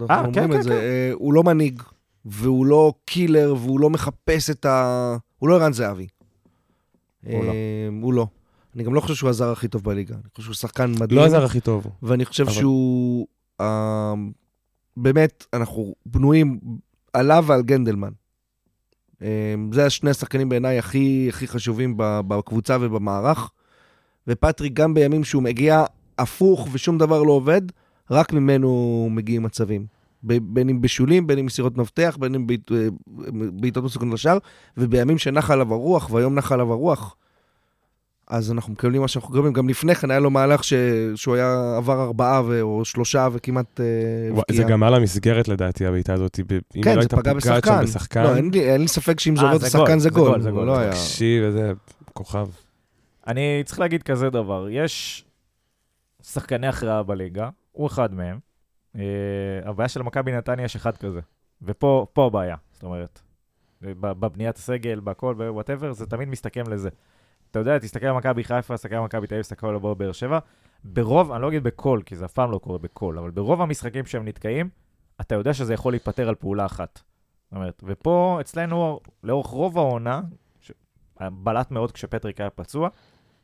אנחנו 0.00 0.32
כן, 0.32 0.42
אומרים 0.42 0.52
כן, 0.52 0.58
את 0.58 0.62
זה. 0.62 0.70
כן. 0.70 0.76
אה, 0.76 1.10
הוא 1.14 1.32
לא 1.34 1.42
מנהיג, 1.42 1.82
והוא 2.24 2.66
לא 2.66 2.92
קילר, 3.04 3.54
והוא 3.58 3.80
לא 3.80 3.90
מחפש 3.90 4.50
את 4.50 4.64
ה... 4.64 5.16
הוא 5.38 5.48
לא 5.48 5.54
ערן 5.54 5.72
זהבי. 5.72 6.06
הוא 7.26 7.44
לא. 7.44 7.50
אה, 7.50 7.54
הוא 8.02 8.12
לא. 8.12 8.26
אני 8.74 8.82
גם 8.84 8.94
לא 8.94 9.00
חושב 9.00 9.14
שהוא 9.14 9.30
הזר 9.30 9.52
הכי 9.52 9.68
טוב 9.68 9.84
בליגה. 9.84 10.14
אני 10.14 10.22
חושב 10.34 10.42
שהוא 10.42 10.54
שחקן 10.54 10.92
מדהים. 11.00 11.20
לא 11.20 11.26
הזר 11.26 11.44
הכי 11.44 11.60
טוב. 11.60 11.86
ואני 12.02 12.24
חושב 12.24 12.44
אבל- 12.44 12.52
שהוא... 12.52 13.26
אה, 13.60 14.14
באמת, 14.96 15.46
אנחנו 15.52 15.94
בנויים 16.06 16.60
עליו 17.12 17.44
ועל 17.46 17.62
גנדלמן. 17.62 18.12
אה, 19.22 19.54
זה 19.72 19.86
השני 19.86 20.10
השחקנים 20.10 20.48
בעיניי 20.48 20.78
הכי, 20.78 21.26
הכי 21.28 21.48
חשובים 21.48 21.94
בקבוצה 21.98 22.76
ובמערך. 22.80 23.50
ופטריק, 24.28 24.72
גם 24.72 24.94
בימים 24.94 25.24
שהוא 25.24 25.42
מגיע 25.42 25.84
הפוך 26.18 26.68
ושום 26.72 26.98
דבר 26.98 27.22
לא 27.22 27.32
עובד, 27.32 27.62
רק 28.10 28.32
ממנו 28.32 29.08
מגיעים 29.10 29.42
מצבים. 29.42 29.86
בין 30.22 30.68
אם 30.68 30.80
בשולים, 30.80 31.26
בין 31.26 31.38
אם 31.38 31.46
מסירות 31.46 31.76
מפתח, 31.76 32.16
בין 32.20 32.34
אם 32.34 32.46
אה, 32.72 32.88
בעיטות 33.52 33.84
מסוכנות 33.84 34.14
לשער, 34.14 34.38
ובימים 34.76 35.18
שנחה 35.18 35.52
עליו 35.52 35.74
הרוח, 35.74 36.10
והיום 36.10 36.34
נחה 36.34 36.54
עליו 36.54 36.72
הרוח, 36.72 37.16
אז 38.28 38.52
אנחנו 38.52 38.72
מקבלים 38.72 39.00
מה 39.00 39.08
שאנחנו 39.08 39.34
מקבלים. 39.34 39.52
גם 39.52 39.68
לפני 39.68 39.94
כן 39.94 40.10
היה 40.10 40.20
לו 40.20 40.30
מהלך 40.30 40.64
ש... 40.64 40.72
שהוא 41.14 41.34
היה 41.34 41.76
עבר 41.76 42.02
ארבעה 42.02 42.42
ו... 42.46 42.60
או 42.60 42.84
שלושה 42.84 43.28
וכמעט 43.32 43.80
אה, 43.80 43.84
וואי, 44.30 44.38
הבקיע. 44.38 44.56
זה 44.56 44.62
גם 44.62 44.82
על 44.82 44.94
המסגרת 44.94 45.48
לדעתי, 45.48 45.86
הבעיטה 45.86 46.14
הזאת. 46.14 46.40
אם 46.76 46.82
כן, 46.82 46.90
לא 46.90 46.94
זה 46.94 47.00
הייתה 47.00 47.16
פגע 47.16 47.32
פוגעת 47.32 47.42
שם 47.42 47.50
בשחקן. 47.50 47.84
בשחקן, 47.84 48.22
לא, 48.22 48.36
אין 48.36 48.50
לי, 48.52 48.60
אין 48.60 48.80
לי 48.80 48.88
ספק 48.88 49.20
שאם 49.20 49.36
זה 49.36 49.42
אה, 49.42 49.46
עובר 49.46 49.56
את 49.56 49.60
זה 49.60 49.66
השחקן 49.66 49.92
גול, 49.92 50.00
זה 50.00 50.10
גול, 50.10 50.28
גול. 50.28 50.40
זה 50.40 50.50
גול. 50.50 50.64
לא 50.64 50.78
היה... 50.78 50.90
תקשיב, 50.90 51.44
איזה 51.44 51.72
כוכב. 52.12 52.48
אני 53.26 53.62
צריך 53.64 53.80
להגיד 53.80 54.02
כזה 54.02 54.30
דבר, 54.30 54.66
יש 54.70 55.24
שחקני 56.22 56.66
הכרעה 56.66 57.02
בליגה, 57.02 57.48
הוא 57.72 57.86
אחד 57.86 58.14
מהם. 58.14 58.38
אה, 58.96 59.02
הבעיה 59.64 59.88
של 59.88 60.02
מכבי 60.02 60.32
נתניה 60.32 60.64
יש 60.64 60.76
אחד 60.76 60.96
כזה, 60.96 61.20
ופה 61.62 62.06
פה 62.12 62.26
הבעיה, 62.26 62.56
זאת 62.72 62.82
אומרת, 62.82 63.20
ב- 63.82 64.12
בבניית 64.12 64.56
הסגל, 64.56 65.00
בכל, 65.00 65.34
בוואטאבר, 65.34 65.92
זה 65.92 66.06
תמיד 66.06 66.28
מסתכם 66.28 66.62
לזה. 66.68 66.88
אתה 67.50 67.58
יודע, 67.58 67.78
תסתכל 67.78 68.06
על 68.06 68.12
מכבי 68.12 68.44
חיפה, 68.44 68.74
תסתכל 68.74 68.94
על 68.94 69.04
מכבי 69.04 69.26
תל 69.26 69.34
אביב, 69.34 69.42
תסתכל 69.42 69.66
על 69.66 69.78
באר 69.78 70.12
שבע, 70.12 70.38
ברוב, 70.84 71.32
אני 71.32 71.42
לא 71.42 71.48
אגיד 71.48 71.62
בכל, 71.62 72.00
כי 72.06 72.16
זה 72.16 72.24
אף 72.24 72.32
פעם 72.32 72.50
לא 72.50 72.58
קורה 72.58 72.78
בכל, 72.78 73.18
אבל 73.18 73.30
ברוב 73.30 73.62
המשחקים 73.62 74.06
שהם 74.06 74.24
נתקעים, 74.28 74.68
אתה 75.20 75.34
יודע 75.34 75.54
שזה 75.54 75.74
יכול 75.74 75.92
להיפתר 75.92 76.28
על 76.28 76.34
פעולה 76.34 76.66
אחת. 76.66 77.00
זאת 77.44 77.56
אומרת, 77.56 77.84
ופה 77.86 78.38
אצלנו, 78.40 79.00
לאורך 79.22 79.46
רוב 79.46 79.78
העונה, 79.78 80.20
בלט 81.20 81.70
מאוד 81.70 81.92
כשפטריק 81.92 82.40
היה 82.40 82.50
פצוע, 82.50 82.88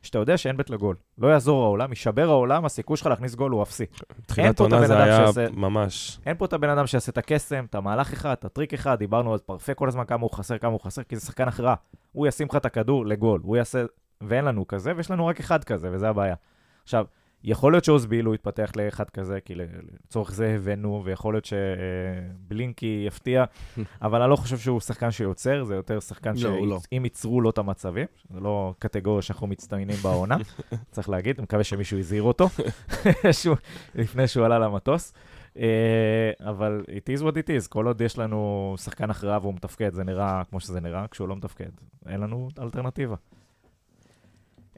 שאתה 0.01 0.17
יודע 0.19 0.37
שאין 0.37 0.57
בית 0.57 0.69
לגול. 0.69 0.95
לא 1.17 1.27
יעזור 1.27 1.63
העולם, 1.63 1.89
יישבר 1.89 2.29
העולם, 2.29 2.65
הסיכוי 2.65 2.97
שלך 2.97 3.07
להכניס 3.07 3.35
גול 3.35 3.51
הוא 3.51 3.63
אפסי. 3.63 3.85
תחילת 4.25 4.59
עונה 4.59 4.87
זה 4.87 5.03
היה 5.03 5.17
שעושה- 5.25 5.47
ממש... 5.53 6.19
אין 6.25 6.37
פה 6.37 6.45
את 6.45 6.53
הבן 6.53 6.69
אדם 6.69 6.87
שיעשה 6.87 7.11
את 7.11 7.17
הקסם, 7.17 7.65
את 7.69 7.75
המהלך 7.75 8.13
אחד, 8.13 8.31
את 8.31 8.45
הטריק 8.45 8.73
אחד, 8.73 8.99
דיברנו 8.99 9.33
על 9.33 9.39
פרפה 9.39 9.73
כל 9.73 9.87
הזמן 9.87 10.03
כמה 10.05 10.21
הוא 10.21 10.31
חסר, 10.31 10.57
כמה 10.57 10.71
הוא 10.71 10.79
חסר, 10.81 11.03
כי 11.03 11.15
זה 11.15 11.25
שחקן 11.25 11.47
הכרעה. 11.47 11.75
הוא 12.11 12.27
ישים 12.27 12.47
לך 12.49 12.55
את 12.55 12.65
הכדור 12.65 13.05
לגול, 13.05 13.41
הוא 13.43 13.57
יעשה... 13.57 13.83
ואין 14.21 14.45
לנו 14.45 14.67
כזה, 14.67 14.93
ויש 14.95 15.11
לנו 15.11 15.27
רק 15.27 15.39
אחד 15.39 15.63
כזה, 15.63 15.89
וזה 15.91 16.09
הבעיה. 16.09 16.35
עכשיו, 16.83 17.05
יכול 17.43 17.73
להיות 17.73 17.83
שאוזביל 17.83 18.25
הוא 18.25 18.35
יתפתח 18.35 18.71
לאחד 18.75 19.09
כזה, 19.09 19.39
כי 19.45 19.53
לצורך 19.55 20.31
זה 20.31 20.55
הבאנו, 20.55 21.01
ויכול 21.05 21.33
להיות 21.33 21.45
שבלינקי 21.45 23.03
יפתיע, 23.07 23.43
אבל 24.01 24.21
אני 24.21 24.31
לא 24.31 24.35
חושב 24.35 24.57
שהוא 24.57 24.79
שחקן 24.79 25.11
שיוצר, 25.11 25.63
זה 25.63 25.75
יותר 25.75 25.99
שחקן 25.99 26.33
לא, 26.41 26.67
לא. 26.67 26.79
שאם 26.79 27.01
ייצרו 27.03 27.41
לו 27.41 27.49
את 27.49 27.57
המצבים, 27.57 28.05
זה 28.33 28.39
לא 28.39 28.73
קטגוריה 28.79 29.21
שאנחנו 29.21 29.47
מצטיינים 29.47 29.95
בעונה, 30.03 30.37
צריך 30.91 31.09
להגיד, 31.09 31.35
אני 31.37 31.43
מקווה 31.43 31.63
שמישהו 31.63 31.99
הזהיר 31.99 32.23
אותו 32.23 32.47
שהוא- 33.41 33.55
לפני 33.95 34.27
שהוא 34.27 34.45
עלה 34.45 34.59
למטוס. 34.59 35.13
אה, 35.57 36.31
אבל 36.39 36.83
it 36.87 37.19
is 37.19 37.23
what 37.23 37.31
it 37.33 37.65
is, 37.65 37.67
כל 37.69 37.85
עוד 37.87 38.01
יש 38.01 38.17
לנו 38.17 38.75
שחקן 38.77 39.09
הכרעה 39.09 39.39
והוא 39.41 39.53
מתפקד, 39.53 39.93
זה 39.93 40.03
נראה 40.03 40.41
כמו 40.49 40.59
שזה 40.59 40.79
נראה, 40.79 41.05
כשהוא 41.11 41.27
לא 41.27 41.35
מתפקד, 41.35 41.69
אין 42.07 42.19
לנו 42.19 42.49
אלטרנטיבה. 42.59 43.15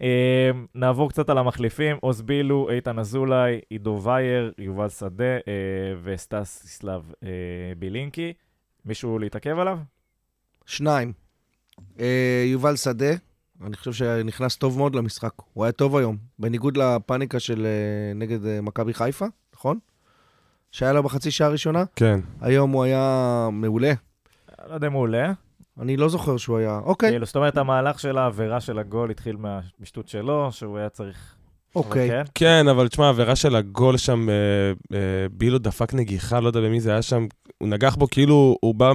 אה, 0.01 0.51
נעבור 0.75 1.09
קצת 1.09 1.29
על 1.29 1.37
המחליפים, 1.37 1.97
עוז 1.99 2.21
בילו, 2.21 2.69
איתן 2.69 2.99
אזולאי, 2.99 3.59
עידו 3.69 3.99
וייר, 4.03 4.53
יובל 4.57 4.89
שדה 4.89 5.23
אה, 5.23 5.41
וסטס 6.03 6.63
סלאב 6.65 7.11
אה, 7.23 7.29
בילינקי. 7.79 8.33
מישהו 8.85 9.19
להתעכב 9.19 9.59
עליו? 9.59 9.79
שניים. 10.65 11.13
אה, 11.99 12.43
יובל 12.45 12.75
שדה, 12.75 13.13
אני 13.65 13.75
חושב 13.77 13.93
שנכנס 13.93 14.55
טוב 14.55 14.77
מאוד 14.77 14.95
למשחק. 14.95 15.33
הוא 15.53 15.63
היה 15.63 15.71
טוב 15.71 15.95
היום, 15.95 16.17
בניגוד 16.39 16.77
לפאניקה 16.77 17.39
של 17.39 17.65
אה, 17.65 18.13
נגד 18.15 18.45
אה, 18.45 18.61
מכבי 18.61 18.93
חיפה, 18.93 19.25
נכון? 19.53 19.79
שהיה 20.71 20.93
לו 20.93 21.03
בחצי 21.03 21.31
שעה 21.31 21.47
הראשונה. 21.47 21.83
כן. 21.95 22.19
היום 22.41 22.71
הוא 22.71 22.83
היה 22.83 23.49
מעולה. 23.51 23.93
לא 24.69 24.73
יודע 24.73 24.87
אם 24.87 24.93
הוא 24.93 25.01
עולה. 25.01 25.31
אני 25.81 25.97
לא 25.97 26.09
זוכר 26.09 26.37
שהוא 26.37 26.57
היה... 26.57 26.79
אוקיי, 26.83 27.09
כאילו, 27.09 27.25
זאת 27.25 27.35
אומרת, 27.35 27.57
המהלך 27.57 27.99
של 27.99 28.17
העבירה 28.17 28.61
של 28.61 28.79
הגול 28.79 29.11
התחיל 29.11 29.35
מהשטות 29.35 30.07
שלו, 30.07 30.51
שהוא 30.51 30.77
היה 30.77 30.89
צריך... 30.89 31.35
אוקיי. 31.75 32.09
כן? 32.09 32.23
כן, 32.35 32.67
אבל 32.67 32.87
תשמע, 32.87 33.05
העבירה 33.05 33.35
של 33.35 33.55
הגול 33.55 33.97
שם, 33.97 34.29
אה, 34.29 34.35
אה, 34.93 34.99
בילו 35.31 35.57
דפק 35.57 35.93
נגיחה, 35.93 36.39
לא 36.39 36.47
יודע 36.47 36.59
במי 36.59 36.79
זה 36.79 36.91
היה 36.91 37.01
שם, 37.01 37.25
הוא 37.57 37.69
נגח 37.69 37.95
בו 37.95 38.07
כאילו 38.11 38.57
הוא 38.61 38.75
בא 38.75 38.91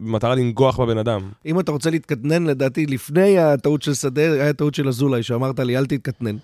במטרה 0.00 0.34
לנגוח 0.34 0.80
בבן 0.80 0.98
אדם. 0.98 1.20
אם 1.46 1.60
אתה 1.60 1.72
רוצה 1.72 1.90
להתקטנן, 1.90 2.46
לדעתי, 2.46 2.86
לפני 2.86 3.38
הטעות 3.38 3.82
של 3.82 3.94
שדה, 3.94 4.32
היה 4.32 4.52
טעות 4.52 4.74
של 4.74 4.88
אזולאי, 4.88 5.22
שאמרת 5.22 5.58
לי, 5.58 5.78
אל 5.78 5.86
תתקטנן. 5.86 6.36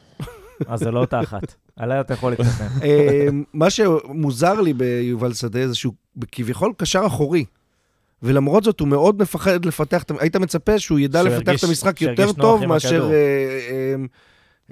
אז 0.66 0.80
זה 0.80 0.90
לא 0.90 1.00
אותה 1.00 1.20
אחת. 1.20 1.54
עליה 1.76 2.00
אתה 2.00 2.14
יכול 2.14 2.32
להתקטנן. 2.32 2.68
אה, 2.84 3.26
מה 3.54 3.70
שמוזר 3.70 4.60
לי 4.60 4.72
ביובל 4.72 5.32
שדה 5.32 5.68
זה 5.68 5.74
שהוא 5.74 5.94
כביכול 6.32 6.72
קשר 6.76 7.02
אחורי. 7.06 7.44
ולמרות 8.22 8.64
זאת 8.64 8.80
הוא 8.80 8.88
מאוד 8.88 9.22
מפחד 9.22 9.64
לפתח, 9.64 10.04
היית 10.18 10.36
מצפה 10.36 10.78
שהוא 10.78 10.98
ידע 10.98 11.22
שהוא 11.22 11.30
לפתח 11.32 11.54
את 11.58 11.64
המשחק 11.64 12.02
יותר 12.02 12.32
טוב 12.32 12.66
מאשר. 12.66 13.10
אה, 13.10 13.14
אה, 13.70 13.94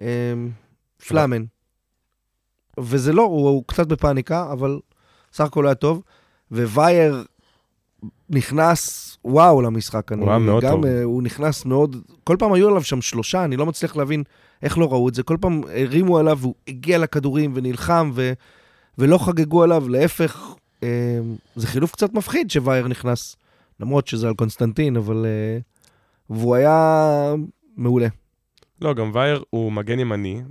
אה, 0.02 0.34
פלאמן. 1.08 1.44
וזה 2.80 3.12
לא, 3.12 3.22
הוא, 3.22 3.48
הוא 3.48 3.64
קצת 3.66 3.86
בפאניקה, 3.86 4.52
אבל 4.52 4.78
סך 5.32 5.44
הכל 5.44 5.66
היה 5.66 5.74
טוב. 5.74 6.02
ווייר 6.50 7.24
נכנס, 8.30 9.16
וואו, 9.24 9.62
למשחק. 9.62 10.12
הוא 10.12 10.28
היה 10.28 10.38
מאוד 10.38 10.62
גם, 10.62 10.70
טוב. 10.70 10.86
הוא 11.02 11.22
נכנס 11.22 11.64
מאוד, 11.64 11.96
כל 12.24 12.36
פעם 12.38 12.52
היו 12.52 12.68
עליו 12.68 12.82
שם 12.82 13.02
שלושה, 13.02 13.44
אני 13.44 13.56
לא 13.56 13.66
מצליח 13.66 13.96
להבין 13.96 14.22
איך 14.62 14.78
לא 14.78 14.92
ראו 14.92 15.08
את 15.08 15.14
זה. 15.14 15.22
כל 15.22 15.36
פעם 15.40 15.62
הרימו 15.74 16.18
עליו, 16.18 16.38
והוא 16.40 16.54
הגיע 16.68 16.98
לכדורים 16.98 17.52
ונלחם, 17.54 18.10
ו, 18.14 18.32
ולא 18.98 19.18
חגגו 19.18 19.62
עליו, 19.62 19.88
להפך, 19.88 20.54
זה 21.56 21.66
חילוף 21.66 21.92
קצת 21.92 22.14
מפחיד 22.14 22.50
שווייר 22.50 22.88
נכנס, 22.88 23.36
למרות 23.80 24.06
שזה 24.06 24.28
על 24.28 24.34
קונסטנטין, 24.34 24.96
אבל... 24.96 25.26
אה, 25.26 25.58
והוא 26.30 26.54
היה 26.54 27.34
מעולה. 27.76 28.08
לא, 28.80 28.94
גם 28.94 29.10
וייר 29.14 29.42
הוא 29.50 29.72
מגן 29.72 29.98
ימני 29.98 30.42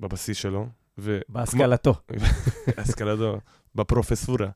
בבסיס 0.00 0.36
שלו. 0.36 0.66
ו- 0.98 1.20
בהשכלתו. 1.28 1.94
השכלתו, 2.78 3.38
בפרופסורה. 3.74 4.48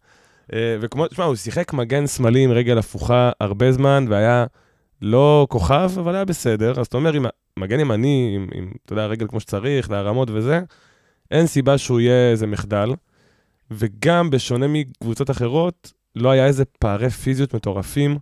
אה, 0.53 0.77
וכמו, 0.81 1.09
תשמע, 1.09 1.25
הוא 1.25 1.37
שיחק 1.37 1.73
מגן 1.73 2.07
שמאלי 2.07 2.45
עם 2.45 2.51
רגל 2.51 2.79
הפוכה 2.79 3.31
הרבה 3.41 3.73
זמן, 3.73 4.07
והיה 4.09 4.47
לא 5.03 5.47
כוכב, 5.51 5.91
אבל 5.99 6.15
היה 6.15 6.25
בסדר. 6.25 6.81
אז 6.81 6.87
אתה 6.87 6.97
אומר, 6.97 7.17
אם 7.17 7.27
מגן 7.59 7.81
ימני, 7.81 8.33
עם, 8.37 8.49
עם, 8.55 8.73
אתה 8.85 8.93
יודע, 8.93 9.07
רגל 9.07 9.27
כמו 9.29 9.41
שצריך, 9.41 9.91
להרמות 9.91 10.31
וזה, 10.33 10.61
אין 11.31 11.47
סיבה 11.47 11.79
שהוא 11.79 12.01
יהיה 12.01 12.31
איזה 12.31 12.47
מחדל. 12.47 12.91
וגם, 13.71 14.31
בשונה 14.31 14.67
מקבוצות 14.69 15.31
אחרות, 15.31 15.93
לא 16.17 16.31
היה 16.31 16.47
איזה 16.47 16.65
פערי 16.65 17.11
פיזיות 17.11 17.55
מטורפים, 17.55 18.19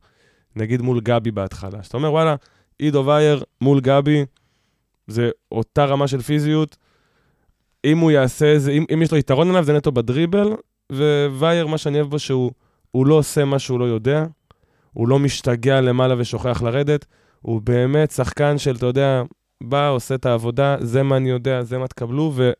נגיד 0.56 0.82
מול 0.82 1.00
גבי 1.00 1.30
בהתחלה. 1.30 1.78
אז 1.78 1.86
אתה 1.86 1.96
אומר, 1.96 2.12
וואלה, 2.12 2.34
עידו 2.78 3.04
וייר 3.06 3.44
מול 3.60 3.80
גבי, 3.80 4.24
זה 5.06 5.30
אותה 5.52 5.84
רמה 5.84 6.08
של 6.08 6.22
פיזיות. 6.22 6.76
אם 7.84 7.98
הוא 7.98 8.10
יעשה 8.10 8.46
איזה, 8.46 8.70
אם, 8.70 8.84
אם 8.94 9.02
יש 9.02 9.12
לו 9.12 9.18
יתרון 9.18 9.48
עליו, 9.50 9.64
זה 9.64 9.72
נטו 9.72 9.92
בדריבל, 9.92 10.48
ווייר, 11.30 11.66
מה 11.66 11.78
שאני 11.78 11.98
אוהב 12.00 12.10
בו, 12.10 12.18
שהוא 12.18 12.52
הוא 12.90 13.06
לא 13.06 13.14
עושה 13.14 13.44
מה 13.44 13.58
שהוא 13.58 13.80
לא 13.80 13.84
יודע, 13.84 14.24
הוא 14.92 15.08
לא 15.08 15.18
משתגע 15.18 15.80
למעלה 15.80 16.14
ושוכח 16.18 16.62
לרדת, 16.62 17.06
הוא 17.40 17.60
באמת 17.60 18.10
שחקן 18.10 18.58
של, 18.58 18.76
אתה 18.76 18.86
יודע, 18.86 19.22
בא, 19.62 19.88
עושה 19.88 20.14
את 20.14 20.26
העבודה, 20.26 20.76
זה 20.80 21.02
מה 21.02 21.16
אני 21.16 21.30
יודע, 21.30 21.62
זה 21.62 21.78
מה 21.78 21.88
תקבלו, 21.88 22.32
ו... 22.34 22.50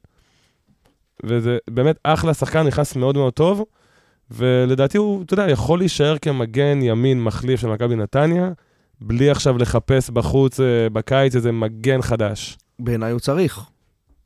וזה 1.24 1.58
באמת 1.70 1.96
אחלה 2.02 2.34
שחקן, 2.34 2.66
נכנס 2.66 2.96
מאוד 2.96 3.16
מאוד 3.16 3.32
טוב, 3.32 3.64
ולדעתי 4.30 4.98
הוא, 4.98 5.22
אתה 5.22 5.34
יודע, 5.34 5.50
יכול 5.50 5.78
להישאר 5.78 6.18
כמגן 6.18 6.82
ימין 6.82 7.22
מחליף 7.22 7.60
של 7.60 7.68
מכבי 7.68 7.96
נתניה, 7.96 8.50
בלי 9.00 9.30
עכשיו 9.30 9.58
לחפש 9.58 10.10
בחוץ, 10.10 10.60
אה, 10.60 10.88
בקיץ, 10.92 11.34
איזה 11.36 11.52
מגן 11.52 12.02
חדש. 12.02 12.58
בעיניי 12.78 13.12
הוא 13.12 13.20
צריך. 13.20 13.64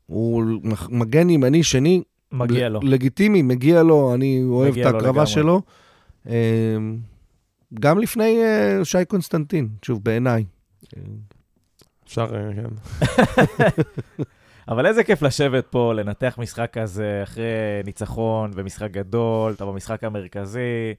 הוא 0.05 0.43
מגן 0.89 1.29
ימני 1.29 1.63
שני, 1.63 2.01
מגיע 2.31 2.69
לו. 2.69 2.79
לגיטימי, 2.83 3.41
מגיע 3.41 3.83
לו, 3.83 4.13
אני 4.13 4.43
אוהב 4.45 4.77
את 4.77 4.85
ההקרבה. 4.85 5.25
שלו. 5.25 5.61
אמ, 6.27 6.33
גם 7.79 7.99
לפני 7.99 8.43
אה, 8.43 8.85
שי 8.85 9.05
קונסטנטין, 9.07 9.69
שוב, 9.85 10.03
בעיניי. 10.03 10.45
אפשר, 12.05 12.27
אה, 12.35 12.49
כן. 12.55 12.69
אבל 14.69 14.85
איזה 14.85 15.03
כיף 15.03 15.21
לשבת 15.21 15.65
פה, 15.67 15.93
לנתח 15.93 16.35
משחק 16.37 16.69
כזה 16.73 17.19
אחרי 17.23 17.43
ניצחון 17.85 18.51
ומשחק 18.53 18.91
גדול, 18.91 19.53
אתה 19.53 19.65
במשחק 19.65 20.03
המרכזי. 20.03 20.93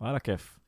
וואלה, 0.00 0.18
כיף. 0.18 0.58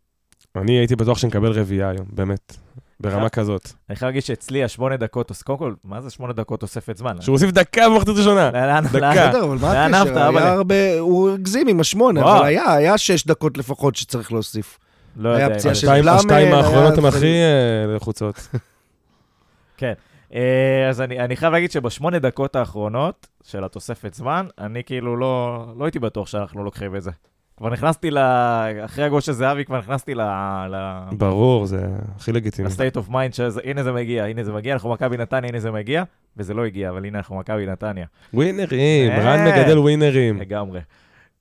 אני 0.57 0.73
הייתי 0.73 0.97
בטוח 0.97 1.19
שנקבל 1.19 1.53
רביעייה 1.53 1.91
היום, 1.91 2.07
באמת. 2.13 2.57
ברמה 3.01 3.29
כזאת. 3.29 3.71
אני 3.89 3.97
חייב 3.97 4.09
להגיד 4.09 4.23
שאצלי 4.23 4.65
השמונה 4.65 4.97
דקות, 4.97 5.33
קודם 5.45 5.59
כל, 5.59 5.75
מה 5.85 6.01
זה 6.01 6.11
שמונה 6.11 6.33
דקות 6.33 6.61
תוספת 6.61 6.97
זמן? 6.97 7.21
שהוא 7.21 7.33
הוסיף 7.33 7.51
דקה 7.51 7.89
במחצית 7.89 8.17
ראשונה. 8.17 8.51
דקה. 8.93 9.11
בסדר, 9.11 9.45
אבל 9.45 9.57
מה 9.61 9.87
הקשר? 9.87 10.39
היה 10.39 10.53
הרבה, 10.53 10.99
הוא 10.99 11.31
הגזים 11.31 11.69
עם 11.69 11.81
השמונה. 11.81 12.21
אבל 12.23 12.45
היה, 12.45 12.73
היה 12.73 12.99
שש 12.99 13.27
דקות 13.27 13.59
לפחות 13.59 13.97
שצריך 13.97 14.33
להוסיף. 14.33 14.79
לא 15.17 15.29
היה 15.29 15.45
יודע. 15.45 15.55
פציעה 15.59 15.71
אם 15.71 15.75
של 15.75 15.87
בלאמן, 15.87 16.19
השתיים 16.19 16.47
היה 16.47 16.57
האחרונות 16.57 16.99
הן 16.99 17.05
הכי 17.05 17.27
אה, 17.27 17.95
לחוצות. 17.97 18.49
אה, 19.83 19.93
אז 20.89 21.01
אני, 21.01 21.20
אני 21.20 21.37
חייב 21.37 21.53
להגיד 21.53 21.70
שבשמונה 21.70 22.18
דקות 22.18 22.57
האחרונות 22.57 23.27
של 23.45 23.64
התוספת 23.64 24.14
זמן, 24.14 24.47
אני 24.59 24.85
כאילו 24.85 25.16
לא, 25.16 25.66
לא 25.79 25.85
הייתי 25.85 25.99
בטוח 25.99 26.27
שאנחנו 26.27 26.64
לוקחים 26.64 26.97
את 26.97 27.03
זה. 27.03 27.11
כבר 27.57 27.70
נכנסתי 27.70 28.11
ל... 28.11 28.18
אחרי 28.85 29.05
הגול 29.05 29.20
של 29.20 29.33
זהבי, 29.33 29.64
כבר 29.64 29.79
נכנסתי 29.79 30.14
ל... 30.14 30.20
ל... 30.70 30.77
ברור, 31.12 31.66
זה 31.66 31.87
הכי 32.16 32.33
לגיטימי. 32.33 32.68
ל-state 32.68 32.97
of 32.97 33.11
mind, 33.11 33.33
שהנה 33.33 33.83
זה 33.83 33.93
מגיע, 33.93 34.24
הנה 34.24 34.45
זה 34.45 34.53
מגיע, 34.53 34.72
אנחנו 34.72 34.91
מכבי 34.91 35.16
נתניה, 35.16 35.49
הנה 35.49 35.61
זה 35.61 35.70
מגיע, 35.70 36.03
וזה 36.37 36.55
לא 36.55 36.64
הגיע, 36.64 36.91
אבל 36.91 37.05
הנה 37.05 37.18
אנחנו 37.18 37.37
מכבי 37.39 37.66
נתניה. 37.66 38.07
ווינרים, 38.35 39.11
אה. 39.11 39.18
רן 39.18 39.49
מגדל 39.49 39.79
ווינרים. 39.79 40.41
לגמרי. 40.41 40.81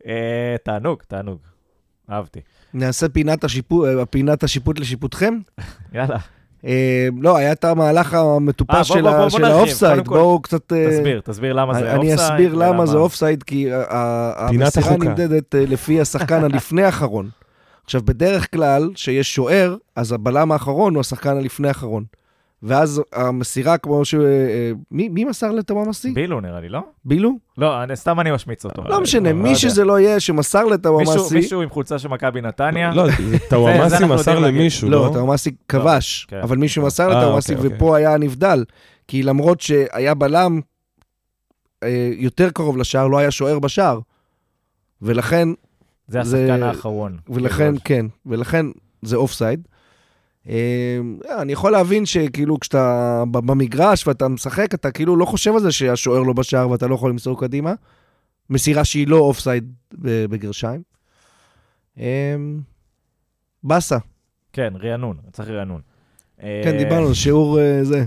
אה, 0.07 0.55
תענוג, 0.63 1.01
תענוג. 1.07 1.39
אהבתי. 2.09 2.39
נעשה 2.73 3.09
פינת 3.09 3.43
השיפוט, 3.43 3.87
פינת 4.09 4.43
השיפוט 4.43 4.79
לשיפוטכם. 4.79 5.37
יאללה. 5.93 6.17
אה, 6.65 7.07
לא, 7.21 7.37
היה 7.37 7.51
את 7.51 7.63
המהלך 7.63 8.13
אה, 8.13 8.19
המטופש 8.19 8.91
בוא, 8.91 9.29
של. 9.29 9.45
האופסייד. 9.45 10.07
בואו 10.07 10.41
קצת... 10.41 10.73
אה, 10.73 10.89
תסביר, 10.89 11.21
תסביר 11.25 11.53
למה 11.53 11.73
זה 11.73 11.79
אופסייד. 11.79 12.01
אני 12.01 12.15
אסביר 12.15 12.53
למה 12.53 12.85
זה 12.85 12.97
אופסייד, 12.97 13.43
כי 13.43 13.73
ה- 13.73 13.83
ה- 13.89 14.47
פינת 14.49 14.77
המסירה. 14.77 14.97
נמדדת 14.97 15.55
אה, 15.55 15.63
לפי 15.67 16.01
השחקן 16.01 16.43
הלפני 16.53 16.83
האחרון. 16.83 17.29
עכשיו, 17.85 18.01
בדרך 18.05 18.51
כלל, 18.53 18.89
שיש 18.95 19.35
שוער, 19.35 19.75
אז 19.95 20.11
הבלם 20.11 20.51
האחרון 20.51 20.93
הוא 20.95 21.01
השחקן 21.01 21.37
הלפני 21.37 21.67
האחרון. 21.67 22.03
ואז 22.67 23.01
המסירה, 23.13 23.77
כמו 23.77 24.05
ש... 24.05 24.15
אה, 24.15 24.71
מי 24.91 25.09
מי 25.09 25.23
מסר 25.23 25.51
לטוואמאסי? 25.51 26.11
בילו 26.11 26.41
נראה 26.41 26.59
לי, 26.59 26.69
לא? 26.69 26.79
בילו? 27.05 27.31
לא, 27.57 27.83
אני- 27.83 27.95
סתם 27.95 28.19
אני 28.19 28.31
משמיץ 28.31 28.65
אותו. 28.65 28.83
לא 28.85 29.01
משנה, 29.01 29.29
לא 29.31 29.37
מי 29.37 29.49
יודע. 29.49 29.59
שזה 29.59 29.85
לא 29.85 29.99
יהיה 29.99 30.19
שמסר 30.19 30.65
לטוואמאסי... 30.65 31.35
מישהו 31.35 31.61
עם 31.61 31.69
חולצה 31.69 31.99
של 31.99 32.07
מכבי 32.07 32.41
נתניה. 32.41 32.91
לא, 32.93 33.07
אנחנו 33.81 34.07
מסר. 34.07 34.39
למישהו, 34.39 34.89
לא, 34.89 35.05
לא? 35.07 35.13
טוואמאסי 35.13 35.55
כבש, 35.69 36.25
כן. 36.29 36.39
אבל 36.43 36.57
מישהו 36.57 36.85
מסר 36.85 37.11
אה, 37.13 37.19
לטוואמאסי, 37.19 37.53
אוקיי, 37.55 37.65
אוקיי. 37.65 37.77
ופה 37.77 37.97
היה 37.97 38.13
הנבדל. 38.13 38.63
כי 39.07 39.23
למרות 39.23 39.61
שהיה 39.61 40.13
בלם 40.13 40.59
אה, 41.83 42.09
יותר 42.17 42.49
קרוב 42.49 42.77
לשער, 42.77 43.07
לא 43.07 43.17
היה 43.17 43.31
שוער 43.31 43.59
בשער. 43.59 43.99
ולכן, 45.01 45.49
זה 46.07 46.19
השחקן 46.21 46.63
האחרון. 46.63 47.17
ולכן, 47.29 47.73
כן, 47.83 48.05
ולכן 48.25 48.65
זה 49.01 49.15
אופסייד. 49.15 49.67
אני 51.39 51.53
יכול 51.53 51.71
להבין 51.71 52.05
שכאילו 52.05 52.59
כשאתה 52.59 53.23
במגרש 53.31 54.07
ואתה 54.07 54.27
משחק, 54.27 54.73
אתה 54.73 54.91
כאילו 54.91 55.15
לא 55.15 55.25
חושב 55.25 55.53
על 55.53 55.59
זה 55.59 55.71
שהשוער 55.71 56.21
לא 56.21 56.33
בשער 56.33 56.69
ואתה 56.69 56.87
לא 56.87 56.95
יכול 56.95 57.09
למסור 57.09 57.39
קדימה. 57.39 57.73
מסירה 58.49 58.85
שהיא 58.85 59.07
לא 59.07 59.17
אופסייד 59.17 59.73
בגרשיים. 60.29 60.81
אה, 61.99 62.35
באסה. 63.63 63.97
כן, 64.53 64.73
רענון, 64.83 65.17
צריך 65.31 65.49
רענון. 65.49 65.81
כן, 66.39 66.77
דיברנו 66.77 67.07
על 67.07 67.13
שיעור 67.13 67.59
אה, 67.59 67.83
זה. 67.83 68.05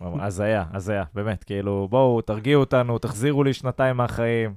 הזיה, 0.00 0.64
הזיה, 0.72 1.04
באמת, 1.14 1.44
כאילו, 1.44 1.88
בואו, 1.90 2.20
תרגיעו 2.20 2.60
אותנו, 2.60 2.98
תחזירו 2.98 3.44
לי 3.44 3.52
שנתיים 3.52 3.96
מהחיים. 3.96 4.54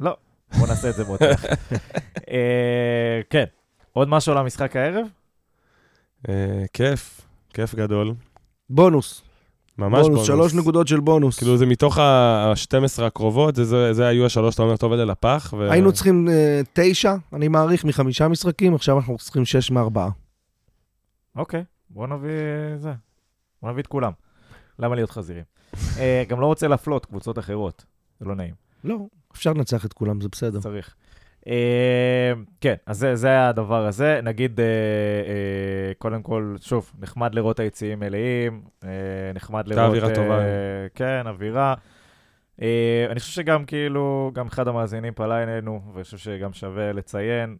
לא, 0.00 0.16
בואו 0.54 0.66
נעשה 0.66 0.90
את 0.90 0.94
זה 0.94 1.04
מותח. 1.04 1.44
אה, 2.30 3.20
כן, 3.30 3.44
עוד 3.92 4.08
משהו 4.08 4.32
על 4.32 4.38
המשחק 4.38 4.76
הערב? 4.76 5.06
אה, 6.28 6.34
כיף, 6.72 7.20
כיף 7.54 7.74
גדול. 7.74 8.14
בונוס. 8.70 9.22
ממש 9.78 9.90
בונוס, 9.92 10.08
בונוס. 10.08 10.26
שלוש 10.26 10.54
נקודות 10.54 10.88
של 10.88 11.00
בונוס. 11.00 11.38
כאילו 11.38 11.56
זה 11.56 11.66
מתוך 11.66 11.98
ה-12 11.98 13.02
הקרובות, 13.02 13.56
זה- 13.56 13.64
זה 13.64 13.92
זה 13.92 14.06
היו 14.06 14.26
השלוש 14.26 14.52
שאתה 14.54 14.62
אומר, 14.62 14.74
אתה 14.74 14.86
עובד 14.86 14.98
על 14.98 15.10
הפח. 15.10 15.54
ו- 15.58 15.70
היינו 15.72 15.92
צריכים 15.92 16.28
אה, 16.28 16.60
תשע, 16.72 17.14
אני 17.32 17.48
מעריך, 17.48 17.84
מחמישה 17.84 18.28
משחקים, 18.28 18.74
עכשיו 18.74 18.96
אנחנו 18.96 19.16
צריכים 19.18 19.44
שש 19.44 19.70
מארבעה. 19.70 20.10
אוקיי, 21.36 21.64
בואו 21.90 22.06
נביא 22.06 22.30
זה. 22.78 22.92
בואו 23.62 23.72
נביא 23.72 23.82
את 23.82 23.86
כולם. 23.86 24.12
למה 24.78 24.94
להיות 24.94 25.10
חזירים? 25.10 25.44
אה, 25.98 26.24
גם 26.28 26.40
לא 26.40 26.46
רוצה 26.46 26.68
להפלות 26.68 27.06
קבוצות 27.06 27.38
אחרות, 27.38 27.84
זה 28.20 28.26
לא 28.26 28.34
נעים. 28.34 28.54
לא, 28.84 28.96
אפשר 29.34 29.52
לנצח 29.52 29.84
את 29.86 29.92
כולם, 29.92 30.20
זה 30.20 30.28
בסדר. 30.32 30.60
צריך. 30.60 30.94
אה, 31.46 32.32
כן, 32.60 32.74
אז 32.86 32.98
זה, 32.98 33.16
זה 33.16 33.48
הדבר 33.48 33.86
הזה. 33.86 34.20
נגיד, 34.22 34.60
אה, 34.60 34.64
אה, 34.66 35.92
קודם 35.98 36.22
כל, 36.22 36.56
שוב, 36.60 36.92
נחמד 36.98 37.34
לראות 37.34 37.60
היציעים 37.60 38.00
מלאים, 38.00 38.62
נחמד 39.34 39.68
לראות... 39.68 39.88
אווירה 39.88 40.14
טובה. 40.14 40.40
כן, 40.94 41.26
אווירה. 41.26 41.74
אני 43.10 43.20
חושב 43.20 43.32
שגם 43.32 43.64
כאילו, 43.64 44.30
גם 44.34 44.46
אחד 44.46 44.68
המאזינים 44.68 45.14
פנה 45.14 45.42
אלינו, 45.42 45.80
ואני 45.92 46.04
חושב 46.04 46.18
שגם 46.18 46.52
שווה 46.52 46.92
לציין, 46.92 47.56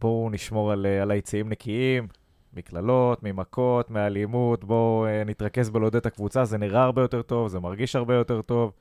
בואו 0.00 0.30
נשמור 0.30 0.72
על, 0.72 0.86
על 1.02 1.10
היציעים 1.10 1.48
נקיים, 1.48 2.08
מקללות, 2.52 3.22
ממכות, 3.22 3.90
מאלימות, 3.90 4.64
בואו 4.64 5.06
נתרכז 5.26 5.70
בלעודד 5.70 5.96
את 5.96 6.06
הקבוצה, 6.06 6.44
זה 6.44 6.58
נראה 6.58 6.82
הרבה 6.82 7.02
יותר 7.02 7.22
טוב, 7.22 7.48
זה 7.48 7.60
מרגיש 7.60 7.96
הרבה 7.96 8.14
יותר 8.14 8.42
טוב. 8.42 8.72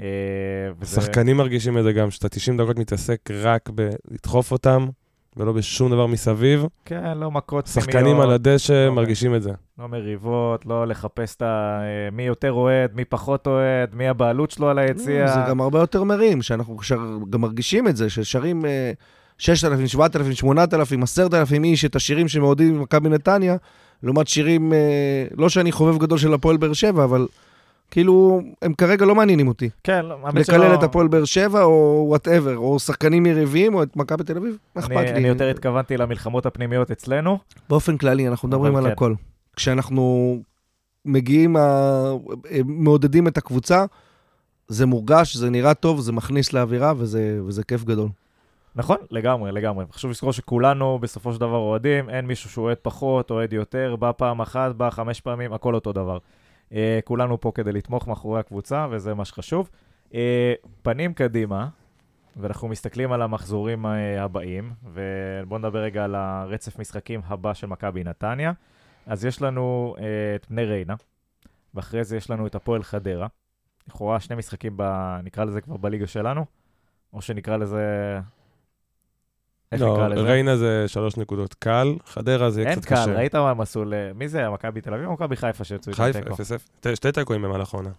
אה, 0.00 0.04
וזה- 0.80 1.00
שחקנים 1.00 1.36
מרגישים 1.36 1.78
את 1.78 1.82
זה 1.84 1.92
גם, 1.92 2.10
שאתה 2.10 2.28
90 2.28 2.56
דקות 2.56 2.78
מתעסק 2.78 3.20
רק 3.30 3.70
בלדחוף 3.70 4.52
אותם, 4.52 4.86
ולא 5.36 5.52
בשום 5.52 5.90
דבר 5.90 6.06
מסביב. 6.06 6.66
כן, 6.84 7.18
לא 7.18 7.30
מכות 7.30 7.66
שחקנים 7.66 8.20
על 8.20 8.30
הדשא 8.30 8.72
אוקיי. 8.72 8.90
מרגישים 8.90 9.34
את 9.34 9.42
זה. 9.42 9.50
לא 9.78 9.88
מריבות, 9.88 10.66
לא 10.66 10.86
לחפש 10.86 11.36
את 11.36 11.42
ה... 11.42 11.80
אה, 11.82 12.10
מי 12.12 12.22
יותר 12.22 12.52
אוהד, 12.52 12.90
מי 12.94 13.04
פחות 13.04 13.46
אוהד, 13.46 13.94
מי 13.94 14.08
הבעלות 14.08 14.50
שלו 14.50 14.68
על 14.68 14.78
היציע. 14.78 15.26
זה 15.26 15.40
גם 15.48 15.60
הרבה 15.60 15.78
יותר 15.78 16.04
מרים, 16.04 16.42
שאנחנו 16.42 16.82
שר, 16.82 16.98
גם 17.30 17.40
מרגישים 17.40 17.88
את 17.88 17.96
זה, 17.96 18.10
ששרים 18.10 18.64
אה, 18.64 18.92
6,000, 19.38 19.86
7,000, 19.86 20.34
8,000, 20.34 21.02
10,000 21.02 21.64
איש 21.64 21.84
את 21.84 21.96
השירים 21.96 22.28
שמעודדים 22.28 22.78
ממכבי 22.78 23.08
נתניה, 23.08 23.56
לעומת 24.02 24.28
שירים, 24.28 24.72
אה, 24.72 24.78
לא 25.36 25.48
שאני 25.48 25.72
חובב 25.72 25.98
גדול 25.98 26.18
של 26.18 26.34
הפועל 26.34 26.56
באר 26.56 26.72
שבע, 26.72 27.04
אבל 27.04 27.26
כאילו, 27.90 28.40
הם 28.62 28.74
כרגע 28.74 29.06
לא 29.06 29.14
מעניינים 29.14 29.48
אותי. 29.48 29.70
כן, 29.84 30.04
לא, 30.06 30.16
האמת 30.24 30.46
שלא- 30.46 30.56
לקלל 30.58 30.74
את 30.74 30.82
הפועל 30.82 31.08
באר 31.08 31.24
שבע, 31.24 31.62
או 31.62 32.04
whatever, 32.08 32.56
או 32.56 32.78
שחקנים 32.78 33.26
יריבים, 33.26 33.74
או 33.74 33.82
את 33.82 33.96
מכבי 33.96 34.24
תל 34.24 34.36
אביב, 34.36 34.56
מה 34.76 34.82
אכפת 34.82 34.90
לי? 34.96 35.10
אני 35.12 35.28
יותר 35.28 35.48
התכוונתי 35.50 35.96
למלחמות 35.96 36.46
הפנימיות 36.46 36.90
אצלנו. 36.90 37.38
באופן 37.68 37.96
כללי, 37.96 38.28
אנחנו 38.28 38.48
מדברים 38.48 38.76
על 38.76 38.84
כן. 38.84 38.90
הכל. 38.90 39.14
כשאנחנו 39.56 40.36
מגיעים, 41.04 41.56
ה- 41.56 42.12
מעודדים 42.64 43.28
את 43.28 43.38
הקבוצה, 43.38 43.84
זה 44.68 44.86
מורגש, 44.86 45.36
זה 45.36 45.50
נראה 45.50 45.74
טוב, 45.74 46.00
זה 46.00 46.12
מכניס 46.12 46.52
לאווירה, 46.52 46.92
וזה, 46.96 47.40
וזה 47.46 47.64
כיף 47.64 47.84
גדול. 47.84 48.08
נכון, 48.76 48.96
לגמרי, 49.10 49.52
לגמרי. 49.52 49.84
חשוב 49.92 50.10
לזכור 50.10 50.32
שכולנו 50.32 50.98
בסופו 51.02 51.32
של 51.32 51.40
דבר 51.40 51.56
אוהדים, 51.56 52.10
אין 52.10 52.26
מישהו 52.26 52.50
שהוא 52.50 52.64
אוהד 52.64 52.76
פחות, 52.82 53.30
אוהד 53.30 53.52
יותר, 53.52 53.96
בא 53.98 54.12
פעם 54.16 54.40
אחת, 54.40 54.74
בא 54.74 54.90
חמש 54.90 55.20
פעמים, 55.20 55.52
הכל 55.52 55.74
אותו 55.74 55.92
דבר. 55.92 56.18
Uh, 56.68 56.72
כולנו 57.04 57.40
פה 57.40 57.52
כדי 57.54 57.72
לתמוך 57.72 58.08
מאחורי 58.08 58.40
הקבוצה, 58.40 58.86
וזה 58.90 59.14
מה 59.14 59.24
שחשוב. 59.24 59.70
Uh, 60.10 60.14
פנים 60.82 61.14
קדימה, 61.14 61.68
ואנחנו 62.36 62.68
מסתכלים 62.68 63.12
על 63.12 63.22
המחזורים 63.22 63.86
uh, 63.86 63.88
הבאים, 64.18 64.72
ובואו 64.84 65.58
נדבר 65.58 65.78
רגע 65.78 66.04
על 66.04 66.14
הרצף 66.14 66.78
משחקים 66.78 67.20
הבא 67.26 67.54
של 67.54 67.66
מכבי 67.66 68.04
נתניה. 68.04 68.52
אז 69.06 69.24
יש 69.24 69.42
לנו 69.42 69.94
uh, 69.96 70.00
את 70.36 70.46
בני 70.50 70.64
ריינה, 70.64 70.94
ואחרי 71.74 72.04
זה 72.04 72.16
יש 72.16 72.30
לנו 72.30 72.46
את 72.46 72.54
הפועל 72.54 72.82
חדרה. 72.82 73.26
לכאורה 73.88 74.20
שני 74.20 74.36
משחקים, 74.36 74.72
ב, 74.76 74.82
נקרא 75.24 75.44
לזה 75.44 75.60
כבר 75.60 75.76
בליגה 75.76 76.06
שלנו, 76.06 76.44
או 77.12 77.22
שנקרא 77.22 77.56
לזה... 77.56 78.20
איך 79.72 79.82
לא, 79.82 79.92
נקרא 79.92 80.08
לזה? 80.08 80.20
ריינה 80.20 80.56
זה 80.56 80.84
שלוש 80.86 81.16
נקודות 81.16 81.54
קל, 81.54 81.94
חדרה 82.06 82.50
זה 82.50 82.60
יהיה 82.60 82.70
אין 82.70 82.80
קצת 82.80 82.88
קל, 82.88 82.94
קשה. 82.94 83.14
ראית 83.14 83.34
מה 83.34 83.50
הם 83.50 83.60
עשו 83.60 83.84
ל... 83.84 84.12
מי 84.14 84.28
זה, 84.28 84.50
מכבי 84.50 84.80
תל 84.80 84.94
אביב 84.94 85.06
או 85.06 85.12
מכבי 85.12 85.36
חיפה 85.36 85.64
שיצאו 85.64 85.92
איתם 85.92 86.02
חיפה, 86.02 86.20
תיקו? 86.20 86.34
0-0. 86.92 86.94
שתי 86.94 87.12
תיקואים 87.12 87.42
במהלך 87.42 87.74
העונה. 87.74 87.90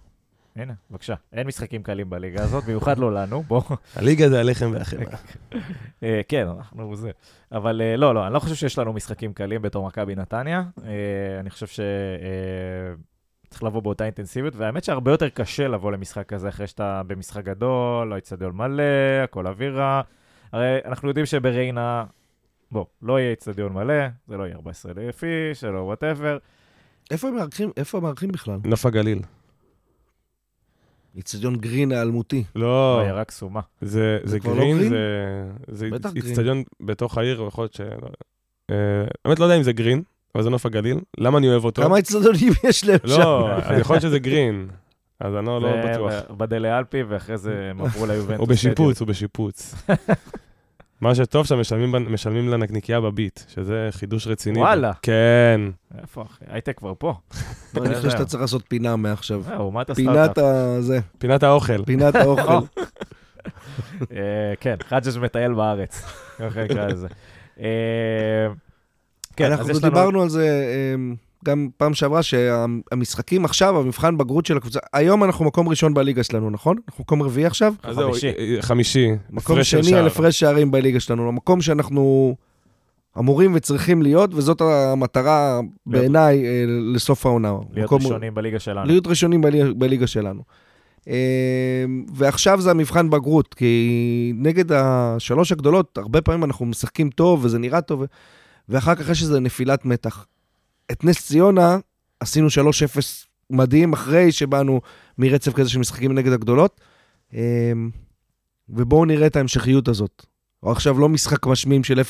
הנה, 0.56 0.74
בבקשה. 0.92 1.14
אין 1.34 1.48
משחקים 1.48 1.84
קלים 1.84 2.10
בליגה 2.10 2.44
הזאת, 2.44 2.64
במיוחד 2.64 2.98
לא 2.98 3.14
לנו, 3.14 3.44
בוא. 3.44 3.62
הליגה 3.96 4.30
זה 4.30 4.40
הלחם 4.40 4.72
והחמאה. 4.74 5.16
אה, 6.04 6.22
כן, 6.28 6.48
אנחנו 6.58 6.96
זה. 6.96 7.12
אבל 7.52 7.82
אה, 7.82 7.98
לא, 7.98 8.16
לא, 8.16 8.26
אני 8.26 8.34
לא 8.34 8.40
חושב 8.40 8.56
שיש 8.56 8.78
לנו 8.78 8.94
משחקים 8.94 9.34
קלים 9.34 9.62
בתור 9.62 9.88
מכבי 9.88 10.16
נתניה. 10.16 10.64
אה, 10.86 11.40
אני 11.40 11.50
חושב 11.50 11.68
ש... 11.68 11.80
צריך 13.50 13.64
לבוא 13.64 13.82
באותה 13.82 14.06
אינטנסיביות, 14.06 14.56
והאמת 14.56 14.84
שהרבה 14.84 15.12
יותר 15.12 15.30
קשה 15.30 15.68
לבוא 15.68 15.92
למשחק 15.92 16.26
כזה 16.26 16.50
אחרי 16.50 16.68
שאתה 16.68 17.02
במשחק 17.08 17.44
גדול, 17.44 18.08
לא 18.08 18.18
אצטדיון 18.18 18.56
מלא, 18.56 18.84
הכל 19.24 19.48
אווירה. 19.48 20.02
הרי 20.52 20.78
אנחנו 20.86 21.08
יודעים 21.08 21.26
שבריינה, 21.26 22.04
בוא, 22.72 22.86
לא 23.02 23.20
יהיה 23.20 23.34
אצטדיון 23.34 23.74
מלא, 23.74 23.94
זה 24.28 24.38
לא 24.38 24.44
יהיה 24.44 24.56
14,000 24.56 25.24
איש, 25.24 25.62
זה 25.62 25.70
לא 25.72 25.80
whatever. 25.80 26.38
איפה 27.12 27.28
הם 27.28 27.36
מארחים, 27.36 27.72
איפה 27.78 27.98
הם 27.98 28.04
מארחים 28.04 28.32
בכלל? 28.32 28.58
נוף 28.64 28.86
הגליל. 28.86 29.20
איצטדיון 31.18 31.56
גרין 31.56 31.92
האלמותי. 31.92 32.44
לא, 32.56 32.62
לא, 32.98 33.02
יהיה 33.04 33.14
רק 33.14 33.32
סומה. 33.32 33.60
זה 33.82 34.20
זה 34.24 34.32
זה 34.32 34.50
לא 34.50 34.56
גרין, 34.56 34.78
גרין? 34.78 34.90
זה- 34.90 35.50
זה. 35.68 35.90
איצטדיון 36.16 36.64
בתוך 36.82 37.18
העיר, 37.18 37.44
יכול 37.48 37.62
להיות 37.64 37.74
ש... 37.74 37.82
לא- 37.82 38.10
אה, 38.72 38.76
האמת, 39.26 39.40
לא 39.40 39.46
יודע 39.46 39.58
אם 39.58 39.64
זה 39.64 39.74
גרין, 39.74 40.02
אבל 40.36 40.44
זה 40.44 40.50
נוף 40.50 40.66
הגליל. 40.66 40.98
למה 41.18 41.38
אני 41.38 41.50
אוהב 41.50 41.66
אותו? 41.66 41.82
כמה 41.82 41.98
איצטדיונים 41.98 42.54
יש 42.70 42.86
להם 42.86 43.00
שם? 43.06 43.20
לא, 43.20 43.52
אז 43.56 43.80
יכול 43.80 43.94
להיות 43.94 44.02
שזה 44.04 44.20
גרין. 44.20 44.68
אז 45.20 45.36
אני 45.36 45.46
לא 45.46 45.62
לא 45.62 45.70
בטוח. 45.92 46.14
בדלה 46.38 46.78
אלפי, 46.80 47.04
ואחרי 47.04 47.38
זה 47.38 47.68
הם 47.72 47.82
עברו 47.82 48.06
ליובנטוס. 48.12 48.40
הוא 48.40 48.48
בשיפוץ, 48.48 49.00
הוא 49.00 49.08
בשיפוץ. 49.12 49.76
מה 51.02 51.16
שטוב 51.16 51.46
שם, 51.46 51.60
משלמים 51.60 51.96
בנ- 51.96 52.10
משלמים 52.10 52.50
לנקניקייה 52.50 53.02
בביט, 53.02 53.40
שזה 53.48 53.88
חידוש 53.92 54.28
רציני. 54.28 54.60
וואלה. 54.60 54.92
כן. 55.02 55.62
איפה 56.02 56.22
אחי? 56.22 56.46
הייטק 56.48 56.78
כבר 56.78 56.94
פה. 56.98 57.14
לא, 57.74 57.86
אני 57.86 57.96
חושב 57.96 58.10
שאתה 58.10 58.26
צריך 58.26 58.42
לעשות 58.42 58.64
פינה 58.68 58.96
מעכשיו. 58.96 59.42
זהו, 59.42 59.72
מה 59.72 59.82
אתה 59.82 59.96
פינת 59.96 60.14
סטארט-אפ? 60.14 60.44
ה... 60.44 60.82
זה, 60.82 61.00
פינת 61.18 61.44
האוכל. 61.44 61.86
פינת 61.86 62.16
האוכל. 62.26 62.66
אה, 64.12 64.18
כן, 64.60 64.76
חג'ג' 64.88 65.18
מטייל 65.22 65.54
בארץ. 65.54 66.06
ככה 66.40 66.64
נקרא 66.64 66.88
לזה. 66.88 67.08
אה, 67.60 67.66
כן, 69.36 69.46
אז 69.46 69.52
אנחנו 69.52 69.72
יש 69.72 69.84
לנו... 69.84 69.90
דיברנו 69.90 70.22
על 70.22 70.30
זה 70.30 70.66
אמ, 70.96 71.16
גם 71.46 71.68
פעם 71.78 71.94
שעברה, 71.94 72.24
שהמשחקים 72.24 73.46
עכשיו, 73.46 73.80
המבחן 73.80 74.18
בגרות 74.18 74.46
של 74.46 74.58
הקבוצה, 74.58 74.80
היום 74.94 75.24
אנחנו 75.24 75.46
מקום 75.46 75.70
ראשון 75.70 75.94
בליגה 75.94 76.24
שלנו, 76.24 76.50
נכון? 76.50 76.78
אנחנו 76.90 77.02
מקום 77.02 77.22
רביעי 77.24 77.46
עכשיו? 77.46 77.74
אז 77.84 77.96
זהו, 77.96 78.12
חמישי. 78.12 78.28
אה, 78.38 78.62
חמישי. 78.62 79.10
מקום 79.30 79.64
שני 79.64 79.94
על. 79.94 80.08
הפרש 80.08 80.40
שערים 80.40 80.72
בליגה 80.72 81.00
שלנו. 81.00 81.28
המקום 81.28 81.62
שאנחנו 81.62 82.36
אמורים 83.20 83.52
וצריכים 83.56 84.02
להיות, 84.02 84.34
וזאת 84.34 84.62
המטרה 84.62 85.60
בעיניי 85.86 86.46
אה, 86.46 86.64
לסוף 86.94 87.26
העונה. 87.26 87.54
להיות 87.74 87.86
מקום- 87.86 88.02
ראשונים 88.02 88.36
בליגה 88.36 88.60
שלנו. 88.60 88.86
להיות 88.88 89.08
ראשונים 89.08 89.42
בליגה, 89.42 89.74
בליגה 89.74 90.08
שלנו. 90.08 90.42
אה, 91.08 91.86
ועכשיו 92.14 92.62
זה 92.62 92.72
המבחן 92.72 93.10
בגרות, 93.10 93.54
כי 93.54 94.34
נגד 94.36 94.72
השלוש 94.72 95.52
הגדולות, 95.52 95.98
הרבה 95.98 96.22
פעמים 96.22 96.44
אנחנו 96.44 96.66
משחקים 96.66 97.10
טוב 97.10 97.46
וזה 97.46 97.60
נראה 97.60 97.82
טוב, 97.82 98.04
ואחר 98.70 98.96
כך 98.96 99.10
יש 99.10 99.22
איזו 99.22 99.40
נפילת 99.40 99.86
מתח. 99.86 100.26
את 100.92 101.04
נס 101.04 101.28
ציונה 101.28 101.78
עשינו 102.20 102.48
3-0 102.48 102.52
מדהים, 103.50 103.94
אחרי 103.94 104.32
שבאנו 104.32 104.82
מרצף 105.18 105.54
כזה 105.54 105.70
של 105.70 105.80
משחקים 105.80 106.14
נגד 106.14 106.32
הגדולות, 106.32 106.82
אה, 107.34 107.72
ובואו 108.70 109.06
נראה 109.06 109.28
את 109.28 109.36
ההמשכיות 109.36 109.88
הזאת. 109.88 110.26
או 110.64 110.72
עכשיו 110.72 111.00
לא 111.00 111.10
משחק 111.10 111.48
משמים 111.48 111.84
של 111.84 112.00
0-0, 112.00 112.04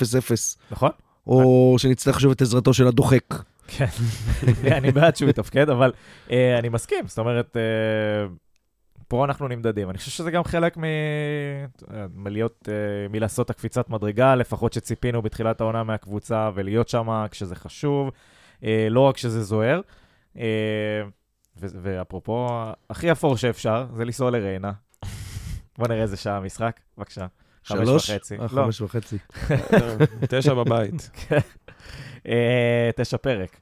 נכון? 0.72 0.92
או 1.28 1.76
שנצטרך 1.78 2.20
שוב 2.20 2.32
את 2.32 2.42
עזרתו 2.42 2.74
של 2.74 2.88
הדוחק. 2.88 3.24
כן. 3.68 3.86
אני 4.78 4.92
בעד 4.92 5.16
שהוא 5.16 5.30
יתפקד, 5.30 5.70
אבל 5.70 5.92
אה, 6.32 6.60
אני 6.60 6.70
מסכים. 6.70 7.08
זאת 7.08 7.18
אומרת, 7.18 7.58
אה, 7.58 8.28
פה 9.08 9.26
אנחנו 9.26 9.48
נמדדים. 9.48 9.90
אני 9.90 9.98
חושב 9.98 10.12
שזה 10.12 10.32
גם 10.32 10.44
חלק 10.44 10.78
מ... 10.78 10.84
אה, 10.84 12.06
מלהיות, 12.16 12.70
מלעשות 13.10 13.46
את 13.46 13.50
הקפיצת 13.50 13.90
מדרגה, 13.90 14.36
לפחות 14.36 14.74
שציפינו 14.74 15.22
בתחילת 15.22 15.62
העונה 15.62 15.84
מהקבוצה, 15.84 16.50
ולהיות 16.54 16.90
שם 16.90 17.26
כשזה 17.32 17.56
חשוב, 17.56 18.12
לא 18.90 19.00
רק 19.00 19.16
כשזה 19.16 19.44
זוהר. 19.44 19.82
אה, 20.38 21.02
ואפרופו, 21.56 22.48
הכי 22.90 23.12
אפור 23.12 23.38
שאפשר, 23.38 23.88
זה 23.94 24.06
לנסוע 24.06 24.32
לריינה. 24.32 24.72
בוא 25.78 25.88
נראה 25.88 26.02
איזה 26.02 26.18
שעה 26.18 26.38
המשחק, 26.38 26.80
בבקשה. 26.98 27.28
חמש 27.66 27.80
שלוש? 27.80 28.10
וחצי. 28.10 28.36
אה, 28.36 28.42
לא, 28.42 28.64
חמש 28.64 28.82
וחצי. 28.82 29.18
תשע 30.30 30.54
בבית. 30.54 31.10
אה, 32.28 32.90
תשע 32.96 33.18
פרק. 33.18 33.60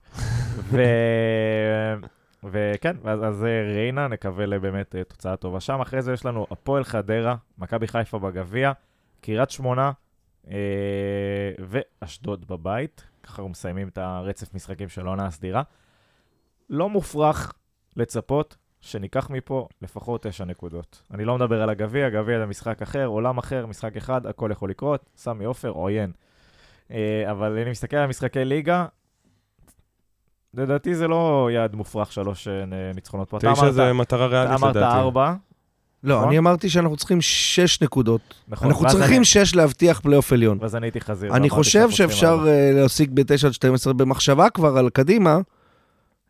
וכן, 2.43 2.95
אז, 3.03 3.23
אז 3.23 3.45
אה, 3.45 3.73
ריינה, 3.73 4.07
נקווה 4.07 4.45
לבאמת 4.45 4.95
אה, 4.95 5.03
תוצאה 5.03 5.35
טובה 5.35 5.59
שם. 5.59 5.81
אחרי 5.81 6.01
זה 6.01 6.13
יש 6.13 6.25
לנו 6.25 6.47
הפועל 6.51 6.83
חדרה, 6.83 7.35
מכבי 7.57 7.87
חיפה 7.87 8.19
בגביע, 8.19 8.71
קריית 9.21 9.49
שמונה 9.49 9.81
אה, 9.85 9.91
ואשדוד 11.59 12.47
בבית. 12.47 13.03
ככה 13.23 13.31
אנחנו 13.41 13.49
מסיימים 13.49 13.87
את 13.87 13.97
הרצף 13.97 14.53
משחקים 14.53 14.89
של 14.89 15.05
העונה 15.07 15.25
הסדירה. 15.25 15.63
לא 16.69 16.89
מופרך 16.89 17.53
לצפות 17.95 18.55
שניקח 18.81 19.29
מפה 19.29 19.67
לפחות 19.81 20.23
תשע 20.27 20.45
נקודות. 20.45 21.01
אני 21.13 21.25
לא 21.25 21.35
מדבר 21.35 21.61
על 21.61 21.69
הגביע, 21.69 22.09
גביע 22.09 22.39
זה 22.39 22.45
משחק 22.45 22.81
אחר, 22.81 23.05
עולם 23.05 23.37
אחר, 23.37 23.65
משחק 23.65 23.97
אחד, 23.97 24.25
הכל 24.25 24.49
יכול 24.51 24.69
לקרות. 24.69 25.09
סמי 25.15 25.45
עופר, 25.45 25.69
עוין. 25.69 26.11
אה, 26.91 27.31
אבל 27.31 27.57
אני 27.57 27.71
מסתכל 27.71 27.97
על 27.97 28.07
משחקי 28.07 28.45
ליגה, 28.45 28.85
לדעתי 30.53 30.95
זה 30.95 31.07
לא 31.07 31.49
יעד 31.53 31.75
מופרך, 31.75 32.11
שלוש 32.11 32.47
אה, 32.47 32.63
ניצחונות 32.95 33.29
פה. 33.29 33.37
אתה 33.37 33.53
תשע 33.53 33.61
אמרת- 33.61 33.73
זה 33.73 33.93
מטרה 33.93 34.25
אתה 34.25 34.35
ריאלית 34.35 34.59
אמרת 34.63 34.75
לדעתי. 34.75 34.97
ארבע, 34.97 35.33
לא, 36.03 36.15
נכון? 36.15 36.27
אני 36.27 36.37
אמרתי 36.37 36.69
שאנחנו 36.69 36.97
צריכים 36.97 37.21
שש 37.21 37.81
נקודות. 37.81 38.21
נכון. 38.47 38.67
אנחנו 38.67 38.85
צריכים 38.89 39.17
אני- 39.17 39.25
שש 39.25 39.55
להבטיח 39.55 39.99
פלייאוף 39.99 40.33
עליון. 40.33 40.57
ואז 40.61 40.75
אני 40.75 40.85
הייתי 40.85 41.01
חזיר. 41.01 41.35
אני 41.35 41.49
חושב 41.49 41.89
שאפשר. 41.89 42.45
אה, 42.47 42.71
להשיג 42.73 43.09
ב-9 43.13 43.45
עד 43.47 43.53
12 43.53 43.93
במחשבה 43.93 44.49
כבר 44.49 44.77
על 44.77 44.89
קדימה, 44.89 45.37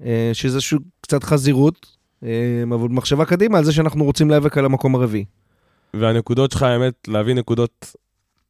אה, 0.06 0.30
שזה 0.34 0.62
שוב 0.62 0.82
קצת 1.02 1.24
חזירות, 1.24 1.86
אה, 2.24 2.30
אבל 2.70 2.88
במחשבה 2.88 3.26
קדימה 3.26 3.58
על 3.58 3.64
זה 3.64 3.74
שאנחנו 3.74 4.04
רוצים 4.04 4.30
להיאבק 4.30 4.58
על 4.58 4.66
המקום 4.66 4.96
הרביעי. 4.96 5.26
והנקודות 5.94 6.52
שלך, 6.52 6.64
האמת, 6.64 6.94
להביא 7.08 7.34
נקודות 7.34 7.96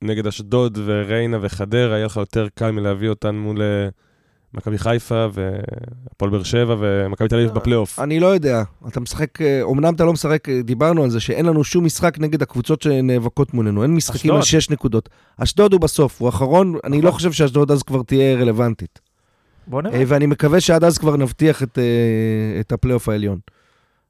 נגד 0.02 0.28
אשדוד 0.28 0.78
וריינה 0.86 1.38
וחדרה, 1.42 1.96
יהיה 1.96 2.06
לך 2.06 2.18
יותר 2.18 2.48
קל 2.56 2.72
מלהביא 2.72 3.10
אותן 3.10 3.36
מול 3.36 3.62
מכבי 4.58 4.78
חיפה 4.78 5.28
והפועל 5.34 6.32
באר 6.32 6.44
שבע 6.44 6.76
ומכבי 6.80 7.28
תל 7.28 7.36
אביב 7.36 7.52
בפלייאוף. 7.52 8.00
אני 8.00 8.20
לא 8.20 8.28
יודע, 8.28 8.64
אתה 8.88 9.00
משחק, 9.00 9.40
אומנם 9.62 9.94
אתה 9.94 10.06
לא 10.06 10.14
משחק, 10.14 10.50
דיברנו 10.50 11.04
על 11.04 11.10
זה 11.10 11.20
שאין 11.20 11.46
לנו 11.46 11.64
שום 11.64 11.86
משחק 11.86 12.20
נגד 12.20 12.42
הקבוצות 12.42 12.82
שנאבקות 12.82 13.54
מולנו, 13.54 13.84
אין 13.84 13.96
משחקים 13.96 14.32
על. 14.32 14.42
שש 14.42 14.70
נקודות. 14.70 15.10
אשדוד 15.38 15.74
הוא 15.74 15.82
בסוף, 15.82 16.22
הוא 16.22 16.30
אחרון, 16.30 16.76
אני 16.84 17.02
לא 17.02 17.08
נכון. 17.08 17.12
חושב 17.18 17.32
שאשדוד 17.32 17.72
אז 17.72 17.84
כבר 17.84 18.04
תהיה 18.04 18.38
רלוונטית. 18.38 19.00
בוא 19.68 19.82
נראה. 19.82 20.00
אה, 20.00 20.04
ואני 20.08 20.26
מקווה 20.26 20.62
שעד 20.62 20.84
אז 20.84 20.98
כבר 20.98 21.18
נבטיח 21.18 21.64
את, 21.64 21.78
אה, 21.78 22.60
את 22.60 22.72
הפלייאוף 22.72 23.10
העליון. 23.10 23.40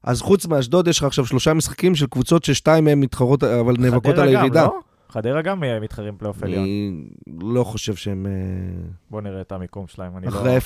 אז 0.02 0.22
חוץ 0.22 0.46
מאשדוד, 0.46 0.88
יש 0.88 0.98
לך 0.98 1.04
עכשיו 1.04 1.26
שלושה 1.26 1.54
משחקים 1.54 1.94
של 1.94 2.06
קבוצות 2.06 2.44
ששתיים 2.44 2.84
מהן 2.84 3.00
מתחרות, 3.00 3.44
אבל 3.44 3.74
נאבקות 3.78 4.18
על 4.18 4.28
הירידה. 4.28 4.64
לא? 4.64 4.78
חדרה 5.08 5.42
גם 5.42 5.64
אה, 5.64 5.80
מתחרים 5.80 6.16
פלייאוף 6.16 6.42
עליון. 6.42 6.64
אני 6.64 7.08
לא 7.42 7.64
חושב 7.64 7.94
שהם... 7.94 8.26
אה, 8.26 8.32
בוא 9.10 9.20
נראה 9.20 9.40
את 9.40 9.52
המיקום 9.52 9.86
שלהם. 9.86 10.12
לא... 10.22 10.28
אחרי 10.28 10.58
0-0 10.58 10.60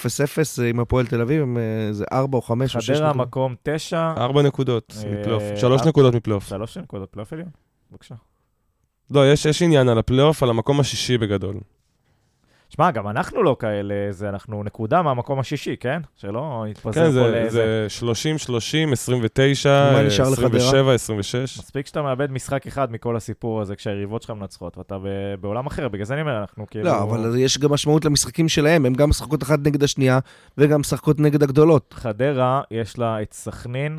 עם 0.71 0.81
הפועל 0.81 1.07
תל 1.07 1.21
אביב, 1.21 1.43
הם, 1.43 1.59
אה, 1.59 1.93
זה 1.93 2.05
4 2.13 2.37
או 2.37 2.43
5 2.43 2.77
או 2.77 2.81
6 2.81 2.91
חדרה. 2.91 3.13
מקום 3.13 3.55
תשע, 3.63 4.13
ארבע 4.17 4.43
נקודות 4.43 4.95
אה, 5.05 5.13
מפלייאוף, 5.13 5.43
שלוש 5.57 5.83
אה, 5.83 5.89
נקודות 5.89 6.15
מפלייאוף. 6.15 6.49
שלוש 6.49 6.79
נקודות 6.79 7.11
פלייאוף 7.11 7.33
עליון. 7.33 7.49
בבקשה. 7.91 8.15
לא, 9.11 9.33
יש 9.33 9.47
יש 9.47 9.63
עניין 9.63 9.89
על 9.89 9.99
הפלייאוף, 9.99 10.43
על 10.43 10.51
המקום 10.51 10.81
השישי 10.81 11.19
בגדול. 11.19 11.55
שמע, 12.75 12.91
גם 12.91 13.09
אנחנו 13.09 13.43
לא 13.43 13.57
כאלה, 13.59 13.95
זה 14.11 14.29
אנחנו 14.29 14.63
נקודה 14.65 15.03
מהמקום 15.03 15.39
השישי, 15.39 15.77
כן? 15.77 16.01
שלא 16.17 16.65
נתפזר 16.69 16.93
כן, 16.93 17.07
פה 17.07 17.11
זה- 17.13 17.31
לאיזה... 17.31 17.85
זה 17.85 17.87
30, 17.89 18.39
30, 18.39 18.93
29, 18.93 19.91
מה 19.93 20.03
נשאר 20.03 20.31
לחדרה? 20.31 20.47
27, 20.47 20.95
26. 20.95 21.59
מספיק 21.59 21.87
שאתה 21.87 22.03
מאבד 22.03 22.31
משחק 22.31 22.67
אחד 22.67 22.93
מכל 22.93 23.17
הסיפור 23.17 23.61
הזה 23.61 23.77
כשהיריבות 23.77 24.23
שלך 24.23 24.31
מנצחות, 24.31 24.79
ואתה 24.79 24.99
ב- 24.99 25.05
בעולם 25.41 25.67
אחר, 25.67 25.89
בגלל 25.89 26.05
זה 26.05 26.15
אני 26.15 26.23
אומר, 26.23 26.39
אנחנו 26.41 26.67
כאילו... 26.71 26.85
לא, 26.85 27.03
אבל 27.03 27.39
יש 27.39 27.59
גם 27.59 27.73
משמעות 27.73 28.05
למשחקים 28.05 28.49
שלהם, 28.49 28.87
הם 28.87 28.95
גם 28.95 29.09
משחקות 29.11 29.43
אחת 29.43 29.59
נגד 29.67 29.83
השנייה, 29.83 30.19
וגם 30.59 30.81
משחקות 30.81 31.21
נגד 31.21 31.43
הגדולות. 31.43 31.95
חדרה, 31.97 32.63
יש 32.71 32.99
לה 32.99 33.23
את 33.23 33.33
סכנין, 33.33 33.99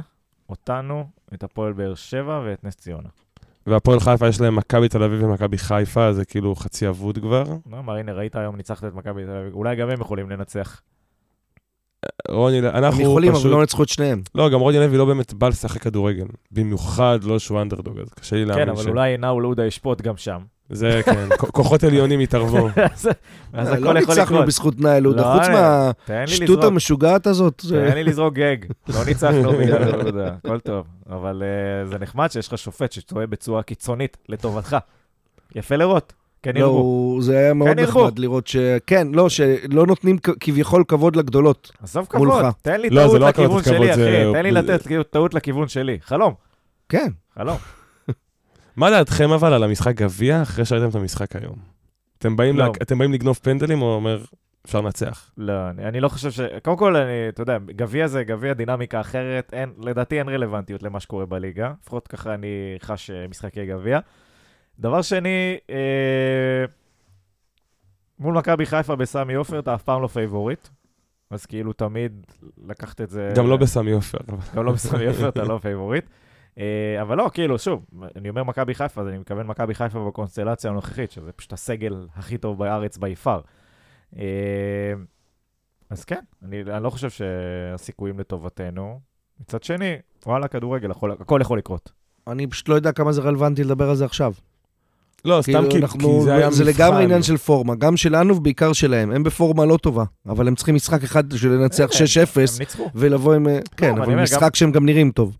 אותנו, 0.50 1.06
את 1.34 1.44
הפועל 1.44 1.74
באר 1.74 1.96
שבע 1.96 2.42
ואת 2.46 2.64
נס 2.64 2.76
ציונה. 2.76 3.10
והפועל 3.68 4.00
חיפה 4.00 4.28
יש 4.28 4.42
להם 4.42 4.56
מכבי 4.56 4.90
תל 4.90 5.04
אביב 5.04 5.24
ומכבי 5.24 5.58
חיפה, 5.58 6.14
זה 6.14 6.26
כאילו 6.26 6.56
חצי 6.56 6.88
אבוד 6.88 7.18
כבר. 7.18 7.44
לא, 7.72 7.84
מה, 7.84 7.96
הנה, 7.96 8.14
ראית 8.14 8.36
היום 8.36 8.56
ניצחת 8.56 8.84
את 8.84 8.94
מכבי 8.94 9.26
תל 9.26 9.32
אביב, 9.32 9.54
אולי 9.54 9.76
גם 9.76 9.90
הם 9.90 10.02
יכולים 10.02 10.30
לנצח. 10.30 10.82
רוני, 12.30 12.60
אנחנו 12.60 13.00
הם 13.00 13.06
יכולים, 13.06 13.32
פשוט... 13.32 13.46
אבל 13.46 13.54
לא 13.54 13.62
ניצחו 13.62 13.84
את 13.84 13.90
שניהם. 13.90 14.22
לא, 14.36 14.50
גם 14.50 14.60
רוני 14.60 14.80
לוי 14.80 14.98
לא 14.98 15.06
באמת 15.06 15.34
בא 15.34 15.48
לשחק 15.48 15.82
כדורגל. 15.82 16.26
במיוחד 16.52 17.20
לא 17.24 17.40
שהוא 17.40 17.62
אנדרדוג, 17.62 18.00
אז 18.00 18.14
קשה 18.14 18.36
לי 18.36 18.46
להאמין 18.46 18.66
כן, 18.66 18.72
אבל 18.72 18.84
ש... 18.84 18.88
אולי 18.88 19.18
נאול 19.18 19.44
עודה 19.44 19.66
ישפוט 19.66 20.02
גם 20.02 20.18
שם. 20.18 20.40
זה 20.74 21.02
כן, 21.06 21.30
כוחות 21.38 21.84
עליונים 21.84 22.20
התערבו. 22.20 22.68
אז 23.54 23.68
אה, 23.70 23.74
הכל 23.74 23.94
לא 23.94 24.00
יכול 24.00 24.16
ניצחנו 24.16 24.24
לקרות. 24.36 24.46
בזכות 24.48 24.80
נאי 24.82 25.02
לודה, 25.02 25.22
לא, 25.36 25.40
חוץ 25.40 25.48
לי 25.48 25.56
מהשטות 26.20 26.64
המשוגעת 26.64 27.28
הזאת. 27.28 27.64
תן 27.70 27.94
לי 27.96 28.04
לזרוק 28.04 28.34
גג. 28.34 28.58
לא 28.88 29.04
ניצחנו 29.08 29.52
בגלל 29.54 30.02
עודה, 30.02 30.28
הכל 30.46 30.60
טוב. 30.60 30.86
אבל 31.10 31.44
אה, 31.44 31.88
זה 31.88 31.98
נחמד 32.00 32.32
שיש 32.32 32.48
לך 32.48 32.58
שופט 32.58 32.92
שטועה 32.92 33.28
בצורה 33.28 33.64
קיצונית 33.64 34.18
לטובתך. 34.30 34.78
יפה 35.56 35.76
לראות. 35.76 36.14
כן 36.44 36.52
לא, 36.56 36.60
ירבו. 36.60 36.78
הוא- 36.78 37.22
זה 37.24 37.38
היה 37.38 37.54
מאוד 37.54 37.70
כן. 37.70 37.80
נחמד 37.84 38.20
לראות 38.20 38.48
ש... 38.48 38.56
כן, 38.88 39.08
לא, 39.14 39.30
שלא 39.30 39.86
נותנים 39.88 40.18
כ- 40.24 40.30
כביכול 40.40 40.84
כבוד 40.88 41.16
לגדולות. 41.16 41.72
עזוב 41.84 42.08
מולך. 42.14 42.34
כבוד, 42.34 42.52
תן 42.62 42.82
לי 42.82 42.90
לא, 42.90 43.02
טעות 43.02 43.20
לא 43.22 43.28
לכיוון 43.30 43.64
שלי, 43.64 43.96
זה- 43.96 44.24
אחי. 44.24 44.34
תן 44.34 44.44
לי 44.44 44.54
זה- 44.54 44.62
לתת 44.74 44.88
טעות 45.10 45.34
לכיוון 45.34 45.68
שלי. 45.68 45.98
חלום, 46.04 46.34
כן. 46.90 47.08
חלום. 47.36 47.58
מה 48.76 48.90
דעתכם 48.90 49.32
אבל 49.32 49.54
על 49.54 49.64
המשחק 49.64 49.96
גביע 49.96 50.42
אחרי 50.42 50.66
שראיתם 50.66 50.90
את 50.90 50.96
המשחק 50.96 51.36
היום? 51.36 51.56
אתם 52.18 52.36
באים, 52.36 52.58
לא. 52.58 52.66
לה... 52.66 52.72
אתם 52.82 52.98
באים 52.98 53.14
לגנוב 53.14 53.40
פנדלים 53.44 53.82
או 53.82 53.96
אומר, 53.96 54.24
אפשר 54.66 54.82
לנצח? 54.82 55.32
לא, 55.38 55.70
אני, 55.70 55.86
אני 55.86 56.00
לא 56.00 56.10
חושב 56.10 56.32
ש... 56.32 56.40
קודם 56.64 56.78
כל, 56.78 56.96
אני, 56.96 57.30
אתה 57.30 57.42
יודע, 57.42 57.58
גביע 57.66 58.08
זה 58.08 58.24
גביע 58.24 58.54
דינמיקה 58.54 59.02
אחרת, 59.02 59.54
אין, 59.54 59.74
לדעתי 59.82 60.20
אין 60.20 60.30
רלוונטיות 60.30 60.84
למה 60.84 61.00
שקורה 61.00 61.26
בליגה, 61.26 61.74
לפחות 61.82 62.08
ככה 62.08 62.34
אני 62.34 62.48
חש 62.82 63.10
אה, 63.10 63.26
משחקי 63.30 63.66
גביע. 63.66 64.00
דבר 64.80 65.02
שני, 65.02 65.58
אה, 65.70 66.66
מול 68.20 68.34
מכבי 68.34 68.66
חיפה 68.66 68.96
בסמי 68.96 69.34
עופר, 69.34 69.60
אתה 69.60 69.76
אף 69.76 69.84
פעם 69.84 70.02
לא 70.02 70.08
פייבוריט, 70.08 70.68
אז 71.30 71.46
כאילו 71.46 71.74
תמיד 71.74 72.26
לקחת 72.68 73.02
את 73.02 73.10
זה... 73.10 73.32
גם 73.36 73.48
לא 73.48 73.58
בסמי 73.58 73.92
עופר. 73.92 74.18
גם 74.56 74.66
לא 74.66 74.72
בסמי 74.72 75.06
עופר, 75.08 75.30
אתה 75.30 75.44
לא 75.44 75.60
פייבוריט. 75.62 76.06
אה, 76.60 76.64
אבל 77.02 77.18
לא, 77.18 77.30
כאילו, 77.34 77.60
שוב, 77.60 77.86
אני 78.16 78.30
אומר 78.30 78.44
מכבי 78.44 78.74
חיפה, 78.76 79.02
אז 79.02 79.08
אני 79.08 79.18
מתכוון 79.18 79.48
מכבי 79.48 79.76
חיפה 79.76 80.06
בקונסטלציה 80.08 80.72
הנוכחית, 80.72 81.12
שזה 81.12 81.32
פשוט 81.32 81.54
הסגל 81.54 82.08
הכי 82.16 82.38
טוב 82.38 82.58
בארץ 82.60 82.98
בי 82.98 83.16
פאר. 83.16 83.42
אה, 84.18 84.24
אז 85.90 86.04
כן, 86.06 86.20
אני, 86.46 86.62
אני 86.62 86.84
לא 86.84 86.90
חושב 86.90 87.10
שהסיכויים 87.10 88.20
לטובתנו. 88.20 89.00
מצד 89.40 89.64
שני, 89.64 89.96
וואלה, 90.26 90.48
כדורגל, 90.48 90.92
יכול, 90.92 91.12
הכל 91.12 91.40
יכול 91.42 91.58
לקרות. 91.58 91.92
אני 92.28 92.48
פשוט 92.48 92.70
לא 92.70 92.76
יודע 92.76 92.92
כמה 92.92 93.12
זה 93.12 93.22
רלוונטי 93.22 93.64
לדבר 93.64 93.90
על 93.90 93.96
זה 93.96 94.06
עכשיו. 94.06 94.34
לא, 95.26 95.40
סתם 95.42 95.52
כאילו, 95.52 95.70
כי, 95.72 95.78
אנחנו- 95.78 96.00
כי 96.20 96.24
זה 96.24 96.34
היה 96.36 96.52
זה 96.52 96.64
מבחן. 96.64 96.84
לגמרי 96.84 97.04
עניין 97.04 97.24
של 97.24 97.38
פורמה, 97.38 97.76
גם 97.76 97.98
שלנו 97.98 98.36
ובעיקר 98.36 98.74
שלהם. 98.74 99.12
הם 99.12 99.24
בפורמה 99.24 99.66
לא 99.66 99.78
טובה, 99.78 100.04
אבל 100.26 100.48
הם 100.48 100.56
צריכים 100.56 100.76
משחק 100.76 101.04
אחד 101.04 101.34
בשביל 101.34 101.52
לנצח 101.52 101.84
הם- 101.84 101.90
6-0, 101.92 102.54
הם 102.54 102.60
ניצחו. 102.60 102.90
ולבוא 102.96 103.34
עם... 103.36 103.48
כן, 103.78 103.92
אני 103.92 104.04
אבל 104.14 104.24
משחק 104.24 104.56
שהם 104.56 104.72
גם 104.72 104.86
נראים 104.86 105.12
טוב. 105.12 105.38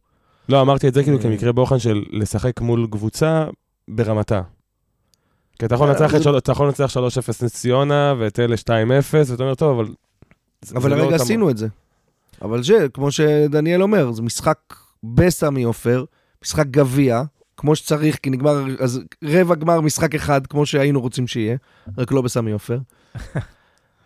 לא, 0.50 0.62
אמרתי 0.62 0.88
את 0.88 0.94
זה 0.94 1.04
כאילו 1.04 1.18
אה. 1.18 1.24
כמקרה 1.24 1.52
בוחן 1.52 1.80
של 1.80 2.04
לשחק 2.12 2.62
מול 2.62 2.88
קבוצה 2.92 3.46
ברמתה. 3.88 4.42
כי 5.60 5.66
אתה 5.66 5.76
יכול 5.76 5.90
לנצח 5.90 6.12
יכול 6.50 6.66
לנצח 6.66 6.98
3-0 6.98 6.98
נס 7.46 7.54
ציונה, 7.54 8.14
ואת 8.20 8.40
אלה 8.40 8.56
2-0, 8.56 8.70
ואתה 9.14 9.44
אומר, 9.44 9.56
טוב, 9.56 9.80
אבל... 9.80 9.94
אבל 10.76 10.90
לא 10.90 11.04
הרגע 11.04 11.16
עשינו 11.16 11.50
את 11.50 11.58
זה. 11.58 11.68
אבל 12.42 12.64
זה, 12.64 12.88
כמו 12.94 13.12
שדניאל 13.12 13.84
אומר, 13.84 14.12
זה 14.12 14.22
משחק 14.22 14.58
בסמי 15.04 15.64
עופר, 15.64 16.06
משחק 16.44 16.68
גביע, 16.68 17.24
כמו 17.58 17.76
שצריך, 17.76 18.18
כי 18.24 18.30
נגמר, 18.30 18.66
אז 18.80 19.02
רבע 19.24 19.56
גמר 19.56 19.82
משחק 19.82 20.16
אחד, 20.16 20.48
כמו 20.48 20.66
שהיינו 20.66 21.02
רוצים 21.02 21.28
שיהיה, 21.28 21.58
רק 21.98 22.12
לא 22.12 22.22
בסמי 22.22 22.52
עופר. 22.52 22.80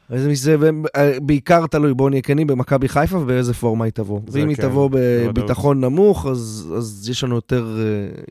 זה 0.09 0.55
אה, 0.95 1.19
בעיקר 1.21 1.67
תלוי, 1.67 1.93
בואו 1.93 2.09
נהיה 2.09 2.21
כנים, 2.21 2.47
במכבי 2.47 2.87
חיפה 2.89 3.17
ובאיזה 3.17 3.53
פורמה 3.53 3.85
היא 3.85 3.93
תבוא. 3.93 4.21
ואם 4.31 4.47
היא 4.49 4.57
כן, 4.57 4.61
תבוא 4.63 4.89
בוודאות. 4.89 5.33
בביטחון 5.35 5.81
נמוך, 5.81 6.25
אז, 6.25 6.73
אז 6.77 7.09
יש 7.09 7.23
לנו 7.23 7.35
יותר, 7.35 7.65
אה, 7.79 7.83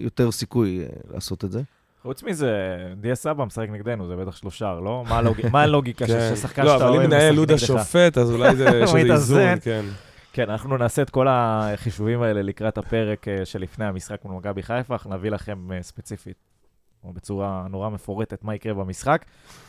יותר 0.04 0.30
סיכוי 0.32 0.80
אה, 0.80 0.86
לעשות 1.14 1.44
את 1.44 1.52
זה. 1.52 1.62
חוץ 2.02 2.22
מזה, 2.22 2.50
דיה 3.00 3.14
סבא 3.14 3.44
משחק 3.44 3.66
נגדנו, 3.72 4.06
זה 4.08 4.16
בטח 4.16 4.36
שלושה, 4.36 4.74
לא? 4.84 5.04
מה 5.08 5.18
הלוג- 5.18 5.40
מה 5.52 5.62
הלוגיקה 5.62 6.06
כן. 6.06 6.12
של 6.30 6.36
שחקן 6.36 6.62
לא, 6.64 6.72
שאתה 6.72 6.84
אבל 6.84 6.92
אוהב 6.92 7.00
אם 7.02 7.06
מנהל 7.10 7.22
משחק 7.32 7.36
לודה 7.36 7.54
נגדך? 7.54 7.66
שופט, 7.66 8.18
אז 8.18 8.30
אולי 8.30 8.56
זה- 8.56 8.68
איזון. 9.12 9.58
כן. 9.62 9.84
כן, 10.32 10.50
אנחנו 10.50 10.76
נעשה 10.76 11.02
את 11.02 11.10
כל 11.10 11.26
החישובים 11.30 12.22
האלה 12.22 12.42
לקראת 12.42 12.78
הפרק 12.78 13.26
שלפני 13.44 13.84
המשחק 13.84 14.24
מול 14.24 14.34
מכבי 14.36 14.62
חיפה, 14.62 14.94
אנחנו 14.94 15.14
נביא 15.16 15.30
לכם 15.30 15.58
ספציפית, 15.82 16.36
או 17.06 17.12
בצורה 17.12 17.66
נורא 17.70 17.88
מפורטת, 17.90 18.44
מה 18.44 18.54
יקרה 18.54 18.74
במשחק 18.74 19.24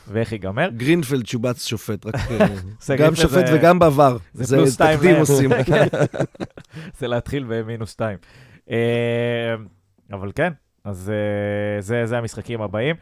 ואיך 0.08 0.32
ייגמר. 0.32 0.70
גרינפלד 0.70 1.26
שובץ 1.26 1.66
שופט, 1.66 2.06
רק 2.06 2.16
אה, 2.90 2.96
גם 2.98 3.16
שופט 3.16 3.48
זה- 3.48 3.56
וגם 3.60 3.80
בעבר. 3.80 4.18
זה 4.34 4.44
זה 4.44 4.58
פלוס 4.58 4.74
שתיים 4.74 4.98
תקדים. 5.00 5.16
עושים. 5.16 5.50
כן. 5.68 5.88
זה 7.00 7.08
להתחיל 7.08 7.46
במינוס 7.48 7.92
שתיים. 7.92 8.18
אה, 8.70 9.56
אבל 10.12 10.32
כן, 10.36 10.54
אז 10.84 11.12
אה, 11.16 11.82
זה, 11.82 12.06
זה 12.06 12.18
המשחקים 12.18 12.62
הבאים. 12.62 12.96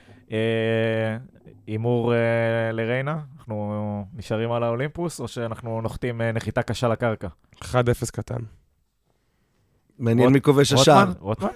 הימור 1.67 2.13
לריינה, 2.73 3.17
אנחנו 3.38 3.75
נשארים 4.15 4.51
על 4.51 4.63
האולימפוס, 4.63 5.19
או 5.19 5.27
שאנחנו 5.27 5.81
נוחתים 5.81 6.21
נחיתה 6.21 6.61
קשה 6.61 6.88
לקרקע? 6.88 7.27
1-0 7.61 7.65
קטן. 8.13 8.39
מעניין 9.99 10.29
מי 10.29 10.41
כובש 10.41 10.73
השער. 10.73 11.11
רוטמן? 11.19 11.49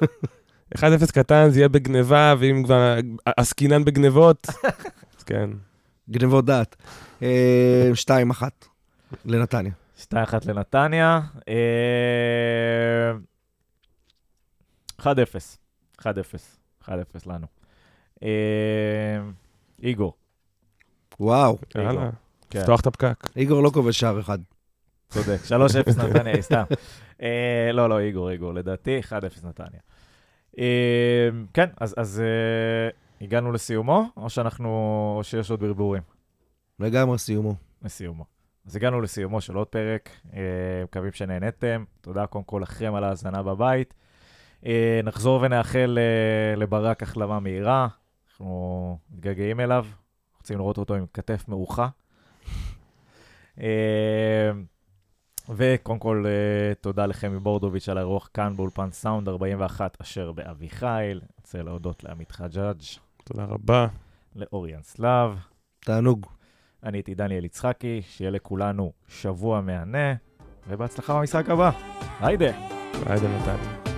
רוטמן? 0.75 0.97
1-0 1.07 1.11
קטן, 1.11 1.49
זה 1.49 1.59
יהיה 1.59 1.69
בגניבה, 1.69 2.35
ואם 2.39 2.61
כבר 2.65 2.97
עסקינן 3.25 3.85
בגניבות, 3.85 4.47
אז 5.17 5.23
כן. 5.23 5.49
גנבות 6.09 6.45
דעת. 6.45 6.75
אה, 7.23 7.91
שתיים 7.93 8.29
אחת 8.29 8.65
לנתניה. 9.25 9.71
2-1 9.97 10.05
לנתניה. 10.45 11.19
אה, 11.49 13.13
1-0. 14.99 15.05
1-0. 16.01 16.03
1-0 16.83 16.89
לנו. 17.25 17.47
אה, 18.23 18.29
איגור. 19.83 20.13
וואו, 21.19 21.57
יאללה, 21.75 22.09
כן, 22.49 22.59
לפתוח 22.59 22.81
את 22.81 22.87
הפקק. 22.87 23.27
איגור 23.35 23.63
לא 23.63 23.69
כובש 23.69 23.99
שער 23.99 24.19
אחד. 24.19 24.39
צודק. 25.09 25.37
3-0 25.47 26.03
נתניה, 26.03 26.41
סתם. 26.47 26.63
אה, 27.21 27.69
לא, 27.73 27.89
לא, 27.89 27.99
איגור, 27.99 28.29
איגור, 28.29 28.53
לדעתי, 28.53 28.99
1-0 28.99 29.47
נתניה. 29.47 29.79
אה, 30.59 31.29
כן, 31.53 31.69
אז, 31.77 31.95
אז 31.97 32.21
אה, 32.21 32.89
הגענו 33.21 33.51
לסיומו, 33.51 34.05
או 34.17 34.29
שאנחנו, 34.29 34.69
או 35.17 35.23
שיש 35.23 35.51
עוד 35.51 35.59
ברבורים? 35.59 36.03
לגמרי 36.79 37.17
סיומו. 37.17 37.55
לסיומו. 37.81 38.25
אז 38.65 38.75
הגענו 38.75 39.01
לסיומו 39.01 39.41
של 39.41 39.55
עוד 39.55 39.67
פרק, 39.67 40.09
אה, 40.33 40.39
מקווים 40.83 41.11
שנהניתם. 41.11 41.83
תודה 42.01 42.27
קודם 42.27 42.43
כל 42.43 42.59
לכם 42.63 42.95
על 42.95 43.03
ההאזנה 43.03 43.43
בבית. 43.43 43.93
אה, 44.65 45.01
נחזור 45.03 45.41
ונאחל 45.41 45.99
אה, 46.01 46.55
לברק 46.55 47.03
החלמה 47.03 47.39
מהירה, 47.39 47.87
אנחנו 48.29 48.97
מתגעגעים 49.11 49.59
אליו, 49.59 49.85
רוצים 50.37 50.57
לראות 50.57 50.77
אותו 50.77 50.95
עם 50.95 51.05
כתף 51.13 51.45
מרוחה. 51.47 51.87
וקודם 55.49 55.99
כל, 55.99 56.25
אה, 56.27 56.73
תודה 56.75 57.05
לחמי 57.05 57.39
בורדוביץ' 57.39 57.89
על 57.89 57.97
האירוח 57.97 58.29
כאן 58.33 58.53
באולפן 58.55 58.91
סאונד 58.91 59.29
41, 59.29 59.97
אשר 60.01 60.31
באביחיל. 60.31 61.21
רוצה 61.37 61.63
להודות 61.63 62.03
לעמית 62.03 62.31
חג'אג', 62.31 62.81
תודה 63.23 63.43
רבה. 63.43 63.87
לאוריאן 64.35 64.81
סלאב. 64.83 65.39
תענוג. 65.79 66.25
אני 66.83 66.97
הייתי 66.97 67.15
דניאל 67.15 67.45
יצחקי, 67.45 68.01
שיהיה 68.01 68.31
לכולנו 68.31 68.91
שבוע 69.07 69.61
מהנה, 69.61 70.13
ובהצלחה 70.67 71.19
במשחק 71.19 71.49
הבא. 71.49 71.71
יאללה. 72.19 72.51
יאללה 73.05 73.27
נתניה. 73.27 73.88